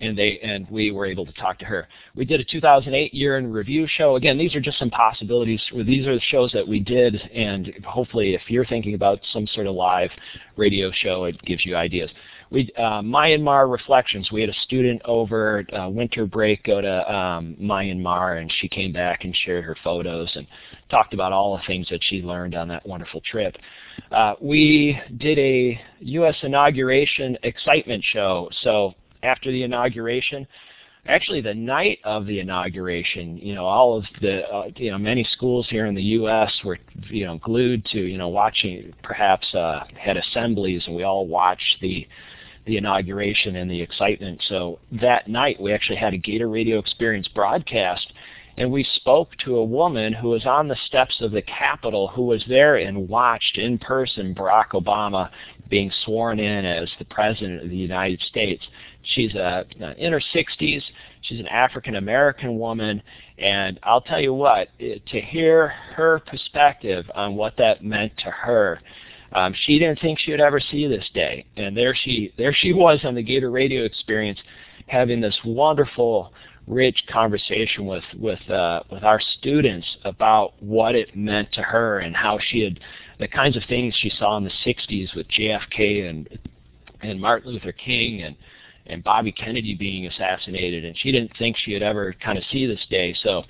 and 0.00 0.16
they 0.16 0.38
and 0.40 0.66
we 0.70 0.90
were 0.90 1.06
able 1.06 1.26
to 1.26 1.32
talk 1.32 1.58
to 1.58 1.64
her. 1.64 1.86
We 2.14 2.24
did 2.24 2.40
a 2.40 2.44
2008 2.44 3.14
year 3.14 3.38
in 3.38 3.52
review 3.52 3.86
show. 3.86 4.16
Again, 4.16 4.38
these 4.38 4.54
are 4.54 4.60
just 4.60 4.78
some 4.78 4.90
possibilities. 4.90 5.62
These 5.74 6.06
are 6.06 6.14
the 6.14 6.20
shows 6.28 6.50
that 6.52 6.66
we 6.66 6.80
did, 6.80 7.16
and 7.16 7.72
hopefully, 7.84 8.34
if 8.34 8.42
you're 8.48 8.66
thinking 8.66 8.94
about 8.94 9.20
some 9.32 9.46
sort 9.48 9.66
of 9.66 9.74
live 9.74 10.10
radio 10.56 10.90
show, 10.92 11.24
it 11.24 11.40
gives 11.42 11.64
you 11.64 11.76
ideas. 11.76 12.10
We 12.50 12.68
uh, 12.76 13.00
Myanmar 13.02 13.70
reflections. 13.70 14.30
We 14.32 14.40
had 14.40 14.50
a 14.50 14.60
student 14.64 15.00
over 15.04 15.64
uh, 15.72 15.88
winter 15.88 16.26
break 16.26 16.64
go 16.64 16.80
to 16.80 17.14
um, 17.14 17.56
Myanmar, 17.60 18.40
and 18.40 18.52
she 18.60 18.68
came 18.68 18.92
back 18.92 19.24
and 19.24 19.36
shared 19.44 19.64
her 19.64 19.76
photos 19.84 20.30
and 20.34 20.46
talked 20.90 21.14
about 21.14 21.32
all 21.32 21.56
the 21.56 21.62
things 21.66 21.88
that 21.90 22.00
she 22.02 22.22
learned 22.22 22.56
on 22.56 22.66
that 22.68 22.84
wonderful 22.84 23.20
trip. 23.20 23.56
Uh, 24.10 24.34
we 24.40 25.00
did 25.18 25.38
a 25.38 25.80
U.S. 26.00 26.34
inauguration 26.42 27.38
excitement 27.44 28.02
show. 28.02 28.48
So 28.62 28.94
after 29.22 29.50
the 29.50 29.62
inauguration. 29.62 30.46
Actually, 31.06 31.40
the 31.40 31.54
night 31.54 31.98
of 32.04 32.26
the 32.26 32.40
inauguration, 32.40 33.38
you 33.38 33.54
know, 33.54 33.64
all 33.64 33.96
of 33.96 34.04
the, 34.20 34.46
uh, 34.48 34.68
you 34.76 34.90
know, 34.90 34.98
many 34.98 35.24
schools 35.32 35.66
here 35.70 35.86
in 35.86 35.94
the 35.94 36.02
U.S. 36.02 36.52
were, 36.62 36.78
you 37.08 37.24
know, 37.24 37.38
glued 37.38 37.84
to, 37.86 37.98
you 37.98 38.18
know, 38.18 38.28
watching, 38.28 38.92
perhaps 39.02 39.54
uh, 39.54 39.84
had 39.98 40.18
assemblies, 40.18 40.82
and 40.86 40.94
we 40.94 41.02
all 41.02 41.26
watched 41.26 41.76
the 41.80 42.06
the 42.66 42.76
inauguration 42.76 43.56
and 43.56 43.70
the 43.70 43.80
excitement. 43.80 44.40
So 44.48 44.78
that 44.92 45.28
night, 45.28 45.60
we 45.60 45.72
actually 45.72 45.96
had 45.96 46.12
a 46.12 46.18
Gator 46.18 46.48
Radio 46.48 46.78
Experience 46.78 47.26
broadcast, 47.28 48.12
and 48.60 48.70
we 48.70 48.84
spoke 48.96 49.34
to 49.38 49.56
a 49.56 49.64
woman 49.64 50.12
who 50.12 50.28
was 50.28 50.44
on 50.44 50.68
the 50.68 50.76
steps 50.84 51.16
of 51.22 51.30
the 51.30 51.40
Capitol 51.40 52.08
who 52.08 52.26
was 52.26 52.44
there 52.46 52.76
and 52.76 53.08
watched 53.08 53.56
in 53.56 53.78
person 53.78 54.34
Barack 54.34 54.72
Obama 54.72 55.30
being 55.70 55.90
sworn 56.04 56.38
in 56.38 56.66
as 56.66 56.90
the 56.98 57.06
President 57.06 57.62
of 57.62 57.70
the 57.70 57.76
United 57.76 58.20
States. 58.20 58.62
She's 59.14 59.34
a, 59.34 59.64
in 59.96 60.12
her 60.12 60.20
60s. 60.34 60.82
She's 61.22 61.40
an 61.40 61.46
African 61.46 61.94
American 61.94 62.58
woman, 62.58 63.02
and 63.38 63.80
I'll 63.82 64.02
tell 64.02 64.20
you 64.20 64.34
what, 64.34 64.68
to 64.78 65.20
hear 65.22 65.68
her 65.94 66.20
perspective 66.26 67.10
on 67.14 67.36
what 67.36 67.56
that 67.56 67.82
meant 67.82 68.12
to 68.18 68.30
her, 68.30 68.78
um, 69.32 69.54
she 69.64 69.78
didn't 69.78 70.00
think 70.00 70.18
she 70.18 70.32
would 70.32 70.40
ever 70.40 70.60
see 70.60 70.86
this 70.86 71.08
day, 71.14 71.46
and 71.56 71.74
there 71.74 71.94
she 71.94 72.34
there 72.36 72.52
she 72.52 72.74
was 72.74 73.00
on 73.04 73.14
the 73.14 73.22
Gator 73.22 73.50
Radio 73.50 73.84
experience, 73.84 74.38
having 74.86 75.20
this 75.20 75.38
wonderful, 75.46 76.34
rich 76.70 77.02
conversation 77.10 77.84
with 77.84 78.04
with 78.16 78.48
uh, 78.48 78.82
with 78.90 79.02
our 79.02 79.20
students 79.38 79.86
about 80.04 80.54
what 80.62 80.94
it 80.94 81.16
meant 81.16 81.52
to 81.52 81.62
her 81.62 81.98
and 81.98 82.14
how 82.14 82.38
she 82.48 82.62
had 82.62 82.80
the 83.18 83.28
kinds 83.28 83.56
of 83.56 83.62
things 83.68 83.94
she 83.98 84.10
saw 84.10 84.36
in 84.36 84.44
the 84.44 84.52
60s 84.64 85.14
with 85.14 85.26
JFK 85.28 86.08
and 86.08 86.38
and 87.02 87.20
Martin 87.20 87.52
Luther 87.52 87.72
King 87.72 88.22
and 88.22 88.36
and 88.86 89.04
Bobby 89.04 89.32
Kennedy 89.32 89.74
being 89.74 90.06
assassinated, 90.06 90.84
and 90.84 90.96
she 90.98 91.12
didn't 91.12 91.32
think 91.38 91.56
she 91.56 91.72
would 91.74 91.82
ever 91.82 92.14
kind 92.22 92.38
of 92.38 92.44
see 92.50 92.66
this 92.66 92.84
day. 92.88 93.14
So 93.22 93.44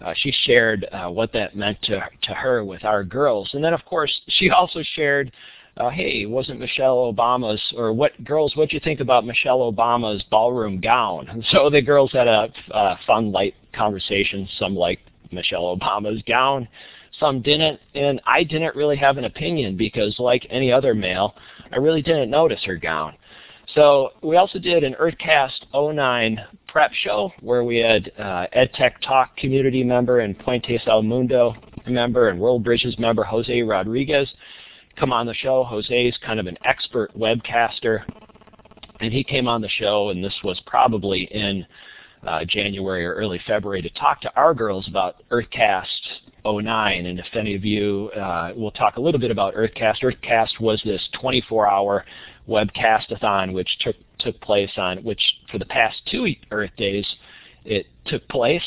uh, 0.00 0.12
she 0.16 0.32
shared 0.44 0.86
uh, 0.92 1.08
what 1.08 1.32
that 1.32 1.56
meant 1.56 1.80
to 1.82 2.00
to 2.22 2.34
her 2.34 2.64
with 2.64 2.84
our 2.84 3.04
girls, 3.04 3.50
and 3.54 3.62
then 3.62 3.72
of 3.72 3.84
course 3.84 4.12
she 4.28 4.50
also 4.50 4.82
shared, 4.94 5.32
uh, 5.76 5.90
hey, 5.90 6.26
wasn't 6.26 6.60
Michelle 6.60 7.12
Obama's 7.12 7.60
or 7.76 7.92
what 7.92 8.22
girls? 8.24 8.54
What'd 8.54 8.72
you 8.72 8.80
think 8.80 9.00
about 9.00 9.26
Michelle 9.26 9.72
Obama's 9.72 10.22
ballroom 10.30 10.80
gown? 10.80 11.28
And 11.28 11.44
so 11.50 11.68
the 11.68 11.82
girls 11.82 12.12
had 12.12 12.28
a, 12.28 12.52
a 12.70 12.98
fun, 13.06 13.32
light 13.32 13.54
conversation. 13.72 14.48
Some 14.58 14.76
liked 14.76 15.02
Michelle 15.32 15.76
Obama's 15.76 16.22
gown, 16.22 16.68
some 17.18 17.42
didn't, 17.42 17.80
and 17.94 18.20
I 18.26 18.44
didn't 18.44 18.76
really 18.76 18.96
have 18.96 19.18
an 19.18 19.24
opinion 19.24 19.76
because, 19.76 20.16
like 20.18 20.46
any 20.50 20.72
other 20.72 20.94
male, 20.94 21.34
I 21.72 21.76
really 21.76 22.02
didn't 22.02 22.30
notice 22.30 22.62
her 22.64 22.76
gown. 22.76 23.14
So 23.74 24.10
we 24.22 24.36
also 24.36 24.58
did 24.58 24.84
an 24.84 24.94
EarthCast 25.00 25.66
09 25.74 26.38
prep 26.68 26.92
show 26.92 27.32
where 27.40 27.64
we 27.64 27.78
had 27.78 28.12
uh, 28.18 28.46
EdTech 28.54 29.00
Talk 29.00 29.36
community 29.36 29.82
member 29.82 30.20
and 30.20 30.38
Puentes 30.38 30.86
al 30.86 31.02
Mundo 31.02 31.54
member 31.86 32.28
and 32.28 32.38
World 32.38 32.62
Bridges 32.62 32.98
member 32.98 33.24
Jose 33.24 33.62
Rodriguez 33.62 34.32
come 34.96 35.12
on 35.12 35.26
the 35.26 35.34
show. 35.34 35.64
Jose 35.64 36.06
is 36.06 36.16
kind 36.24 36.40
of 36.40 36.46
an 36.46 36.58
expert 36.64 37.16
webcaster, 37.16 38.04
and 39.00 39.12
he 39.12 39.24
came 39.24 39.48
on 39.48 39.60
the 39.60 39.68
show, 39.68 40.10
and 40.10 40.22
this 40.22 40.34
was 40.42 40.60
probably 40.66 41.22
in 41.30 41.66
uh, 42.26 42.44
January 42.46 43.04
or 43.04 43.14
early 43.14 43.40
February 43.46 43.82
to 43.82 43.90
talk 43.90 44.20
to 44.20 44.34
our 44.36 44.54
girls 44.54 44.88
about 44.88 45.22
EarthCast 45.30 45.84
09. 46.44 47.06
And 47.06 47.18
if 47.18 47.26
any 47.34 47.54
of 47.54 47.64
you, 47.64 48.10
uh, 48.16 48.52
we'll 48.56 48.70
talk 48.70 48.96
a 48.96 49.00
little 49.00 49.20
bit 49.20 49.30
about 49.30 49.54
EarthCast. 49.54 50.02
EarthCast 50.02 50.60
was 50.60 50.80
this 50.84 51.06
24-hour 51.22 52.04
webcastathon 52.48 53.52
which 53.52 53.78
took 53.80 53.96
took 54.18 54.38
place 54.42 54.70
on 54.76 54.98
which 54.98 55.20
for 55.50 55.58
the 55.58 55.64
past 55.64 55.96
two 56.10 56.34
Earth 56.50 56.70
days 56.76 57.06
it 57.64 57.86
took 58.06 58.26
place. 58.28 58.62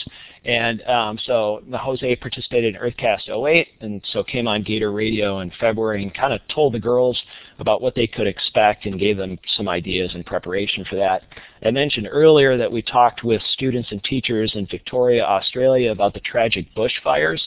And 0.46 0.82
um, 0.84 1.20
so 1.26 1.62
Jose 1.74 2.16
participated 2.18 2.76
in 2.76 2.82
EarthCast 2.82 3.28
08 3.30 3.68
and 3.82 4.02
so 4.14 4.24
came 4.24 4.48
on 4.48 4.64
Gator 4.64 4.92
Radio 4.92 5.40
in 5.40 5.52
February 5.60 6.04
and 6.04 6.14
kind 6.14 6.34
of 6.34 6.40
told 6.54 6.74
the 6.74 6.80
girls 6.80 7.22
about 7.60 7.82
what 7.82 7.96
they 7.96 8.08
could 8.08 8.28
expect 8.28 8.86
and 8.86 9.00
gave 9.00 9.18
them 9.18 9.38
some 9.58 9.68
ideas 9.68 10.16
in 10.16 10.24
preparation 10.24 10.86
for 10.90 10.96
that. 10.96 11.24
I 11.64 11.72
mentioned 11.72 12.08
earlier 12.10 12.58
that 12.58 12.72
we 12.72 12.82
talked 12.82 13.24
with 13.24 13.42
students 13.54 13.92
and 13.92 14.04
teachers 14.04 14.54
in 14.56 14.68
Victoria, 14.68 15.26
Australia 15.26 15.92
about 15.92 16.14
the 16.14 16.22
tragic 16.22 16.68
bushfires 16.76 17.42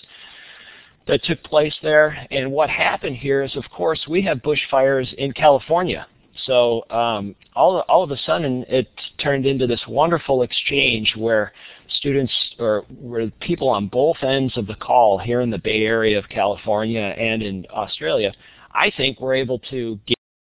that 1.07 1.25
took 1.25 1.43
place 1.43 1.75
there. 1.83 2.27
And 2.31 2.53
what 2.53 2.71
happened 2.71 3.17
here 3.17 3.43
is, 3.43 3.57
of 3.57 3.65
course, 3.75 4.07
we 4.09 4.23
have 4.23 4.39
bushfires 4.39 5.13
in 5.15 5.33
California. 5.33 6.07
So 6.47 6.85
um, 6.91 7.35
all, 7.55 7.81
all 7.89 8.03
of 8.03 8.11
a 8.11 8.17
sudden, 8.19 8.65
it 8.69 8.89
turned 9.23 9.47
into 9.47 9.67
this 9.67 9.83
wonderful 9.89 10.43
exchange 10.43 11.15
where 11.17 11.53
students 11.89 12.33
or 12.59 12.85
where 13.01 13.31
people 13.41 13.69
on 13.69 13.89
both 13.89 14.17
ends 14.23 14.57
of 14.57 14.67
the 14.67 14.75
call 14.75 15.19
here 15.19 15.41
in 15.41 15.51
the 15.51 15.59
Bay 15.59 15.85
Area 15.85 16.19
of 16.19 16.29
California 16.29 17.01
and 17.01 17.43
in 17.43 17.67
Australia, 17.71 18.33
I 18.73 18.91
think 18.97 19.21
were 19.21 19.35
able 19.35 19.59
to 19.71 19.99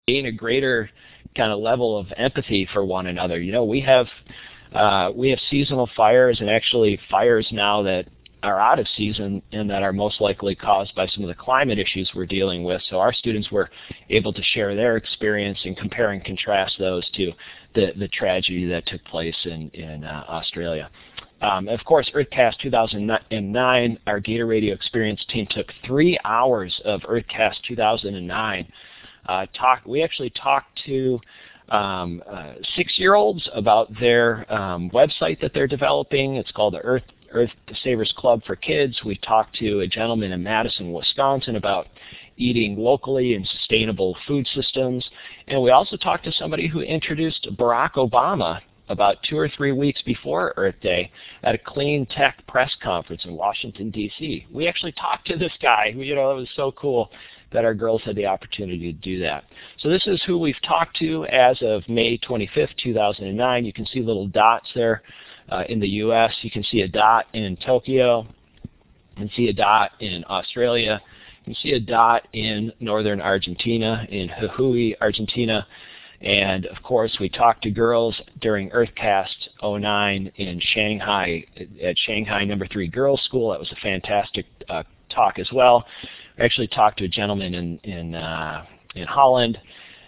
gain 0.07 0.26
a 0.26 0.33
greater 0.33 0.91
kind 1.37 1.53
of 1.53 1.61
level 1.61 1.99
of 1.99 2.07
empathy 2.16 2.68
for 2.72 2.85
one 2.85 3.07
another. 3.07 3.41
You 3.41 3.53
know, 3.53 3.64
we 3.64 3.80
have 3.80 4.07
uh, 4.74 5.11
we 5.14 5.30
have 5.30 5.39
seasonal 5.51 5.89
fires 5.97 6.41
and 6.41 6.49
actually 6.49 6.99
fires 7.11 7.47
now 7.53 7.83
that 7.83 8.07
are 8.43 8.61
out 8.61 8.78
of 8.78 8.86
season 8.97 9.43
and 9.53 9.70
that 9.70 9.82
are 9.82 9.93
most 9.93 10.20
likely 10.20 10.55
caused 10.55 10.95
by 10.95 11.07
some 11.07 11.22
of 11.22 11.28
the 11.28 11.34
climate 11.34 11.78
issues 11.78 12.11
we're 12.14 12.26
dealing 12.26 12.64
with. 12.64 12.82
So 12.88 12.99
our 12.99 13.12
students 13.12 13.51
were 13.51 13.70
able 14.11 14.32
to 14.32 14.43
share 14.43 14.74
their 14.74 14.97
experience 14.97 15.59
and 15.64 15.76
compare 15.76 16.11
and 16.11 16.24
contrast 16.24 16.76
those 16.78 17.09
to 17.12 17.32
the, 17.74 17.93
the 17.97 18.09
tragedy 18.09 18.66
that 18.66 18.86
took 18.86 19.05
place 19.05 19.36
in, 19.45 19.70
in 19.70 20.05
uh, 20.05 20.24
Australia. 20.28 20.90
Um, 21.40 21.68
of 21.68 21.84
course, 21.84 22.11
EarthCast 22.14 22.59
2009, 22.62 23.99
our 24.07 24.20
Gator 24.20 24.47
Radio 24.47 24.74
Experience 24.74 25.24
team 25.28 25.47
took 25.51 25.66
three 25.84 26.18
hours 26.24 26.80
of 26.84 27.01
EarthCast 27.03 27.62
2009. 27.66 28.72
Uh, 29.26 29.47
talk, 29.53 29.80
we 29.84 30.03
actually 30.03 30.30
talked 30.30 30.80
to 30.86 31.20
um, 31.68 32.22
uh, 32.30 32.55
six-year-olds 32.76 33.49
about 33.55 33.88
their 33.99 34.53
um, 34.53 34.90
website 34.90 35.40
that 35.40 35.53
they're 35.55 35.66
developing. 35.66 36.36
It's 36.36 36.53
called 36.53 36.74
the 36.74 36.80
Earth 36.80 37.03
Earth 37.33 37.51
Savers 37.83 38.12
Club 38.16 38.43
for 38.45 38.57
Kids. 38.57 39.01
We 39.05 39.16
talked 39.16 39.57
to 39.57 39.80
a 39.80 39.87
gentleman 39.87 40.33
in 40.33 40.43
Madison, 40.43 40.93
Wisconsin 40.93 41.57
about 41.57 41.89
eating 42.37 42.76
locally 42.76 43.35
and 43.35 43.47
sustainable 43.47 44.16
food 44.26 44.47
systems. 44.55 45.09
And 45.49 45.62
we 45.62 45.70
also 45.70 45.97
talked 45.97 46.24
to 46.24 46.33
somebody 46.33 46.68
who 46.68 46.80
introduced 46.80 47.49
Barack 47.57 47.93
Obama 47.95 48.61
about 48.89 49.16
two 49.22 49.39
or 49.39 49.49
three 49.49 49.72
weeks 49.72 50.03
before 50.03 50.53
Earth 50.57 50.74
Day 50.83 51.11
at 51.43 51.55
a 51.55 51.59
clean 51.59 52.07
tech 52.07 52.45
press 52.47 52.70
conference 52.83 53.24
in 53.24 53.35
Washington, 53.35 53.91
D.C. 53.91 54.47
We 54.53 54.68
actually 54.68 54.93
talked 54.93 55.26
to 55.28 55.37
this 55.37 55.53
guy. 55.62 55.95
You 55.97 56.14
know, 56.14 56.33
it 56.33 56.35
was 56.35 56.49
so 56.57 56.72
cool 56.72 57.11
that 57.53 57.64
our 57.64 57.74
girls 57.74 58.03
had 58.05 58.16
the 58.16 58.26
opportunity 58.26 58.93
to 58.93 58.99
do 58.99 59.20
that. 59.20 59.45
So 59.78 59.89
this 59.89 60.07
is 60.07 60.22
who 60.26 60.39
we've 60.39 60.61
talked 60.66 60.97
to 60.99 61.24
as 61.26 61.61
of 61.62 61.89
May 61.89 62.18
25th, 62.18 62.76
2009. 62.83 63.64
You 63.64 63.72
can 63.72 63.87
see 63.87 64.01
little 64.01 64.26
dots 64.26 64.68
there 64.74 65.03
uh, 65.51 65.64
in 65.68 65.80
the 65.80 65.89
U.S. 65.89 66.33
You 66.43 66.51
can 66.51 66.64
see 66.64 66.80
a 66.80 66.89
dot 66.89 67.26
in 67.35 67.57
Tokyo. 67.64 68.26
You 69.16 69.16
can 69.16 69.30
see 69.37 69.49
a 69.49 69.53
dot 69.53 69.93
in 70.01 70.24
Australia. 70.28 71.01
You 71.45 71.55
can 71.55 71.62
see 71.62 71.72
a 71.72 71.80
dot 71.80 72.26
in 72.33 72.72
northern 72.80 73.20
Argentina, 73.20 74.07
in 74.11 74.28
Jujuy, 74.28 74.95
Argentina. 75.01 75.66
And 76.22 76.66
of 76.66 76.82
course, 76.82 77.16
we 77.18 77.28
talked 77.28 77.62
to 77.64 77.70
girls 77.70 78.20
during 78.40 78.70
EarthCast 78.70 79.48
09 79.62 80.32
in 80.36 80.60
Shanghai, 80.60 81.44
at 81.82 81.98
Shanghai 81.98 82.44
Number 82.44 82.66
3 82.66 82.86
Girls 82.88 83.20
School. 83.22 83.50
That 83.50 83.58
was 83.58 83.72
a 83.72 83.80
fantastic 83.82 84.46
uh, 84.68 84.84
talk 85.10 85.38
as 85.38 85.48
well. 85.52 85.84
We 86.38 86.44
actually 86.44 86.68
talked 86.68 86.98
to 86.98 87.06
a 87.06 87.08
gentleman 87.08 87.54
in, 87.54 87.78
in, 87.78 88.14
uh, 88.14 88.64
in 88.94 89.06
Holland 89.06 89.58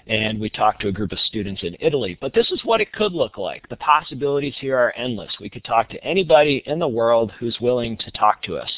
and 0.06 0.38
we 0.38 0.50
talked 0.50 0.82
to 0.82 0.88
a 0.88 0.92
group 0.92 1.12
of 1.12 1.18
students 1.20 1.62
in 1.62 1.76
Italy. 1.80 2.18
But 2.20 2.34
this 2.34 2.50
is 2.50 2.60
what 2.64 2.80
it 2.80 2.92
could 2.92 3.12
look 3.12 3.38
like. 3.38 3.68
The 3.68 3.76
possibilities 3.76 4.54
here 4.60 4.76
are 4.76 4.92
endless. 4.96 5.34
We 5.40 5.48
could 5.48 5.64
talk 5.64 5.88
to 5.90 6.04
anybody 6.04 6.62
in 6.66 6.78
the 6.78 6.88
world 6.88 7.32
who's 7.38 7.56
willing 7.60 7.96
to 7.98 8.10
talk 8.10 8.42
to 8.42 8.56
us. 8.56 8.70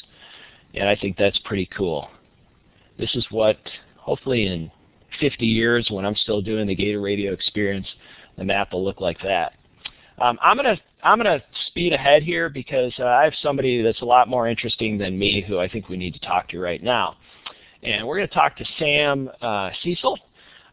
And 0.75 0.89
I 0.89 0.95
think 0.95 1.17
that's 1.17 1.39
pretty 1.41 1.69
cool. 1.77 2.09
This 2.99 3.15
is 3.17 3.27
what, 3.31 3.59
hopefully 3.97 4.47
in 4.47 4.71
50 5.21 5.47
years 5.47 5.89
when 5.91 6.05
I'm 6.05 6.17
still 6.17 6.43
doing 6.43 6.67
the 6.67 6.75
Gator 6.75 7.01
Radio 7.01 7.33
experience, 7.33 7.87
the 8.37 8.45
map 8.45 8.73
will 8.73 8.85
look 8.85 9.01
like 9.01 9.21
that. 9.23 9.55
Um, 10.19 10.39
I'm 10.43 10.57
gonna 10.57 10.79
I'm 11.03 11.19
gonna 11.19 11.43
speed 11.69 11.93
ahead 11.93 12.23
here 12.23 12.49
because 12.49 12.93
uh, 12.99 13.05
I 13.05 13.25
have 13.25 13.35
somebody 13.43 13.83
that's 13.83 14.01
a 14.01 14.07
lot 14.07 14.29
more 14.29 14.49
interesting 14.49 14.97
than 14.97 15.19
me 15.19 15.45
who 15.47 15.59
I 15.59 15.69
think 15.69 15.89
we 15.89 15.97
need 15.97 16.15
to 16.15 16.21
talk 16.21 16.49
to 16.49 16.59
right 16.59 16.83
now, 16.83 17.17
and 17.83 18.07
we're 18.07 18.17
gonna 18.17 18.29
talk 18.29 18.57
to 18.57 18.65
Sam 18.79 19.31
uh, 19.43 19.71
Cecil 19.83 20.19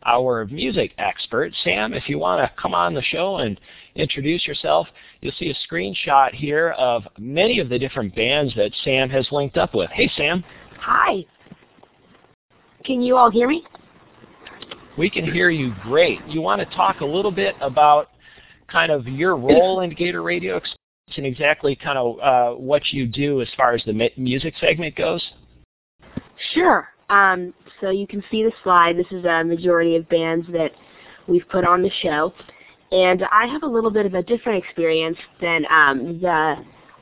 our 0.06 0.46
music 0.46 0.94
expert. 0.98 1.54
Sam, 1.64 1.94
if 1.94 2.10
you 2.10 2.20
want 2.20 2.42
to 2.42 2.62
come 2.62 2.74
on 2.74 2.94
the 2.94 3.02
show 3.02 3.38
and 3.38 3.60
introduce 3.96 4.46
yourself, 4.46 4.88
you'll 5.22 5.34
see 5.40 5.50
a 5.50 5.74
screenshot 5.74 6.34
here 6.34 6.72
of 6.72 7.04
many 7.18 7.60
of 7.60 7.70
the 7.70 7.80
different 7.80 8.16
bands 8.16 8.54
that 8.56 8.72
Sam 8.84 9.10
has 9.10 9.28
linked 9.32 9.58
up 9.58 9.74
with. 9.74 9.90
Hey, 9.92 10.12
Sam. 10.16 10.44
Hi. 10.80 11.26
Can 12.84 13.02
you 13.02 13.16
all 13.16 13.32
hear 13.32 13.48
me? 13.48 13.64
We 14.98 15.10
can 15.10 15.26
hear 15.32 15.50
you 15.50 15.74
great. 15.82 16.20
You 16.28 16.42
want 16.42 16.60
to 16.60 16.76
talk 16.76 17.02
a 17.02 17.06
little 17.06 17.32
bit 17.32 17.56
about 17.62 18.10
kind 18.68 18.92
of 18.92 19.08
your 19.08 19.36
role 19.36 19.82
in 19.82 19.94
Gator 19.94 20.22
Radio 20.22 20.62
and 21.18 21.26
exactly 21.26 21.76
kind 21.76 21.98
of 21.98 22.20
uh, 22.20 22.58
what 22.60 22.82
you 22.92 23.06
do 23.06 23.42
as 23.42 23.48
far 23.56 23.74
as 23.74 23.84
the 23.86 24.10
music 24.18 24.54
segment 24.60 24.96
goes? 24.96 25.24
Sure. 26.54 26.90
Um, 27.10 27.54
so 27.82 27.90
you 27.90 28.08
can 28.08 28.24
see 28.32 28.44
the 28.44 28.52
slide. 28.64 28.98
This 28.98 29.12
is 29.12 29.26
a 29.26 29.44
majority 29.44 29.96
of 29.96 30.08
bands 30.10 30.48
that 30.52 30.72
we've 31.28 31.48
put 31.50 31.66
on 31.66 31.82
the 31.82 31.92
show. 32.02 32.34
And 32.92 33.24
I 33.32 33.48
have 33.48 33.64
a 33.64 33.68
little 33.68 33.92
bit 33.92 34.06
of 34.06 34.14
a 34.14 34.24
different 34.24 34.64
experience 34.64 35.18
than 35.42 35.66
um, 35.70 36.20
the 36.22 36.56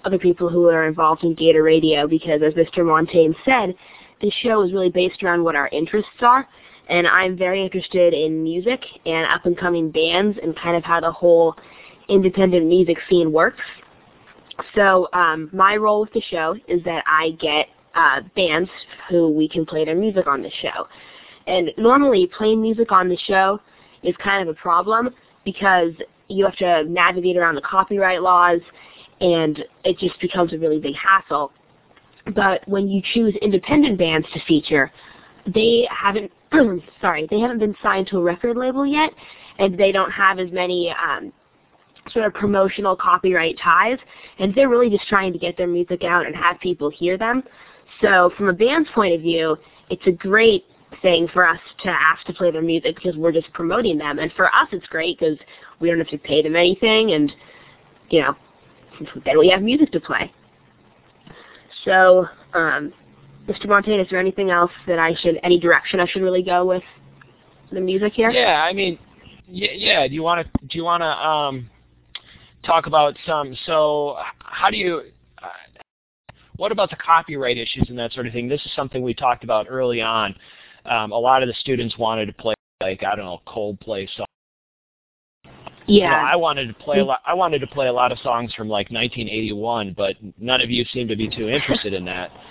other 0.04 0.18
people 0.18 0.50
who 0.50 0.68
are 0.68 0.88
involved 0.88 1.24
in 1.24 1.36
Gator 1.36 1.64
Radio 1.64 2.08
because, 2.08 2.42
as 2.42 2.54
Mr. 2.54 2.86
Montagne 2.86 3.36
said, 3.46 3.76
this 4.22 4.34
show 4.42 4.62
is 4.62 4.74
really 4.74 4.90
based 4.90 5.22
around 5.24 5.44
what 5.44 5.56
our 5.56 5.68
interests 5.70 6.10
are. 6.22 6.48
And 6.92 7.08
I'm 7.08 7.38
very 7.38 7.64
interested 7.64 8.14
in 8.14 8.44
music 8.44 8.84
and 9.06 9.26
up-and-coming 9.26 9.92
bands 9.92 10.38
and 10.44 10.56
kind 10.58 10.76
of 10.76 10.84
how 10.84 11.00
the 11.00 11.12
whole 11.12 11.56
independent 12.10 12.68
music 12.68 12.98
scene 13.10 13.32
works. 13.32 13.62
So 14.76 15.08
um, 15.14 15.50
my 15.54 15.78
role 15.78 16.02
with 16.02 16.12
the 16.14 16.22
show 16.30 16.56
is 16.68 16.84
that 16.84 17.04
I 17.08 17.32
get 17.40 17.68
uh, 17.96 18.22
bands 18.36 18.70
who 19.10 19.30
we 19.30 19.48
can 19.48 19.66
play 19.66 19.86
their 19.86 19.96
music 19.96 20.28
on 20.28 20.44
the 20.44 20.52
show. 20.62 20.88
And 21.48 21.72
normally 21.78 22.30
playing 22.38 22.62
music 22.62 22.92
on 22.92 23.08
the 23.08 23.18
show 23.26 23.62
is 24.04 24.14
kind 24.22 24.48
of 24.48 24.54
a 24.54 24.60
problem 24.60 25.10
because 25.46 25.94
you 26.28 26.44
have 26.44 26.58
to 26.58 26.84
navigate 26.90 27.38
around 27.38 27.56
the 27.56 27.62
copyright 27.62 28.22
laws 28.22 28.60
and 29.22 29.64
it 29.86 29.98
just 29.98 30.20
becomes 30.20 30.52
a 30.52 30.58
really 30.58 30.80
big 30.80 30.96
hassle. 30.96 31.54
But 32.36 32.68
when 32.68 32.90
you 32.90 33.02
choose 33.14 33.34
independent 33.42 33.98
bands 33.98 34.28
to 34.34 34.42
feature, 34.46 34.92
they 35.48 35.88
haven't 35.90 36.32
sorry, 37.02 37.28
they 37.30 37.40
haven't 37.40 37.60
been 37.60 37.76
signed 37.82 38.08
to 38.08 38.18
a 38.18 38.22
record 38.22 38.58
label 38.58 38.86
yet 38.86 39.12
and 39.60 39.78
they 39.78 39.92
don't 39.92 40.12
have 40.12 40.40
as 40.40 40.52
many 40.52 40.92
um, 40.92 41.32
sort 42.12 42.26
of 42.26 42.34
promotional 42.34 42.96
copyright 42.96 43.58
ties 43.64 43.98
and 44.40 44.54
they're 44.56 44.70
really 44.70 44.90
just 44.90 45.08
trying 45.08 45.32
to 45.34 45.40
get 45.40 45.58
their 45.58 45.68
music 45.68 46.04
out 46.04 46.26
and 46.26 46.36
have 46.36 46.60
people 46.60 46.90
hear 46.90 47.18
them. 47.18 47.44
So 48.02 48.32
from 48.38 48.50
a 48.50 48.54
band's 48.54 48.90
point 48.94 49.14
of 49.14 49.22
view, 49.22 49.58
it's 49.90 50.06
a 50.08 50.12
great 50.12 50.66
thing 51.02 51.28
for 51.34 51.48
us 51.48 51.60
to 51.84 51.90
ask 51.90 52.26
to 52.28 52.34
play 52.34 52.52
their 52.52 52.62
music 52.62 52.96
because 52.96 53.16
we're 53.16 53.32
just 53.32 53.52
promoting 53.54 53.98
them. 53.98 54.20
And 54.20 54.32
for 54.34 54.48
us, 54.48 54.68
it's 54.72 54.86
great 54.88 55.20
because 55.20 55.38
we 55.80 55.90
don't 55.90 56.00
have 56.00 56.10
to 56.10 56.18
pay 56.18 56.42
them 56.42 56.56
anything, 56.56 57.12
and 57.12 57.32
you 58.10 58.22
know, 58.22 58.36
then 59.26 59.40
we 59.40 59.50
have 59.50 59.62
music 59.62 59.92
to 59.94 60.00
play. 60.00 60.32
So, 61.86 62.28
um, 62.54 62.94
Mr. 63.48 63.68
Montagne, 63.68 64.00
is 64.00 64.08
there 64.10 64.20
anything 64.20 64.52
else 64.52 64.72
that 64.88 65.00
I 65.00 65.16
should, 65.22 65.40
any 65.44 65.60
direction 65.60 66.00
I 66.00 66.08
should 66.08 66.22
really 66.22 66.44
go 66.44 66.66
with 66.66 66.84
the 67.72 67.82
music 67.82 68.14
here? 68.14 68.30
Yeah, 68.30 68.64
I 68.64 68.74
mean, 68.74 69.00
yeah, 69.48 69.72
yeah. 69.74 70.08
Do 70.08 70.14
you 70.14 70.24
want 70.24 70.46
to, 70.46 70.68
do 70.68 70.78
you 70.78 70.84
want 70.84 71.02
to 71.02 71.08
um, 71.08 71.70
talk 72.64 72.86
about 72.86 73.16
some? 73.26 73.56
So, 73.66 74.18
how 74.40 74.70
do 74.70 74.78
you? 74.78 75.04
what 76.62 76.72
about 76.72 76.92
the 76.92 76.96
copyright 76.96 77.58
issues 77.58 77.86
and 77.90 77.98
that 77.98 78.14
sort 78.14 78.28
of 78.28 78.34
thing? 78.34 78.48
This 78.48 78.62
is 78.66 78.72
something 78.76 79.02
we 79.02 79.16
talked 79.16 79.44
about 79.44 79.66
early 79.68 80.00
on. 80.00 80.36
Um, 80.86 81.12
a 81.12 81.18
lot 81.18 81.42
of 81.42 81.48
the 81.48 81.56
students 81.56 81.98
wanted 81.98 82.28
to 82.28 82.34
play 82.34 82.54
like 82.84 83.04
I 83.04 83.16
don't 83.16 83.26
know 83.26 83.42
Coldplay 83.48 84.08
songs. 84.16 84.28
Yeah. 85.88 86.06
You 86.06 86.10
know, 86.10 86.32
I 86.32 86.36
wanted 86.36 86.68
to 86.68 86.74
play 86.76 87.00
a 87.00 87.04
lot. 87.04 87.20
I 87.26 87.34
wanted 87.34 87.60
to 87.60 87.68
play 87.68 87.88
a 87.88 87.94
lot 87.94 88.12
of 88.12 88.20
songs 88.20 88.54
from 88.54 88.70
like 88.70 88.92
1981, 88.92 89.96
but 89.98 90.16
none 90.38 90.62
of 90.62 90.70
you 90.70 90.86
seem 90.94 91.08
to 91.08 91.16
be 91.16 91.28
too 91.28 91.50
interested 91.50 91.94
in 91.94 92.06
that. 92.06 92.32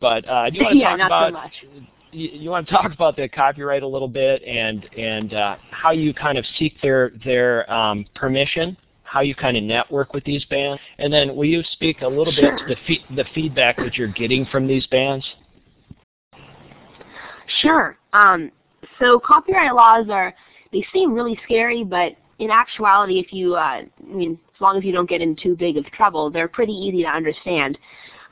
But 0.00 0.28
uh, 0.28 0.50
do 0.50 0.58
you 0.58 0.64
want 0.64 0.72
to 0.72 0.78
yeah, 0.80 0.96
talk 0.96 1.06
about 1.06 1.50
so 1.62 1.68
you, 2.12 2.28
you 2.32 2.50
want 2.50 2.66
to 2.66 2.72
talk 2.74 2.92
about 2.92 3.16
the 3.16 3.28
copyright 3.28 3.82
a 3.82 3.86
little 3.86 4.08
bit 4.08 4.42
and 4.42 4.84
and 4.96 5.34
uh, 5.34 5.56
how 5.70 5.92
you 5.92 6.12
kind 6.14 6.38
of 6.38 6.44
seek 6.58 6.80
their 6.82 7.12
their 7.24 7.70
um, 7.72 8.06
permission, 8.14 8.76
how 9.04 9.20
you 9.20 9.34
kind 9.34 9.56
of 9.56 9.62
network 9.62 10.12
with 10.14 10.24
these 10.24 10.44
bands, 10.46 10.80
and 10.98 11.12
then 11.12 11.36
will 11.36 11.44
you 11.44 11.62
speak 11.72 12.02
a 12.02 12.08
little 12.08 12.32
Sure. 12.32 12.56
bit 12.56 12.58
to 12.60 12.74
the 12.74 12.76
fe- 12.86 13.14
the 13.16 13.24
feedback 13.34 13.76
that 13.76 13.96
you're 13.96 14.08
getting 14.08 14.46
from 14.46 14.66
these 14.66 14.86
bands? 14.86 15.26
Sure. 17.60 17.98
Um, 18.12 18.50
so 18.98 19.18
copyright 19.18 19.74
laws 19.74 20.06
are, 20.08 20.34
they 20.72 20.84
seem 20.92 21.12
really 21.12 21.38
scary, 21.44 21.84
but 21.84 22.12
in 22.38 22.50
actuality, 22.50 23.18
if 23.18 23.32
you, 23.32 23.54
uh, 23.54 23.58
I 23.58 23.88
mean, 24.04 24.38
as 24.54 24.60
long 24.60 24.78
as 24.78 24.84
you 24.84 24.92
don't 24.92 25.08
get 25.08 25.20
in 25.20 25.36
too 25.36 25.56
big 25.56 25.76
of 25.76 25.84
trouble, 25.86 26.30
they're 26.30 26.48
pretty 26.48 26.72
easy 26.72 27.02
to 27.02 27.08
understand. 27.08 27.76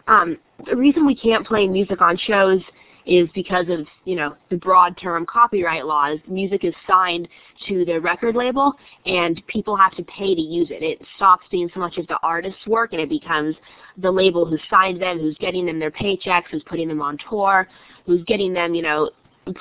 Um, 0.07 0.39
the 0.67 0.77
reason 0.77 1.07
we 1.07 1.15
can't 1.15 1.47
play 1.47 1.67
music 1.67 2.01
on 2.01 2.17
shows 2.17 2.61
is 3.07 3.29
because 3.35 3.67
of, 3.71 3.87
you 4.05 4.15
know, 4.15 4.37
the 4.51 4.57
broad 4.57 4.97
term 4.99 5.25
copyright 5.25 5.87
laws. 5.87 6.19
Music 6.29 6.63
is 6.63 6.75
signed 6.87 7.27
to 7.67 7.85
the 7.87 7.99
record 7.99 8.37
label, 8.37 8.75
and 9.07 9.43
people 9.47 9.77
have 9.77 9.97
to 9.97 10.03
pay 10.05 10.35
to 10.35 10.41
use 10.41 10.69
it. 10.71 10.83
It 10.83 11.01
stops 11.17 11.47
being 11.51 11.71
so 11.73 11.81
much 11.81 11.97
of 11.97 12.07
the 12.09 12.19
artist's 12.23 12.67
work, 12.67 12.93
and 12.93 13.01
it 13.01 13.09
becomes 13.09 13.57
the 13.97 14.11
label 14.11 14.45
who 14.45 14.59
signed 14.69 15.01
them, 15.01 15.19
who's 15.19 15.37
getting 15.39 15.65
them 15.65 15.79
their 15.79 15.91
paychecks, 15.91 16.45
who's 16.51 16.63
putting 16.65 16.87
them 16.87 17.01
on 17.01 17.17
tour, 17.31 17.67
who's 18.05 18.23
getting 18.25 18.53
them, 18.53 18.75
you 18.75 18.83
know, 18.83 19.11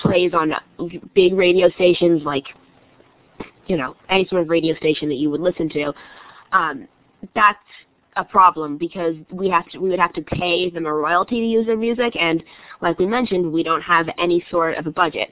plays 0.02 0.34
on 0.34 0.52
big 1.16 1.34
radio 1.34 1.70
stations 1.72 2.24
like, 2.24 2.46
you 3.68 3.78
know, 3.78 3.96
any 4.10 4.26
sort 4.28 4.42
of 4.42 4.50
radio 4.50 4.76
station 4.76 5.08
that 5.08 5.16
you 5.16 5.30
would 5.30 5.42
listen 5.42 5.70
to. 5.70 5.94
Um, 6.52 6.88
that's 7.34 7.58
a 8.18 8.24
problem 8.24 8.78
because 8.78 9.16
we 9.32 9.50
have 9.50 9.70
to 9.70 9.80
we 9.80 9.90
would 9.90 10.00
have 10.00 10.14
to 10.14 10.22
pay 10.22 10.70
them 10.70 10.86
a 10.86 10.94
royalty 10.94 11.40
to 11.40 11.46
use 11.46 11.66
their 11.66 11.78
music 11.78 12.16
and 12.20 12.44
like 12.82 12.98
we 13.00 13.06
mentioned 13.06 13.52
we 13.52 13.64
don't 13.64 13.82
have 13.82 14.08
any 14.18 14.44
sort 14.50 14.78
of 14.78 14.88
a 14.88 14.92
budget 14.92 15.30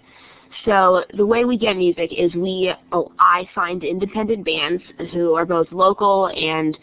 so 0.64 1.04
the 1.18 1.26
way 1.26 1.46
we 1.46 1.58
get 1.58 1.76
music 1.76 2.12
is 2.18 2.34
we 2.36 2.72
oh 2.92 3.12
I 3.20 3.50
find 3.54 3.84
independent 3.84 4.46
bands 4.46 4.82
who 5.12 5.34
are 5.34 5.46
both 5.46 5.68
local 5.72 6.28
and 6.28 6.78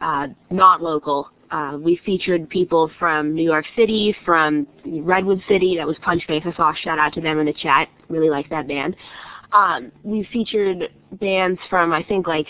uh, 0.00 0.26
not 0.50 0.82
local 0.82 1.30
uh, 1.50 1.78
we 1.80 1.98
featured 2.04 2.48
people 2.50 2.90
from 2.98 3.34
New 3.34 3.44
York 3.44 3.64
City, 3.74 4.14
from 4.24 4.66
Redwood 4.84 5.42
City. 5.48 5.76
That 5.76 5.86
was 5.86 5.96
Punchface. 6.06 6.46
I 6.46 6.54
saw 6.54 6.72
a 6.72 6.76
shout 6.76 6.98
out 6.98 7.14
to 7.14 7.20
them 7.20 7.38
in 7.38 7.46
the 7.46 7.54
chat. 7.54 7.88
Really 8.08 8.28
like 8.28 8.48
that 8.50 8.68
band. 8.68 8.94
Um, 9.52 9.90
we 10.02 10.28
featured 10.30 10.90
bands 11.12 11.58
from 11.70 11.92
I 11.92 12.02
think 12.02 12.26
like 12.26 12.46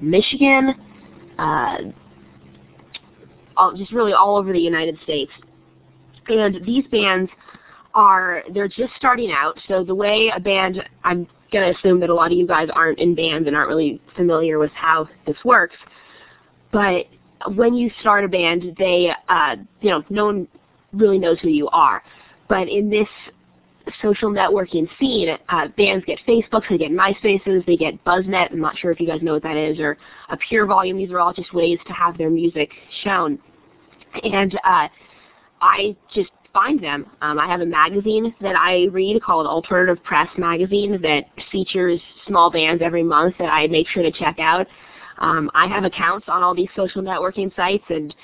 Michigan, 0.00 0.74
uh, 1.38 1.78
all, 3.56 3.74
just 3.76 3.92
really 3.92 4.12
all 4.12 4.36
over 4.36 4.52
the 4.52 4.60
United 4.60 4.98
States. 5.02 5.30
And 6.28 6.64
these 6.64 6.86
bands 6.90 7.30
are 7.94 8.42
they're 8.52 8.68
just 8.68 8.92
starting 8.96 9.30
out. 9.30 9.58
So 9.68 9.84
the 9.84 9.94
way 9.94 10.32
a 10.34 10.40
band, 10.40 10.82
I'm 11.04 11.26
gonna 11.52 11.70
assume 11.70 12.00
that 12.00 12.10
a 12.10 12.14
lot 12.14 12.32
of 12.32 12.38
you 12.38 12.46
guys 12.46 12.68
aren't 12.74 12.98
in 12.98 13.14
bands 13.14 13.46
and 13.46 13.54
aren't 13.54 13.68
really 13.68 14.00
familiar 14.16 14.58
with 14.58 14.72
how 14.72 15.08
this 15.26 15.36
works. 15.44 15.76
But 16.72 17.06
when 17.54 17.74
you 17.74 17.90
start 18.00 18.24
a 18.24 18.28
band, 18.28 18.74
they, 18.78 19.10
uh, 19.28 19.56
you 19.80 19.90
know, 19.90 20.02
no 20.10 20.26
one 20.26 20.48
really 20.92 21.18
knows 21.18 21.38
who 21.40 21.48
you 21.48 21.68
are. 21.68 22.02
But 22.48 22.68
in 22.68 22.90
this 22.90 23.08
social 24.02 24.30
networking 24.30 24.88
scene, 24.98 25.36
uh, 25.48 25.68
bands 25.76 26.04
get 26.06 26.18
Facebooks, 26.26 26.68
they 26.70 26.78
get 26.78 26.90
MySpaces, 26.90 27.64
they 27.66 27.76
get 27.76 28.02
BuzzNet. 28.04 28.52
I'm 28.52 28.60
not 28.60 28.76
sure 28.78 28.90
if 28.90 29.00
you 29.00 29.06
guys 29.06 29.22
know 29.22 29.34
what 29.34 29.42
that 29.42 29.56
is, 29.56 29.78
or 29.78 29.96
a 30.30 30.36
Pure 30.36 30.66
Volume. 30.66 30.96
These 30.96 31.10
are 31.10 31.20
all 31.20 31.32
just 31.32 31.52
ways 31.54 31.78
to 31.86 31.92
have 31.92 32.16
their 32.18 32.30
music 32.30 32.70
shown. 33.02 33.38
And 34.22 34.54
uh, 34.64 34.88
I 35.60 35.96
just 36.14 36.30
find 36.52 36.82
them. 36.82 37.06
Um, 37.20 37.38
I 37.38 37.46
have 37.46 37.60
a 37.60 37.66
magazine 37.66 38.34
that 38.40 38.56
I 38.56 38.84
read 38.92 39.20
called 39.22 39.46
Alternative 39.46 40.02
Press 40.04 40.28
Magazine 40.38 41.00
that 41.02 41.24
features 41.50 42.00
small 42.26 42.50
bands 42.50 42.82
every 42.82 43.02
month 43.02 43.34
that 43.38 43.52
I 43.52 43.66
make 43.66 43.88
sure 43.88 44.02
to 44.02 44.12
check 44.12 44.38
out. 44.38 44.66
Um, 45.18 45.50
I 45.54 45.66
have 45.66 45.84
accounts 45.84 46.26
on 46.28 46.42
all 46.42 46.54
these 46.54 46.68
social 46.76 47.02
networking 47.02 47.54
sites, 47.56 47.84
and 47.88 48.14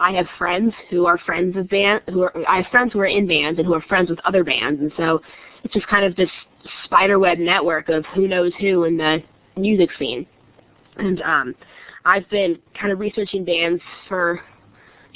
I 0.00 0.12
have 0.12 0.26
friends 0.38 0.72
who 0.88 1.04
are 1.04 1.18
friends 1.18 1.56
of 1.56 1.68
band. 1.68 2.00
Who 2.08 2.22
are 2.22 2.32
I 2.48 2.62
have 2.62 2.66
friends 2.70 2.94
who 2.94 3.00
are 3.00 3.06
in 3.06 3.28
bands 3.28 3.58
and 3.58 3.66
who 3.66 3.74
are 3.74 3.82
friends 3.82 4.08
with 4.08 4.18
other 4.24 4.42
bands, 4.42 4.80
and 4.80 4.90
so 4.96 5.20
it's 5.62 5.74
just 5.74 5.86
kind 5.86 6.04
of 6.06 6.16
this 6.16 6.30
spiderweb 6.84 7.38
network 7.38 7.90
of 7.90 8.04
who 8.14 8.26
knows 8.26 8.52
who 8.58 8.84
in 8.84 8.96
the 8.96 9.22
music 9.56 9.90
scene. 9.98 10.26
And 10.96 11.20
um, 11.20 11.54
I've 12.06 12.28
been 12.30 12.58
kind 12.78 12.92
of 12.92 12.98
researching 12.98 13.44
bands 13.44 13.82
for 14.08 14.40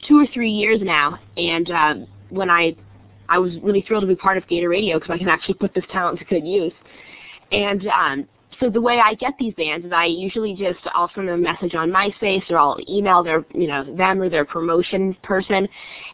two 0.07 0.18
or 0.18 0.26
three 0.35 0.51
years 0.51 0.80
now, 0.82 1.18
and 1.39 1.70
um, 1.70 2.07
when 2.28 2.51
I 2.51 2.76
I 3.30 3.39
was 3.39 3.53
really 3.62 3.82
thrilled 3.87 4.03
to 4.03 4.07
be 4.07 4.14
part 4.14 4.37
of 4.37 4.47
Gator 4.49 4.68
Radio 4.68 4.99
because 4.99 5.14
I 5.14 5.18
can 5.18 5.28
actually 5.28 5.55
put 5.55 5.72
this 5.74 5.85
talent 5.91 6.18
to 6.18 6.26
good 6.26 6.47
use. 6.47 6.74
And 7.53 7.87
um, 7.87 8.28
so 8.64 8.70
the 8.70 8.80
way 8.80 8.98
I 8.98 9.14
get 9.14 9.34
these 9.38 9.52
bands 9.54 9.84
is 9.84 9.92
I 9.92 10.06
usually 10.06 10.54
just 10.54 10.78
I'll 10.94 11.10
send 11.14 11.28
them 11.28 11.34
a 11.34 11.38
message 11.38 11.74
on 11.74 11.90
MySpace 11.90 12.50
or 12.50 12.58
I'll 12.58 12.78
email 12.88 13.22
their 13.22 13.44
you 13.52 13.66
know 13.66 13.84
them 13.94 14.22
or 14.22 14.30
their 14.30 14.46
promotion 14.46 15.14
person, 15.22 15.68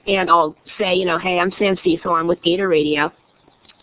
and 0.08 0.28
I'll 0.28 0.56
say 0.76 0.94
you 0.94 1.04
know 1.04 1.16
hey 1.16 1.38
I'm 1.38 1.52
Sam 1.58 1.76
Cecil 1.84 2.10
I'm 2.10 2.26
with 2.26 2.42
Gator 2.42 2.68
Radio, 2.68 3.12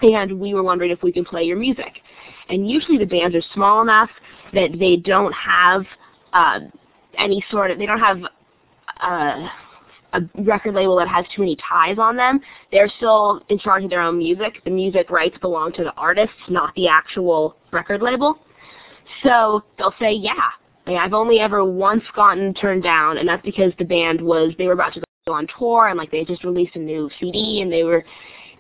and 0.02 0.38
we 0.38 0.54
were 0.54 0.64
wondering 0.64 0.92
if 0.92 1.02
we 1.02 1.14
can 1.14 1.24
play 1.24 1.44
your 1.44 1.58
music. 1.58 2.02
And 2.50 2.70
usually 2.70 2.98
the 2.98 3.06
bands 3.06 3.36
are 3.38 3.42
small 3.54 3.82
enough 3.82 4.10
that 4.54 4.78
they 4.78 4.98
don't 4.98 5.34
have 5.34 5.84
uh, 6.34 6.60
any 7.18 7.44
sort 7.50 7.72
of 7.72 7.78
they 7.78 7.86
don't 7.86 8.00
have 8.00 8.18
uh, 9.02 9.48
a 10.12 10.22
record 10.44 10.74
label 10.74 10.98
that 10.98 11.08
has 11.08 11.26
too 11.34 11.42
many 11.42 11.56
ties 11.70 11.98
on 11.98 12.18
them. 12.18 12.42
They're 12.74 12.92
still 12.98 13.42
in 13.48 13.60
charge 13.60 13.86
of 13.86 13.90
their 13.90 14.02
own 14.02 14.18
music. 14.18 14.62
The 14.66 14.72
music 14.72 15.10
rights 15.10 15.38
belong 15.40 15.72
to 15.74 15.86
the 15.86 15.94
artists, 15.94 16.36
not 16.50 16.74
the 16.76 16.90
actual 16.90 17.56
record 17.72 18.02
label. 18.02 18.40
So 19.24 19.64
they'll 19.78 19.96
say, 20.00 20.14
yeah. 20.14 20.34
I've 20.88 21.14
only 21.14 21.40
ever 21.40 21.66
once 21.66 22.04
gotten 22.16 22.54
turned 22.54 22.84
down, 22.84 23.18
and 23.18 23.28
that's 23.28 23.46
because 23.46 23.74
the 23.78 23.84
band 23.84 24.22
was, 24.22 24.54
they 24.58 24.68
were 24.68 24.74
about 24.74 24.94
to 24.94 25.02
go 25.28 25.34
on 25.34 25.48
tour, 25.60 25.90
and 25.90 25.98
like 25.98 26.12
they 26.12 26.24
just 26.24 26.46
released 26.46 26.76
a 26.76 26.80
new 26.80 27.10
CD, 27.20 27.60
and 27.62 27.72
they 27.72 27.84
were 27.84 28.06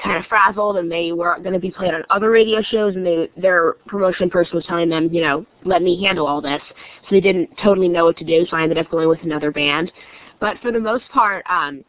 kind 0.03 0.17
of 0.17 0.25
frazzled, 0.25 0.77
and 0.77 0.91
they 0.91 1.13
were 1.13 1.37
going 1.39 1.53
to 1.53 1.59
be 1.59 1.71
played 1.71 1.93
on 1.93 2.03
other 2.09 2.29
radio 2.29 2.61
shows, 2.61 2.95
and 2.95 3.05
they, 3.05 3.29
their 3.37 3.73
promotion 3.87 4.29
person 4.29 4.55
was 4.55 4.65
telling 4.65 4.89
them, 4.89 5.09
you 5.11 5.21
know, 5.21 5.45
let 5.63 5.81
me 5.81 6.03
handle 6.03 6.27
all 6.27 6.41
this. 6.41 6.61
So 7.03 7.07
they 7.11 7.21
didn't 7.21 7.49
totally 7.63 7.87
know 7.87 8.05
what 8.05 8.17
to 8.17 8.25
do, 8.25 8.45
so 8.49 8.57
I 8.57 8.63
ended 8.63 8.77
up 8.77 8.91
going 8.91 9.07
with 9.07 9.23
another 9.23 9.51
band. 9.51 9.91
But 10.39 10.57
for 10.61 10.71
the 10.71 10.79
most 10.79 11.07
part, 11.09 11.45
um, 11.49 11.83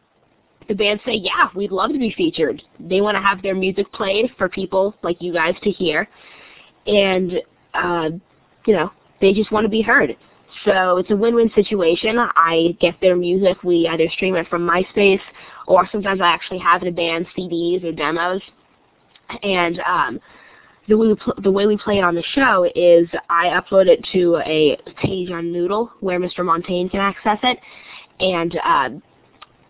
the 0.67 0.73
bands 0.73 1.03
say, 1.05 1.15
yeah, 1.15 1.49
we'd 1.55 1.71
love 1.71 1.91
to 1.91 1.99
be 1.99 2.13
featured. 2.15 2.63
They 2.79 3.01
want 3.01 3.15
to 3.15 3.21
have 3.21 3.41
their 3.41 3.55
music 3.55 3.91
played 3.91 4.31
for 4.37 4.47
people 4.47 4.95
like 5.03 5.21
you 5.21 5.33
guys 5.33 5.55
to 5.63 5.69
hear. 5.69 6.07
And, 6.87 7.33
uh, 7.73 8.09
you 8.65 8.73
know, 8.73 8.91
they 9.21 9.33
just 9.33 9.51
want 9.51 9.65
to 9.65 9.69
be 9.69 9.81
heard. 9.81 10.15
So 10.65 10.97
it's 10.97 11.11
a 11.11 11.15
win-win 11.15 11.51
situation. 11.53 12.17
I 12.17 12.75
get 12.79 12.95
their 13.01 13.15
music. 13.15 13.63
We 13.63 13.87
either 13.87 14.09
stream 14.13 14.35
it 14.35 14.47
from 14.47 14.67
MySpace 14.67 15.21
or 15.67 15.87
sometimes 15.91 16.21
I 16.21 16.27
actually 16.27 16.59
have 16.59 16.81
the 16.81 16.91
band 16.91 17.27
CDs 17.37 17.83
or 17.83 17.91
demos. 17.91 18.41
And 19.43 19.79
um, 19.81 20.19
the 20.87 20.97
way, 20.97 21.15
the 21.43 21.51
way 21.51 21.67
we 21.67 21.77
play 21.77 21.99
it 21.99 22.03
on 22.03 22.15
the 22.15 22.23
show 22.33 22.67
is 22.75 23.07
I 23.29 23.47
upload 23.47 23.87
it 23.87 24.03
to 24.13 24.41
a 24.45 24.77
page 24.99 25.29
on 25.29 25.51
Noodle 25.51 25.91
where 25.99 26.19
Mr. 26.19 26.43
Montagne 26.43 26.89
can 26.89 26.99
access 26.99 27.37
it 27.43 27.59
and 28.19 28.59
uh, 28.63 28.89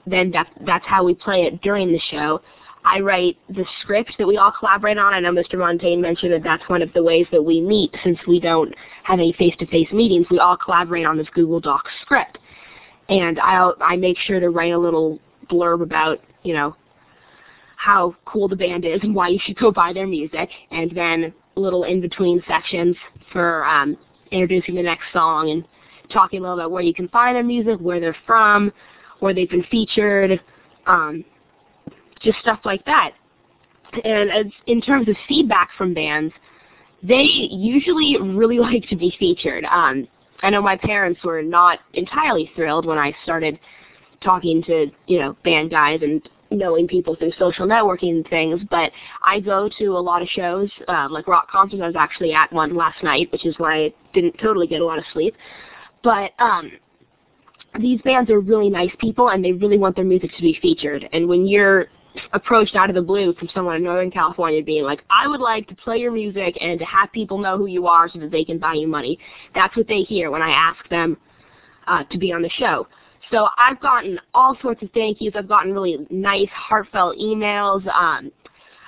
then 0.08 0.32
that, 0.32 0.48
that's 0.66 0.86
how 0.86 1.04
we 1.04 1.14
play 1.14 1.44
it 1.44 1.62
during 1.62 1.92
the 1.92 2.00
show. 2.10 2.42
I 2.86 3.02
write 3.02 3.38
the 3.50 3.66
script 3.82 4.14
that 4.18 4.28
we 4.28 4.38
all 4.38 4.52
collaborate 4.52 4.98
on. 4.98 5.14
I 5.14 5.20
know 5.20 5.32
Mr. 5.32 5.58
Montagne 5.58 6.02
mentioned 6.02 6.32
that 6.34 6.44
that's 6.44 6.68
one 6.70 6.82
of 6.82 6.92
the 6.94 7.04
ways 7.04 7.28
that 7.32 7.44
we 7.44 7.62
meet 7.62 7.94
since 8.04 8.18
we 8.28 8.40
don't 8.40 8.74
have 9.04 9.20
any 9.20 9.34
face-to-face 9.34 9.92
meetings. 9.92 10.28
We 10.32 10.40
all 10.40 10.56
collaborate 10.58 11.06
on 11.06 11.18
this 11.18 11.28
Google 11.34 11.60
Docs 11.60 11.92
script. 12.02 12.38
And 13.10 13.40
i 13.40 13.72
I 13.82 13.96
make 13.96 14.18
sure 14.18 14.40
to 14.40 14.50
write 14.50 14.72
a 14.72 14.78
little 14.78 15.20
blurb 15.50 15.82
about, 15.82 16.22
you 16.44 16.54
know, 16.54 16.76
how 17.76 18.16
cool 18.26 18.48
the 18.48 18.56
band 18.56 18.86
is 18.86 19.00
and 19.04 19.14
why 19.14 19.30
you 19.30 19.40
should 19.44 19.58
go 19.58 19.72
buy 19.74 19.92
their 19.94 20.08
music. 20.08 20.50
And 20.72 20.92
then 20.96 21.34
little 21.56 21.84
in-between 21.84 22.42
sections 22.48 22.96
for 23.34 23.66
um, 23.66 23.98
introducing 24.32 24.76
the 24.76 24.82
next 24.82 25.06
song 25.12 25.50
and 25.50 25.66
talking 26.10 26.40
a 26.40 26.42
little 26.42 26.58
about 26.58 26.72
where 26.72 26.82
you 26.82 26.94
can 26.94 27.10
find 27.10 27.36
their 27.36 27.44
music, 27.44 27.78
where 27.80 28.00
they're 28.00 28.16
from, 28.26 28.72
where 29.20 29.34
they've 29.34 29.50
been 29.50 29.66
featured, 29.70 30.40
um, 30.88 31.26
just 32.22 32.40
stuff 32.40 32.60
like 32.66 32.84
that. 32.86 33.12
And 34.04 34.32
as 34.32 34.46
in 34.68 34.82
terms 34.82 35.08
of 35.10 35.16
feedback 35.28 35.70
from 35.78 35.94
bands, 35.94 36.34
they 37.02 37.24
usually 37.24 38.18
really 38.22 38.60
like 38.60 38.88
to 38.90 38.96
be 38.96 39.14
featured. 39.20 39.66
Um, 39.66 40.08
I 40.42 40.50
know 40.50 40.62
my 40.62 40.78
parents 40.78 41.22
were 41.24 41.42
not 41.42 41.80
entirely 41.94 42.52
thrilled 42.56 42.86
when 42.86 42.98
I 42.98 43.14
started 43.24 43.60
talking 44.22 44.62
to 44.64 44.88
you 45.08 45.20
know 45.20 45.36
band 45.44 45.72
guys 45.72 46.02
and 46.02 46.22
knowing 46.52 46.88
people 46.88 47.16
through 47.16 47.32
social 47.38 47.68
networking 47.68 48.10
and 48.10 48.28
things. 48.28 48.62
But 48.70 48.92
I 49.24 49.40
go 49.40 49.70
to 49.78 49.86
a 49.98 50.00
lot 50.00 50.22
of 50.22 50.28
shows, 50.30 50.70
uh, 50.88 51.08
like 51.10 51.28
rock 51.28 51.50
concerts. 51.50 51.82
I 51.82 51.88
was 51.88 51.96
actually 51.96 52.34
at 52.34 52.52
one 52.52 52.76
last 52.76 53.04
night, 53.04 53.32
which 53.32 53.46
is 53.46 53.56
why 53.58 53.76
I 53.76 53.94
didn't 54.14 54.38
totally 54.42 54.68
get 54.68 54.82
a 54.82 54.86
lot 54.86 54.98
of 54.98 55.04
sleep. 55.14 55.36
But 56.04 56.32
um, 56.40 56.72
these 57.80 58.02
bands 58.02 58.30
are 58.30 58.40
really 58.40 58.70
nice 58.70 58.92
people, 59.00 59.30
and 59.30 59.44
they 59.44 59.52
really 59.52 59.78
want 59.78 59.96
their 59.96 60.06
music 60.06 60.32
to 60.36 60.42
be 60.42 60.58
featured. 60.62 61.08
And 61.14 61.28
when 61.28 61.48
you're 61.48 61.88
approached 62.34 62.76
out 62.76 62.90
of 62.90 62.96
the 62.96 63.02
blue 63.02 63.34
from 63.34 63.50
someone 63.54 63.76
in 63.76 63.84
Northern 63.84 64.12
California 64.12 64.64
being 64.64 64.84
like, 64.84 65.04
I 65.10 65.28
would 65.28 65.40
like 65.40 65.68
to 65.68 65.76
play 65.76 65.98
your 65.98 66.12
music 66.12 66.58
and 66.60 66.80
to 66.80 66.86
have 66.86 67.12
people 67.12 67.38
know 67.38 67.58
who 67.58 67.68
you 67.68 67.88
are 67.88 68.10
so 68.10 68.20
that 68.20 68.32
they 68.32 68.44
can 68.44 68.58
buy 68.58 68.74
you 68.74 68.88
money. 68.88 69.20
That's 69.54 69.76
what 69.76 69.88
they 69.88 70.02
hear 70.02 70.32
when 70.32 70.42
I 70.42 70.50
ask 70.50 70.88
them 70.90 71.18
uh, 71.88 72.04
to 72.06 72.18
be 72.18 72.32
on 72.32 72.42
the 72.42 72.50
show. 72.50 72.88
So 73.32 73.48
I've 73.58 73.80
gotten 73.80 74.20
all 74.34 74.58
sorts 74.62 74.82
of 74.82 74.90
thank 74.92 75.22
yous. 75.22 75.36
I've 75.38 75.48
gotten 75.48 75.72
really 75.72 76.08
nice, 76.10 76.50
heartfelt 76.50 77.18
emails. 77.18 77.86
Um, 77.94 78.32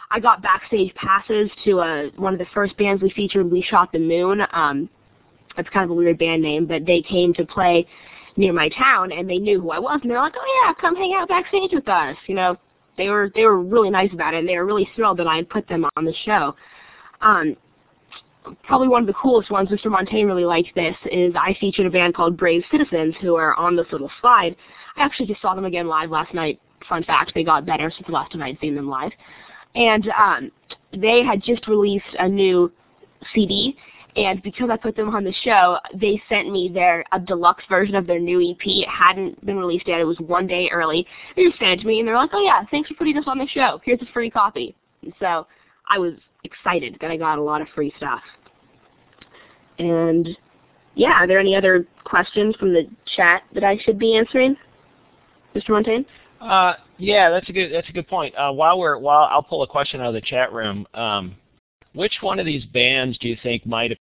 I 0.09 0.19
got 0.19 0.41
backstage 0.41 0.93
passes 0.95 1.49
to 1.65 1.80
uh, 1.80 2.03
one 2.17 2.34
of 2.34 2.39
the 2.39 2.47
first 2.53 2.76
bands 2.78 3.01
we 3.01 3.11
featured, 3.11 3.49
We 3.49 3.61
Shot 3.61 3.91
the 3.91 3.99
Moon. 3.99 4.41
Um, 4.51 4.89
that's 5.55 5.69
kind 5.69 5.84
of 5.84 5.91
a 5.91 5.93
weird 5.93 6.17
band 6.17 6.41
name, 6.41 6.65
but 6.65 6.86
they 6.86 7.01
came 7.01 7.34
to 7.36 7.45
play 7.45 7.86
near 8.38 8.53
my 8.53 8.69
town 8.69 9.11
and 9.11 9.30
they 9.30 9.38
knew 9.38 9.61
who 9.61 9.72
I 9.72 9.80
was 9.80 9.99
and 10.01 10.09
they're 10.09 10.19
like, 10.19 10.34
Oh 10.36 10.63
yeah, 10.65 10.74
come 10.80 10.95
hang 10.95 11.13
out 11.13 11.28
backstage 11.28 11.72
with 11.74 11.88
us. 11.88 12.15
You 12.28 12.36
know, 12.36 12.57
they 13.02 13.10
were 13.10 13.32
they 13.34 13.45
were 13.45 13.60
really 13.60 13.89
nice 13.89 14.14
about 14.14 14.36
it 14.36 14.38
and 14.38 14.47
they 14.47 14.56
were 14.58 14.66
really 14.66 14.88
thrilled 14.95 15.18
that 15.18 15.28
I 15.28 15.38
had 15.38 15.49
put 15.49 15.68
them 15.68 15.86
on 15.97 16.06
the 16.06 16.14
show. 16.24 16.56
Um, 17.22 17.58
probably 18.64 18.88
one 18.88 19.02
of 19.02 19.08
the 19.08 19.14
coolest 19.14 19.49
ones, 19.49 19.70
Mr. 19.70 19.89
Montagne 19.89 20.26
really 20.26 20.45
liked 20.45 20.74
this, 20.76 20.95
is 21.12 21.34
I 21.36 21.56
featured 21.60 21.88
a 21.88 21.89
band 21.89 22.14
called 22.14 22.38
Brave 22.38 22.64
Citizens 22.72 23.16
who 23.20 23.36
are 23.36 23.56
on 23.56 23.76
this 23.76 23.88
little 23.91 24.12
slide. 24.22 24.56
I 24.95 25.02
actually 25.02 25.28
just 25.28 25.41
saw 25.41 25.56
them 25.56 25.66
again 25.66 25.88
live 25.88 26.12
last 26.12 26.34
night. 26.34 26.60
Fun 26.88 27.04
fact, 27.04 27.32
they 27.34 27.43
got 27.43 27.66
better 27.66 27.91
since 27.91 28.06
the 28.06 28.14
last 28.14 28.32
time 28.32 28.43
I'd 28.43 28.60
seen 28.60 28.76
them 28.76 28.89
live. 28.89 29.12
And 29.74 30.08
um, 30.10 30.52
they 30.95 31.24
had 31.24 31.41
just 31.41 31.68
released 31.68 32.06
a 32.20 32.28
new 32.28 32.72
CD, 33.34 33.78
and 34.16 34.43
because 34.43 34.70
I 34.70 34.78
put 34.78 34.95
them 34.95 35.14
on 35.16 35.24
the 35.24 35.34
show, 35.43 35.78
they 35.95 36.22
sent 36.28 36.51
me 36.51 36.70
their 36.74 37.05
a 37.14 37.20
deluxe 37.20 37.64
version 37.70 37.95
of 37.95 38.07
their 38.07 38.20
new 38.20 38.41
EP. 38.41 38.59
It 38.66 38.88
hadn't 38.88 39.43
been 39.45 39.57
released 39.57 39.88
yet. 39.88 39.99
It 39.99 40.05
was 40.05 40.20
one 40.20 40.47
day 40.47 40.70
early. 40.72 41.07
They 41.36 41.45
just 41.45 41.59
sent 41.59 41.72
it 41.72 41.82
to 41.82 41.88
me, 41.88 41.99
and 41.99 42.07
they're 42.07 42.18
like, 42.18 42.32
"Oh 42.34 42.43
yeah, 42.43 42.64
thanks 42.72 42.89
for 42.89 42.95
putting 42.95 43.18
us 43.18 43.26
on 43.28 43.38
the 43.38 43.47
show. 43.47 43.80
Here's 43.84 44.01
a 44.01 44.12
free 44.14 44.30
copy." 44.30 44.76
And 45.01 45.14
so 45.20 45.47
I 45.89 45.97
was 45.97 46.14
excited 46.43 46.97
that 47.01 47.12
I 47.12 47.18
got 47.18 47.38
a 47.38 47.41
lot 47.41 47.62
of 47.62 47.68
free 47.70 47.93
stuff. 47.97 48.22
And 49.80 50.30
yeah, 50.95 51.14
are 51.14 51.28
there 51.28 51.39
any 51.39 51.55
other 51.55 51.88
questions 52.03 52.55
from 52.57 52.74
the 52.74 52.88
chat 53.16 53.43
that 53.53 53.64
I 53.64 53.78
should 53.78 53.97
be 53.97 54.18
answering, 54.18 54.57
Mr. 55.55 55.70
Montagne? 55.70 56.05
Uh, 56.41 56.74
yeah, 56.97 57.30
that's 57.30 57.47
a 57.49 57.53
good 57.53 57.72
that's 57.72 57.88
a 57.89 57.93
good 57.93 58.07
point. 58.07 58.36
Uh, 58.36 58.51
while 58.51 58.78
we're 58.78 58.97
while 58.97 59.28
I'll 59.32 59.43
pull 59.43 59.64
a 59.64 59.68
question 59.68 60.01
out 60.01 60.07
of 60.07 60.14
the 60.14 60.22
chat 60.22 60.51
room. 60.51 60.86
Um, 60.93 61.36
which 61.94 62.18
one 62.22 62.39
of 62.39 62.46
these 62.46 62.66
bands 62.66 63.18
do 63.18 63.28
you 63.28 63.38
think 63.44 63.66
might, 63.66 63.98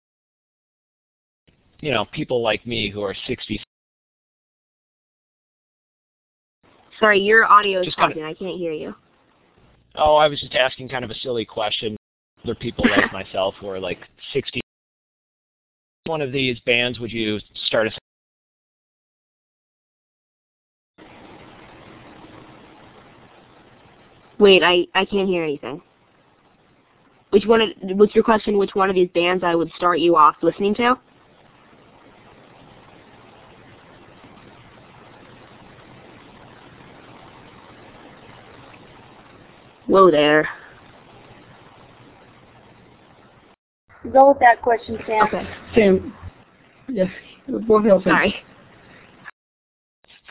you 1.80 1.90
know, 1.90 2.04
people 2.12 2.42
like 2.42 2.66
me 2.66 2.90
who 2.90 3.02
are 3.02 3.14
60? 3.26 3.62
Sorry, 6.98 7.18
your 7.18 7.46
audio 7.46 7.80
is 7.80 7.94
talking. 7.94 8.16
Kind 8.16 8.30
of, 8.30 8.30
I 8.30 8.34
can't 8.34 8.58
hear 8.58 8.72
you. 8.72 8.94
Oh, 9.96 10.16
I 10.16 10.28
was 10.28 10.40
just 10.40 10.54
asking 10.54 10.88
kind 10.88 11.04
of 11.04 11.10
a 11.10 11.14
silly 11.14 11.44
question. 11.44 11.96
Other 12.44 12.54
people 12.54 12.84
like 12.88 13.12
myself 13.12 13.54
who 13.60 13.68
are 13.68 13.80
like 13.80 13.98
60. 14.32 14.60
One 16.04 16.20
of 16.20 16.32
these 16.32 16.58
bands 16.60 17.00
would 17.00 17.12
you 17.12 17.40
start 17.66 17.86
a 17.86 17.90
Wait, 24.38 24.62
I, 24.62 24.86
I 24.94 25.04
can't 25.04 25.28
hear 25.28 25.44
anything. 25.44 25.82
Which 27.30 27.46
one? 27.46 27.60
Of, 27.60 27.68
what's 27.96 28.14
your 28.14 28.24
question? 28.24 28.58
Which 28.58 28.74
one 28.74 28.90
of 28.90 28.96
these 28.96 29.10
bands 29.14 29.44
I 29.44 29.54
would 29.54 29.70
start 29.76 30.00
you 30.00 30.16
off 30.16 30.36
listening 30.42 30.74
to? 30.76 30.98
Whoa 39.86 40.10
there. 40.10 40.48
Go 44.12 44.28
with 44.28 44.38
that 44.40 44.62
question, 44.62 44.98
Sam. 45.06 45.26
Okay. 45.26 45.48
Sam. 45.74 46.14
Yeah. 46.88 47.04
Both 47.48 47.86
of 47.86 48.02
Sorry. 48.04 48.34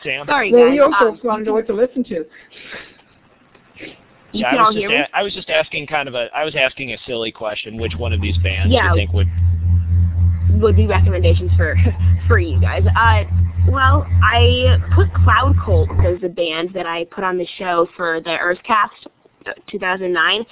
Sam. 0.02 0.26
Sorry, 0.26 0.52
well, 0.52 0.66
guys. 0.66 0.74
you 0.74 0.82
also 0.82 1.12
um, 1.12 1.20
wanted 1.22 1.44
to 1.44 1.52
what 1.52 1.66
to 1.66 1.74
listen 1.74 2.02
to. 2.04 2.24
You 4.32 4.40
yeah, 4.42 4.50
can 4.50 4.58
I 4.58 4.62
was 4.62 4.66
all 4.66 4.72
just 4.72 4.80
hear 4.80 4.90
me? 4.90 5.06
I 5.12 5.22
was 5.22 5.34
just 5.34 5.50
asking 5.50 5.86
kind 5.86 6.08
of 6.08 6.14
a 6.14 6.28
I 6.34 6.44
was 6.44 6.54
asking 6.54 6.92
a 6.92 6.98
silly 7.06 7.32
question. 7.32 7.76
Which 7.76 7.94
one 7.96 8.12
of 8.12 8.20
these 8.20 8.36
bands 8.38 8.72
Yeah. 8.72 8.82
do 8.82 8.88
you 8.88 8.94
think 8.94 9.12
would 9.12 9.28
would 10.60 10.76
be 10.76 10.86
recommendations 10.86 11.50
for 11.56 11.76
for 12.28 12.38
you 12.38 12.60
guys. 12.60 12.84
Uh, 12.96 13.24
well, 13.68 14.06
I 14.22 14.78
put 14.94 15.12
Cloud 15.12 15.54
Cult 15.64 15.90
as 16.04 16.22
a 16.22 16.28
band 16.28 16.70
that 16.74 16.86
I 16.86 17.04
put 17.04 17.24
on 17.24 17.38
the 17.38 17.46
show 17.58 17.88
for 17.96 18.20
the 18.20 18.30
Earthcast 18.30 19.08
uh, 19.46 19.52
2009, 19.70 20.44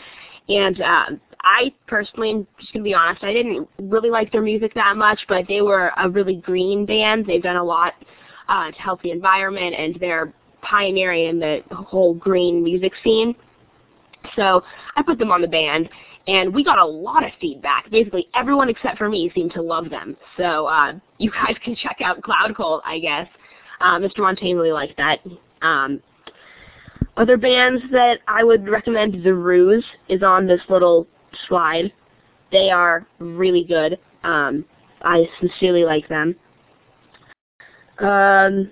and 0.49 0.81
uh, 0.81 1.07
I 1.43 1.72
personally, 1.87 2.47
just 2.61 2.72
gonna 2.72 2.85
be 2.85 2.95
honest, 2.95 3.22
I 3.22 3.33
didn't 3.33 3.68
really 3.79 4.11
like 4.11 4.33
their 4.33 4.43
music 4.43 4.74
that 4.74 4.97
much, 4.97 5.20
but 5.29 5.47
they 5.49 5.62
were 5.62 5.93
a 5.97 6.09
really 6.09 6.37
green 6.37 6.85
band. 6.85 7.26
They've 7.26 7.43
done 7.43 7.57
a 7.57 7.64
lot 7.64 7.95
uh, 8.49 8.70
to 8.70 8.79
help 8.79 9.03
the 9.03 9.11
environment, 9.11 9.74
and 9.76 9.97
they're 10.01 10.33
pioneering 10.62 11.29
in 11.29 11.39
the 11.39 11.62
whole 11.70 12.14
green 12.14 12.62
music 12.62 12.93
scene. 13.03 13.35
So 14.37 14.62
I 14.97 15.03
put 15.03 15.18
them 15.18 15.31
on 15.31 15.41
the 15.41 15.49
band, 15.49 15.89
and 16.26 16.55
we 16.55 16.62
got 16.62 16.79
a 16.79 16.85
lot 16.85 17.24
of 17.24 17.31
feedback. 17.41 17.91
Basically, 17.91 18.29
everyone 18.35 18.68
except 18.68 18.99
for 18.99 19.09
me 19.09 19.31
seemed 19.35 19.53
to 19.53 19.62
love 19.62 19.91
them. 19.91 20.16
So 20.37 20.66
uh, 20.66 20.93
you 21.18 21.31
guys 21.31 21.57
can 21.64 21.74
check 21.74 21.99
out 22.05 22.22
Cloud 22.22 22.55
Cult, 22.57 22.83
I 22.85 22.99
guess. 22.99 23.26
Uh, 23.81 23.99
Mr. 23.99 24.18
Montagne 24.18 24.57
really 24.57 24.72
liked 24.72 24.97
that. 24.97 25.20
Um, 25.62 26.03
other 27.16 27.37
bands 27.37 27.83
that 27.93 28.18
I 28.29 28.45
would 28.45 28.68
recommend, 28.68 29.24
The 29.24 29.35
Ruse 29.35 29.85
is 30.09 30.22
on 30.22 30.47
this 30.47 30.61
little 30.68 31.07
slide. 31.49 31.93
They 32.53 32.70
are 32.70 33.07
really 33.18 33.64
good. 33.64 33.99
Um, 34.24 34.64
I 35.03 35.24
sincerely 35.41 35.85
like 35.85 36.09
them. 36.09 36.37
Um, 37.99 38.70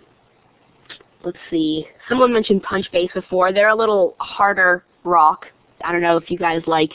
let's 1.24 1.38
see. 1.50 1.86
Someone 2.08 2.32
mentioned 2.32 2.62
Punch 2.62 2.86
Bass 2.92 3.10
before. 3.14 3.52
They're 3.52 3.68
a 3.68 3.76
little 3.76 4.14
harder 4.18 4.84
rock. 5.06 5.46
I 5.84 5.92
don't 5.92 6.02
know 6.02 6.16
if 6.16 6.30
you 6.30 6.38
guys 6.38 6.62
like 6.66 6.90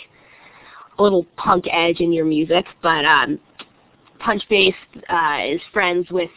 a 1.00 1.04
little 1.04 1.26
punk 1.38 1.66
edge 1.72 2.00
in 2.00 2.12
your 2.14 2.26
music, 2.26 2.66
but 2.84 3.06
um, 3.06 3.40
Punch 4.20 4.44
Bass 4.50 4.76
uh, 5.10 5.40
is 5.44 5.62
friends 5.74 6.08
with 6.12 6.30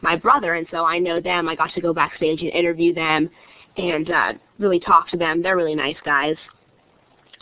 my 0.00 0.16
brother, 0.16 0.54
and 0.54 0.66
so 0.70 0.84
I 0.84 0.98
know 0.98 1.20
them. 1.20 1.48
I 1.48 1.54
got 1.54 1.72
to 1.74 1.80
go 1.80 1.92
backstage 1.92 2.40
and 2.40 2.50
interview 2.50 2.94
them 2.94 3.28
and 3.76 4.10
uh, 4.10 4.32
really 4.58 4.80
talk 4.80 5.08
to 5.10 5.16
them. 5.16 5.42
They're 5.42 5.56
really 5.56 5.74
nice 5.74 5.96
guys. 6.04 6.36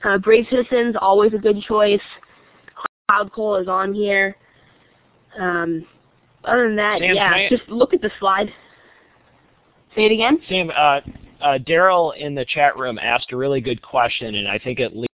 Uh, 0.03 0.19
Brave 0.19 0.47
Citizens, 0.51 0.97
always 1.01 1.33
a 1.35 1.39
good 1.39 1.61
choice. 1.63 2.01
Cloud 3.09 3.33
Cult 3.33 3.63
is 3.63 3.69
on 3.69 3.95
here. 3.95 4.37
Um, 5.39 5.87
other 6.45 6.67
than 6.67 6.77
that, 6.77 7.01
Sam, 7.01 7.15
yeah, 7.15 7.49
just 7.49 7.69
look 7.69 7.95
at 7.95 8.01
the 8.01 8.11
slide. 8.19 8.49
Say 9.95 10.07
it 10.07 10.13
again. 10.13 10.39
Sam, 10.49 10.71
uh, 10.75 11.01
uh, 11.41 11.59
Daryl 11.59 12.17
in 12.17 12.35
the 12.35 12.45
chat 12.45 12.77
room 12.77 12.99
asked 12.99 13.33
a 13.33 13.37
really 13.37 13.61
good 13.61 13.83
question, 13.83 14.35
and 14.35 14.49
I 14.49 14.59
think 14.59 14.81
it 14.81 14.95
leads 14.95 15.09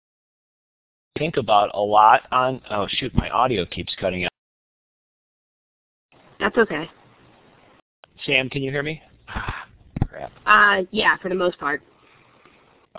think 1.20 1.36
about 1.36 1.70
a 1.74 1.80
lot 1.80 2.22
on. 2.32 2.60
Oh 2.70 2.86
shoot, 2.88 3.14
my 3.14 3.28
audio 3.28 3.66
keeps 3.66 3.94
cutting 4.00 4.24
out. 4.24 4.30
That's 6.40 6.56
okay. 6.56 6.90
Sam, 8.24 8.48
can 8.48 8.62
you 8.62 8.70
hear 8.70 8.82
me? 8.82 9.02
Crap. 10.08 10.32
Uh, 10.46 10.82
yeah, 10.90 11.16
for 11.22 11.28
the 11.28 11.34
most 11.34 11.58
part. 11.60 11.82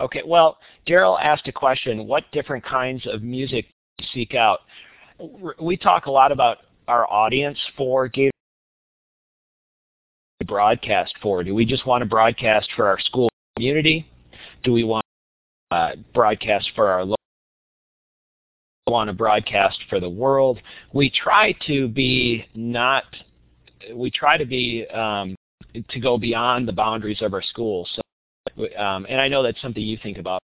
Okay, 0.00 0.22
well, 0.24 0.58
Daryl 0.86 1.20
asked 1.20 1.48
a 1.48 1.52
question. 1.52 2.06
What 2.06 2.24
different 2.32 2.64
kinds 2.64 3.06
of 3.06 3.22
music 3.22 3.66
do 3.98 4.04
you 4.04 4.08
seek 4.14 4.34
out? 4.34 4.60
We 5.60 5.76
talk 5.76 6.06
a 6.06 6.10
lot 6.10 6.32
about 6.32 6.58
our 6.88 7.10
audience 7.10 7.58
for 7.76 8.08
Gator 8.08 8.30
to 8.30 8.31
broadcast 10.52 11.14
for. 11.22 11.42
Do 11.42 11.54
we 11.54 11.64
just 11.64 11.86
want 11.86 12.02
to 12.02 12.06
broadcast 12.06 12.68
for 12.76 12.86
our 12.86 13.00
school 13.00 13.30
community? 13.56 14.06
Do 14.62 14.74
we 14.74 14.84
want 14.84 15.02
to 15.70 15.76
uh, 15.76 15.92
broadcast 16.12 16.70
for 16.76 16.88
our 16.88 17.04
local? 17.04 17.16
want 18.86 19.08
to 19.08 19.14
broadcast 19.14 19.78
for 19.88 19.98
the 19.98 20.10
world? 20.10 20.58
We 20.92 21.08
try 21.10 21.54
to 21.66 21.88
be 21.88 22.44
not. 22.54 23.04
We 23.94 24.10
try 24.10 24.36
to 24.36 24.44
be 24.44 24.86
um, 24.88 25.34
to 25.88 25.98
go 25.98 26.18
beyond 26.18 26.68
the 26.68 26.72
boundaries 26.72 27.22
of 27.22 27.32
our 27.32 27.40
school. 27.40 27.88
So, 27.94 28.02
um, 28.76 29.06
and 29.08 29.22
I 29.22 29.28
know 29.28 29.42
that's 29.42 29.62
something 29.62 29.82
you 29.82 29.98
think 30.02 30.18
about. 30.18 30.42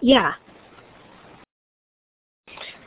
Yeah. 0.00 0.32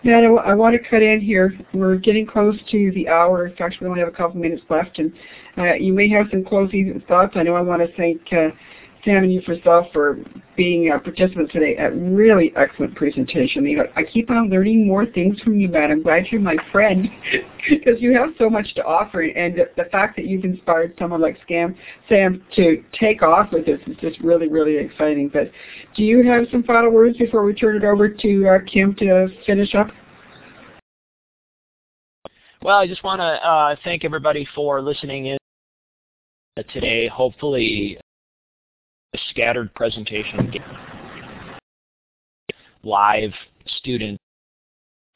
Matt, 0.04 0.24
I, 0.24 0.28
I 0.28 0.54
want 0.54 0.76
to 0.82 0.90
cut 0.90 1.02
in 1.02 1.20
here. 1.20 1.58
We're 1.74 1.96
getting 1.96 2.26
close 2.26 2.56
to 2.72 2.92
the 2.92 3.08
hour. 3.08 3.48
In 3.48 3.56
fact, 3.56 3.78
we 3.82 3.88
only 3.88 4.00
have 4.00 4.10
a 4.10 4.12
couple 4.12 4.40
minutes 4.40 4.64
left, 4.70 5.00
and 5.00 5.12
uh, 5.58 5.74
you 5.74 5.94
may 5.94 6.08
have 6.10 6.28
some 6.32 6.44
closing 6.44 7.02
thoughts. 7.08 7.34
I 7.36 7.44
know 7.44 7.56
I 7.56 7.62
want 7.62 7.82
to 7.82 7.96
thank 7.98 8.22
uh, 8.32 8.50
Sam 9.08 9.24
and 9.24 9.34
you 9.34 9.42
for 9.42 9.54
yourself 9.54 9.88
for 9.94 10.20
being 10.58 10.92
uh, 10.92 11.00
participants 11.00 11.54
today. 11.54 11.78
A 11.78 11.92
really 11.92 12.52
excellent 12.58 12.94
presentation. 12.96 13.66
You 13.66 13.78
know, 13.78 13.86
I 13.96 14.04
keep 14.04 14.30
on 14.30 14.50
learning 14.50 14.86
more 14.86 15.06
things 15.06 15.40
from 15.40 15.58
you, 15.58 15.70
Matt. 15.70 15.92
I'm 15.92 16.04
glad 16.04 16.26
you're 16.30 16.42
my 16.42 16.58
friend 16.74 17.08
because 17.70 18.02
you 18.02 18.14
have 18.18 18.32
so 18.38 18.50
much 18.50 18.76
to 18.76 18.84
offer, 18.84 19.22
and 19.22 19.56
the, 19.56 19.70
the 19.78 19.86
fact 19.92 20.18
that 20.18 20.26
you've 20.26 20.44
inspired 20.44 20.94
someone 21.00 21.22
like 21.22 21.38
Scam, 21.48 21.74
Sam 22.10 22.44
to 22.58 22.84
take 23.00 23.24
off 23.24 23.54
with 23.54 23.66
this 23.66 23.80
is 23.88 23.96
just 24.02 24.20
really, 24.20 24.50
really 24.50 24.76
exciting. 24.76 25.30
But 25.32 25.52
do 25.96 26.04
you 26.04 26.30
have 26.30 26.44
some 26.52 26.64
final 26.64 26.92
words 26.92 27.18
before 27.18 27.46
we 27.46 27.54
turn 27.54 27.78
it 27.78 27.86
over 27.86 28.10
to 28.10 28.48
uh, 28.50 28.58
Kim 28.70 28.94
to 28.96 29.30
finish 29.46 29.74
up? 29.74 29.88
Well, 32.62 32.78
I 32.78 32.88
just 32.88 33.06
want 33.06 33.22
to 33.22 33.24
uh, 33.24 33.76
thank 33.86 34.04
everybody 34.04 34.46
for 34.54 34.82
listening 34.82 35.28
in 35.28 35.38
today. 36.74 37.08
Hopefully, 37.08 37.98
the 39.14 39.20
scattered 39.30 39.74
presentation 39.74 40.54
live 42.84 43.32
student 43.66 44.18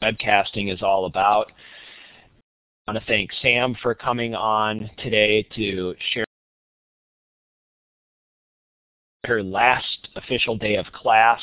webcasting 0.04 0.74
is 0.74 0.82
all 0.82 1.06
about. 1.06 1.52
I 2.88 2.94
want 2.94 3.04
to 3.04 3.12
thank 3.12 3.32
Sam 3.42 3.76
for 3.82 3.94
coming 3.94 4.34
on 4.34 4.90
today 4.98 5.44
to 5.56 5.96
share 6.14 6.26
her 9.26 9.44
last 9.44 10.10
official 10.16 10.58
day 10.58 10.76
of 10.76 10.86
class. 10.94 11.40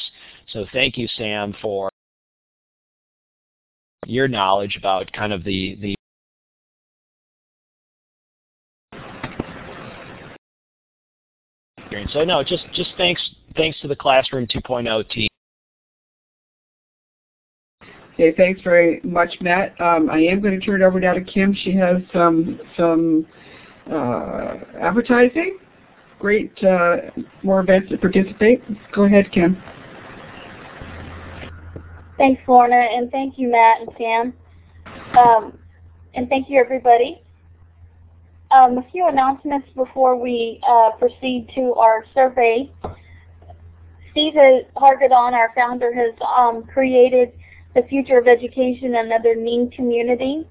So 0.53 0.67
thank 0.73 0.99
you, 0.99 1.07
Sam, 1.17 1.55
for 1.63 1.89
your 4.07 4.29
knowledge 4.29 4.77
about 4.77 5.13
kind 5.13 5.33
of 5.33 5.45
the, 5.45 5.77
the 5.81 5.95
So 12.13 12.25
no, 12.25 12.43
just 12.43 12.65
just 12.75 12.91
thanks 12.97 13.23
thanks 13.57 13.81
to 13.81 13.89
the 13.89 13.97
Classroom 13.97 14.47
2.0 14.47 15.11
team. 15.11 15.29
Okay, 18.15 18.35
thanks 18.37 18.61
very 18.63 19.01
much, 19.05 19.33
Matt. 19.41 19.81
Um, 19.81 20.11
I 20.11 20.19
am 20.19 20.41
going 20.41 20.59
to 20.59 20.65
turn 20.65 20.83
it 20.83 20.85
over 20.85 20.99
now 20.99 21.15
to 21.15 21.21
Kim. 21.21 21.55
She 21.55 21.73
has 21.77 21.99
some 22.13 22.61
some 22.77 23.27
uh, 23.91 24.57
advertising. 24.81 25.59
Great, 26.19 26.53
uh, 26.65 26.97
more 27.45 27.61
events 27.61 27.91
to 27.91 27.99
participate. 27.99 28.61
Go 28.93 29.05
ahead, 29.05 29.31
Kim. 29.31 29.63
Thanks, 32.17 32.43
Lorna, 32.49 32.75
and 32.75 33.09
thank 33.13 33.39
you, 33.39 33.53
Matt 33.53 33.83
and 33.83 33.91
Sam. 33.97 34.35
Um, 35.17 35.59
and 36.15 36.29
thank 36.29 36.51
you, 36.51 36.59
everybody. 36.61 37.23
Um, 38.51 38.79
a 38.79 38.83
few 38.91 39.07
announcements 39.07 39.69
before 39.77 40.17
we 40.17 40.59
uh, 40.67 40.93
proceed 40.99 41.51
to 41.55 41.75
our 41.75 42.07
survey. 42.15 42.71
Steve 44.11 44.33
Hargadon, 44.75 45.35
our 45.35 45.53
founder, 45.55 45.93
has 45.93 46.15
um, 46.27 46.65
created 46.65 47.33
the 47.75 47.83
Future 47.83 48.17
of 48.17 48.27
Education, 48.27 48.95
another 48.95 49.35
Ning 49.35 49.71
community. 49.71 50.47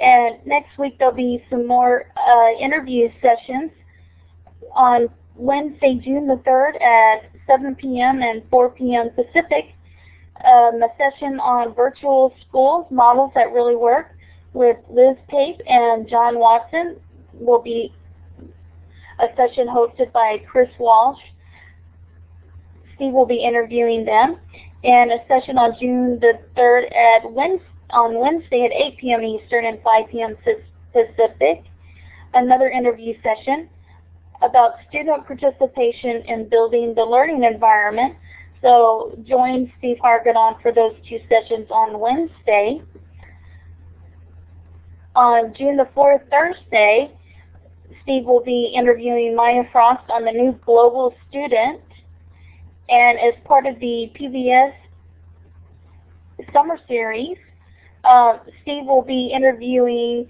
And 0.00 0.44
next 0.44 0.76
week 0.78 0.98
there'll 0.98 1.14
be 1.14 1.44
some 1.48 1.64
more 1.64 2.06
uh, 2.16 2.58
interview 2.60 3.08
sessions 3.22 3.70
on 4.72 5.08
Wednesday, 5.36 6.00
June 6.02 6.26
the 6.26 6.42
3rd 6.44 6.82
at 6.82 7.30
7 7.46 7.76
p.m. 7.76 8.20
and 8.20 8.42
4 8.50 8.70
p.m. 8.70 9.10
Pacific. 9.10 9.74
Um, 10.44 10.82
a 10.82 10.88
session 10.98 11.38
on 11.38 11.72
virtual 11.72 12.34
schools, 12.48 12.86
models 12.90 13.30
that 13.36 13.52
really 13.52 13.76
work 13.76 14.16
with 14.54 14.76
Liz 14.90 15.16
Pape 15.28 15.60
and 15.68 16.08
John 16.08 16.36
Watson 16.36 16.96
will 17.34 17.62
be 17.62 17.92
a 19.18 19.26
session 19.36 19.66
hosted 19.66 20.12
by 20.12 20.38
Chris 20.50 20.70
Walsh. 20.78 21.20
Steve 22.94 23.12
will 23.12 23.26
be 23.26 23.44
interviewing 23.44 24.04
them. 24.04 24.38
And 24.84 25.12
a 25.12 25.18
session 25.28 25.58
on 25.58 25.76
June 25.78 26.18
the 26.20 26.40
3rd 26.56 26.94
at 26.96 27.30
Wednesday, 27.30 27.66
on 27.90 28.18
Wednesday 28.18 28.64
at 28.64 28.72
8 28.72 28.98
p.m. 28.98 29.22
Eastern 29.22 29.64
and 29.66 29.80
5 29.82 30.08
p.m. 30.10 30.36
Pacific. 30.92 31.64
Another 32.34 32.68
interview 32.68 33.14
session 33.22 33.68
about 34.42 34.72
student 34.88 35.26
participation 35.26 36.22
in 36.26 36.48
building 36.48 36.94
the 36.94 37.04
learning 37.04 37.44
environment. 37.44 38.16
So 38.60 39.16
join 39.24 39.72
Steve 39.78 39.98
Hargadon 40.02 40.60
for 40.62 40.72
those 40.72 40.94
two 41.08 41.20
sessions 41.28 41.68
on 41.70 41.98
Wednesday. 41.98 42.82
On 45.14 45.52
June 45.54 45.76
the 45.76 45.88
4th, 45.96 46.22
Thursday, 46.30 47.12
Steve 48.02 48.24
will 48.24 48.42
be 48.42 48.72
interviewing 48.74 49.36
Maya 49.36 49.64
Frost 49.70 50.08
on 50.10 50.24
the 50.24 50.32
new 50.32 50.52
Global 50.64 51.14
Student. 51.28 51.80
And 52.88 53.18
as 53.18 53.34
part 53.44 53.66
of 53.66 53.78
the 53.78 54.10
PBS 54.18 54.74
Summer 56.52 56.78
Series, 56.88 57.38
uh, 58.04 58.38
Steve 58.62 58.86
will 58.86 59.02
be 59.02 59.32
interviewing 59.32 60.28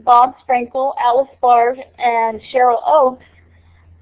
Bob 0.00 0.34
Sprankle, 0.46 0.94
Alice 1.00 1.30
Barr, 1.40 1.76
and 1.98 2.40
Cheryl 2.52 2.82
Oakes 2.86 3.24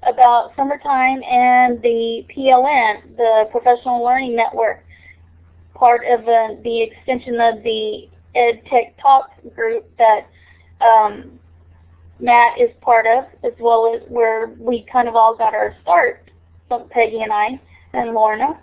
about 0.03 0.55
summertime 0.55 1.21
and 1.23 1.81
the 1.83 2.25
PLN, 2.35 3.17
the 3.17 3.47
Professional 3.51 4.03
Learning 4.03 4.35
Network, 4.35 4.83
part 5.75 6.01
of 6.07 6.21
uh, 6.21 6.55
the 6.63 6.81
extension 6.81 7.39
of 7.39 7.61
the 7.63 8.09
Ed 8.33 8.63
Tech 8.65 8.97
Talk 8.99 9.29
group 9.55 9.85
that 9.97 10.27
um, 10.81 11.39
Matt 12.21 12.59
is 12.61 12.69
part 12.81 13.07
of, 13.07 13.25
as 13.43 13.53
well 13.59 13.93
as 13.95 14.07
where 14.07 14.51
we 14.59 14.85
kind 14.91 15.07
of 15.07 15.15
all 15.15 15.35
got 15.35 15.55
our 15.55 15.75
start, 15.81 16.29
Peggy 16.91 17.21
and 17.23 17.33
I, 17.33 17.59
and 17.93 18.13
Lorna 18.13 18.59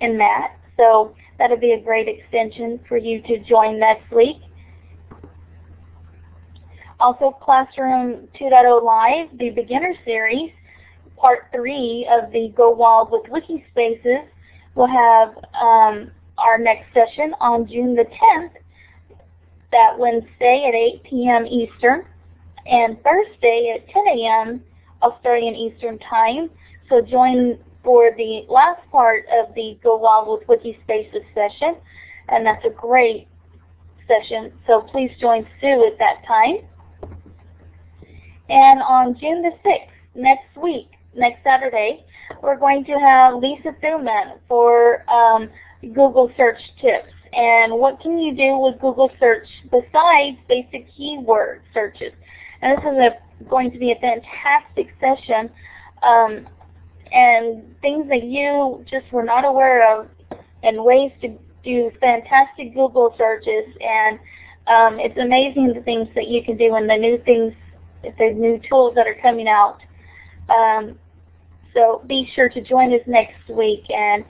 and 0.00 0.18
Matt. 0.18 0.58
So 0.76 1.14
that 1.38 1.48
would 1.48 1.60
be 1.60 1.72
a 1.72 1.80
great 1.80 2.08
extension 2.08 2.80
for 2.88 2.96
you 2.96 3.22
to 3.22 3.38
join 3.44 3.78
next 3.78 4.10
week. 4.10 4.38
Also, 6.98 7.30
Classroom 7.40 8.26
2.0 8.34 8.82
Live, 8.82 9.38
the 9.38 9.50
beginner 9.50 9.94
series, 10.04 10.50
part 11.16 11.46
three 11.52 12.08
of 12.10 12.32
the 12.32 12.52
Go 12.56 12.70
Wild 12.70 13.12
with 13.12 13.22
Wikispaces, 13.26 14.26
will 14.74 14.88
have 14.88 15.36
um, 15.54 16.10
our 16.36 16.58
next 16.58 16.92
session 16.92 17.32
on 17.40 17.68
June 17.68 17.94
the 17.94 18.04
10th, 18.04 18.50
that 19.70 19.96
Wednesday 19.96 20.64
at 20.66 20.74
8 20.74 21.04
p.m. 21.04 21.46
Eastern 21.46 22.04
and 22.66 23.02
Thursday 23.02 23.74
at 23.76 23.88
10 23.88 24.04
a.m. 24.18 24.62
Australian 25.02 25.54
Eastern 25.54 25.98
Time. 25.98 26.50
So 26.88 27.00
join 27.00 27.58
for 27.84 28.10
the 28.16 28.44
last 28.48 28.80
part 28.90 29.24
of 29.32 29.54
the 29.54 29.78
Go 29.82 29.96
Wild 29.96 30.28
with 30.28 30.46
Wikispaces 30.48 31.24
session, 31.34 31.76
and 32.28 32.44
that's 32.44 32.64
a 32.64 32.70
great 32.70 33.28
session. 34.06 34.52
So 34.66 34.80
please 34.80 35.10
join 35.20 35.46
Sue 35.60 35.86
at 35.86 35.98
that 35.98 36.22
time. 36.26 36.58
And 38.48 38.80
on 38.82 39.18
June 39.18 39.42
the 39.42 39.52
6th, 39.68 39.90
next 40.14 40.56
week, 40.56 40.88
next 41.14 41.44
Saturday, 41.44 42.04
we're 42.42 42.56
going 42.56 42.84
to 42.86 42.92
have 42.92 43.34
Lisa 43.36 43.74
Thumann 43.82 44.38
for 44.48 45.04
um, 45.10 45.50
Google 45.82 46.30
search 46.36 46.60
tips. 46.80 47.12
And 47.32 47.74
what 47.74 48.00
can 48.00 48.18
you 48.18 48.34
do 48.34 48.58
with 48.58 48.80
Google 48.80 49.10
search 49.20 49.46
besides 49.70 50.38
basic 50.48 50.88
keyword 50.96 51.62
searches? 51.74 52.12
And 52.62 52.76
this 52.76 52.84
is 52.84 52.98
a, 52.98 53.44
going 53.48 53.70
to 53.70 53.78
be 53.78 53.92
a 53.92 53.96
fantastic 53.96 54.94
session 55.00 55.50
um, 56.02 56.46
and 57.12 57.80
things 57.80 58.08
that 58.08 58.24
you 58.24 58.84
just 58.90 59.10
were 59.12 59.22
not 59.22 59.44
aware 59.44 60.00
of 60.00 60.08
and 60.62 60.82
ways 60.84 61.12
to 61.22 61.36
do 61.64 61.90
fantastic 62.00 62.74
Google 62.74 63.14
searches 63.16 63.64
and 63.80 64.18
um, 64.66 65.00
it's 65.00 65.18
amazing 65.18 65.72
the 65.74 65.80
things 65.80 66.08
that 66.14 66.28
you 66.28 66.44
can 66.44 66.56
do 66.56 66.74
and 66.74 66.88
the 66.88 66.96
new 66.96 67.18
things, 67.24 67.54
the 68.02 68.32
new 68.34 68.60
tools 68.68 68.94
that 68.96 69.06
are 69.06 69.16
coming 69.22 69.48
out. 69.48 69.78
Um, 70.50 70.98
so 71.74 72.02
be 72.06 72.30
sure 72.34 72.48
to 72.50 72.60
join 72.60 72.92
us 72.92 73.00
next 73.06 73.48
week 73.48 73.84
and 73.90 74.24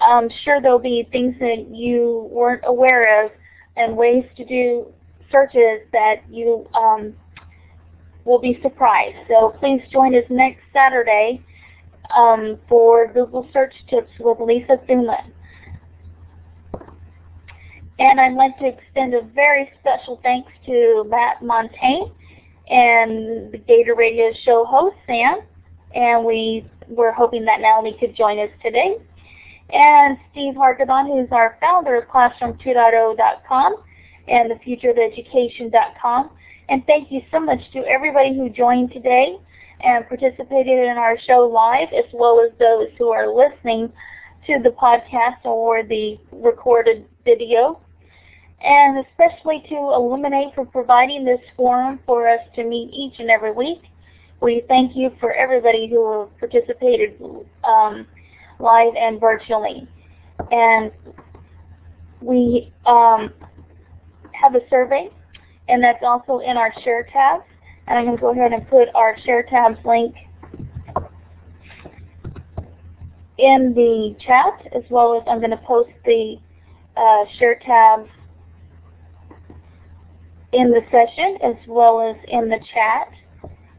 I'm 0.00 0.28
sure 0.44 0.60
there'll 0.60 0.78
be 0.78 1.08
things 1.10 1.36
that 1.40 1.68
you 1.70 2.28
weren't 2.30 2.62
aware 2.64 3.24
of 3.24 3.32
and 3.76 3.96
ways 3.96 4.24
to 4.36 4.44
do 4.44 4.86
searches 5.30 5.80
that 5.92 6.22
you 6.30 6.66
um, 6.74 7.14
will 8.28 8.38
be 8.38 8.58
surprised. 8.62 9.16
So 9.26 9.54
please 9.58 9.80
join 9.90 10.14
us 10.14 10.24
next 10.28 10.60
Saturday 10.72 11.42
um, 12.16 12.58
for 12.68 13.12
Google 13.12 13.48
Search 13.52 13.74
Tips 13.88 14.10
with 14.20 14.38
Lisa 14.40 14.78
Thumann. 14.88 15.32
And 17.98 18.20
I'd 18.20 18.34
like 18.34 18.56
to 18.58 18.66
extend 18.66 19.14
a 19.14 19.22
very 19.22 19.72
special 19.80 20.20
thanks 20.22 20.52
to 20.66 21.04
Matt 21.08 21.42
Montagne 21.42 22.12
and 22.70 23.50
the 23.50 23.58
Gator 23.58 23.96
Radio 23.96 24.32
show 24.44 24.64
host, 24.64 24.96
Sam. 25.06 25.40
And 25.94 26.24
we 26.24 26.64
were 26.86 27.12
hoping 27.12 27.44
that 27.46 27.60
Natalie 27.60 27.96
could 27.98 28.14
join 28.14 28.38
us 28.38 28.50
today. 28.62 28.98
and 29.70 30.16
Steve 30.30 30.54
Hargadon, 30.54 31.06
who's 31.06 31.30
our 31.32 31.58
founder 31.60 31.96
of 31.96 32.08
Classroom2.0.com 32.08 33.76
and 34.28 34.50
thefutureofeducation.com. 34.50 36.30
And 36.68 36.86
thank 36.86 37.10
you 37.10 37.22
so 37.30 37.40
much 37.40 37.60
to 37.72 37.78
everybody 37.86 38.36
who 38.36 38.50
joined 38.50 38.92
today 38.92 39.38
and 39.80 40.06
participated 40.08 40.78
in 40.86 40.98
our 40.98 41.18
show 41.20 41.48
live, 41.48 41.88
as 41.92 42.04
well 42.12 42.40
as 42.40 42.50
those 42.58 42.88
who 42.98 43.08
are 43.08 43.32
listening 43.32 43.92
to 44.46 44.58
the 44.62 44.70
podcast 44.70 45.44
or 45.44 45.82
the 45.82 46.18
recorded 46.32 47.06
video. 47.24 47.80
And 48.60 49.04
especially 49.06 49.64
to 49.68 49.74
Elluminate 49.74 50.54
for 50.54 50.66
providing 50.66 51.24
this 51.24 51.40
forum 51.56 52.00
for 52.04 52.28
us 52.28 52.40
to 52.56 52.64
meet 52.64 52.90
each 52.92 53.20
and 53.20 53.30
every 53.30 53.52
week. 53.52 53.82
We 54.40 54.62
thank 54.68 54.96
you 54.96 55.10
for 55.20 55.32
everybody 55.32 55.88
who 55.88 56.28
participated 56.38 57.20
um, 57.64 58.06
live 58.58 58.94
and 58.96 59.20
virtually. 59.20 59.86
And 60.50 60.90
we 62.20 62.72
um, 62.86 63.32
have 64.32 64.54
a 64.54 64.68
survey, 64.70 65.10
and 65.68 65.82
that's 65.82 66.02
also 66.02 66.38
in 66.38 66.56
our 66.56 66.72
share 66.82 67.04
tabs. 67.12 67.44
And 67.86 67.98
I'm 67.98 68.04
going 68.04 68.16
to 68.16 68.20
go 68.20 68.32
ahead 68.32 68.52
and 68.52 68.68
put 68.68 68.88
our 68.94 69.16
share 69.20 69.42
tabs 69.44 69.78
link 69.84 70.14
in 73.38 73.72
the 73.74 74.16
chat, 74.20 74.68
as 74.74 74.82
well 74.90 75.16
as 75.16 75.22
I'm 75.28 75.38
going 75.38 75.50
to 75.50 75.56
post 75.58 75.90
the 76.04 76.36
uh, 76.96 77.24
share 77.38 77.58
tabs 77.64 78.10
in 80.52 80.70
the 80.70 80.80
session, 80.90 81.38
as 81.42 81.56
well 81.66 82.00
as 82.00 82.16
in 82.28 82.48
the 82.48 82.58
chat. 82.74 83.12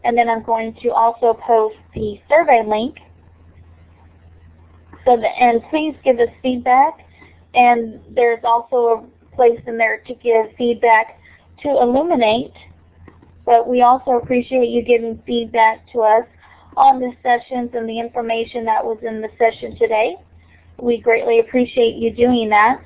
And 0.04 0.18
then 0.18 0.30
I'm 0.30 0.44
going 0.44 0.76
to 0.82 0.90
also 0.90 1.38
post 1.46 1.76
the 1.94 2.20
survey 2.30 2.64
link. 2.66 2.98
So 5.06 5.18
the, 5.18 5.28
and 5.28 5.62
please 5.70 5.96
give 6.04 6.20
us 6.20 6.30
feedback. 6.42 7.06
And 7.54 8.00
there's 8.12 8.44
also 8.44 9.10
a 9.32 9.36
place 9.36 9.60
in 9.68 9.78
there 9.78 10.02
to 10.08 10.14
give 10.16 10.56
feedback 10.58 11.18
to 11.64 11.70
Elluminate, 11.70 12.53
But 13.45 13.68
we 13.68 13.82
also 13.82 14.12
appreciate 14.12 14.70
you 14.70 14.84
giving 14.84 15.22
feedback 15.26 15.91
to 15.93 16.01
us 16.01 16.26
on 16.78 16.99
the 16.99 17.12
sessions 17.24 17.72
and 17.74 17.89
the 17.89 17.99
information 17.99 18.66
that 18.66 18.86
was 18.86 18.99
in 19.01 19.22
the 19.22 19.30
session 19.38 19.78
today. 19.78 20.16
We 20.78 20.99
greatly 20.99 21.39
appreciate 21.39 21.95
you 21.95 22.12
doing 22.12 22.49
that. 22.49 22.82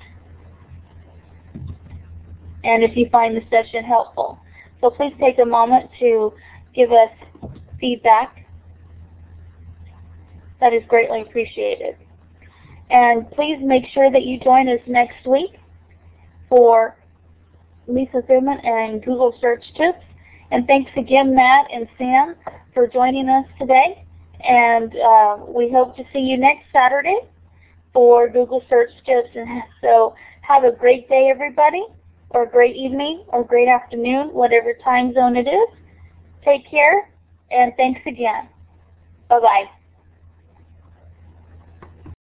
And 2.64 2.84
if 2.84 2.96
you 2.96 3.10
find 3.12 3.36
the 3.36 3.44
session 3.50 3.84
helpful. 3.84 4.40
So 4.80 4.90
please 4.90 5.14
take 5.20 5.38
a 5.40 5.46
moment 5.46 5.90
to 6.00 6.34
give 6.74 6.92
us 6.92 7.12
feedback. 7.80 8.46
That 10.60 10.74
is 10.74 10.84
greatly 10.88 11.22
appreciated. 11.22 11.98
And 12.90 13.30
please 13.32 13.58
make 13.62 13.86
sure 13.94 14.10
that 14.12 14.24
you 14.24 14.40
join 14.40 14.70
us 14.70 14.80
next 14.88 15.26
week 15.28 15.60
for 16.48 16.96
Lisa 17.88 18.22
Thumann 18.22 18.66
and 18.66 19.04
Google 19.04 19.36
Search 19.40 19.64
Tips. 19.76 20.04
And 20.52 20.68
thanks 20.68 20.92
again, 20.98 21.36
Matt 21.36 21.68
and 21.72 21.88
Sam, 21.98 22.36
for 22.74 22.88
joining 22.88 23.30
us 23.30 23.46
today. 23.60 24.06
And 24.42 24.96
uh, 24.96 25.38
we 25.48 25.72
hope 25.72 25.96
to 25.98 26.04
see 26.14 26.20
you 26.20 26.38
next 26.38 26.66
Saturday 26.72 27.20
for 27.94 28.30
Google 28.30 28.64
Search 28.70 28.92
Tips. 29.06 29.30
And 29.36 29.64
so 29.82 30.16
have 30.42 30.64
a 30.64 30.72
great 30.72 31.10
day, 31.10 31.30
everybody, 31.30 31.84
or 32.30 32.44
a 32.44 32.50
great 32.50 32.76
evening, 32.76 33.24
or 33.28 33.44
great 33.44 33.68
afternoon, 33.68 34.30
whatever 34.34 34.74
time 34.84 35.14
zone 35.14 35.36
it 35.36 35.48
is. 35.48 35.70
Take 36.44 36.70
care, 36.70 37.10
and 37.52 37.74
thanks 37.78 38.02
again. 38.06 38.50
Bye-bye. 39.30 39.83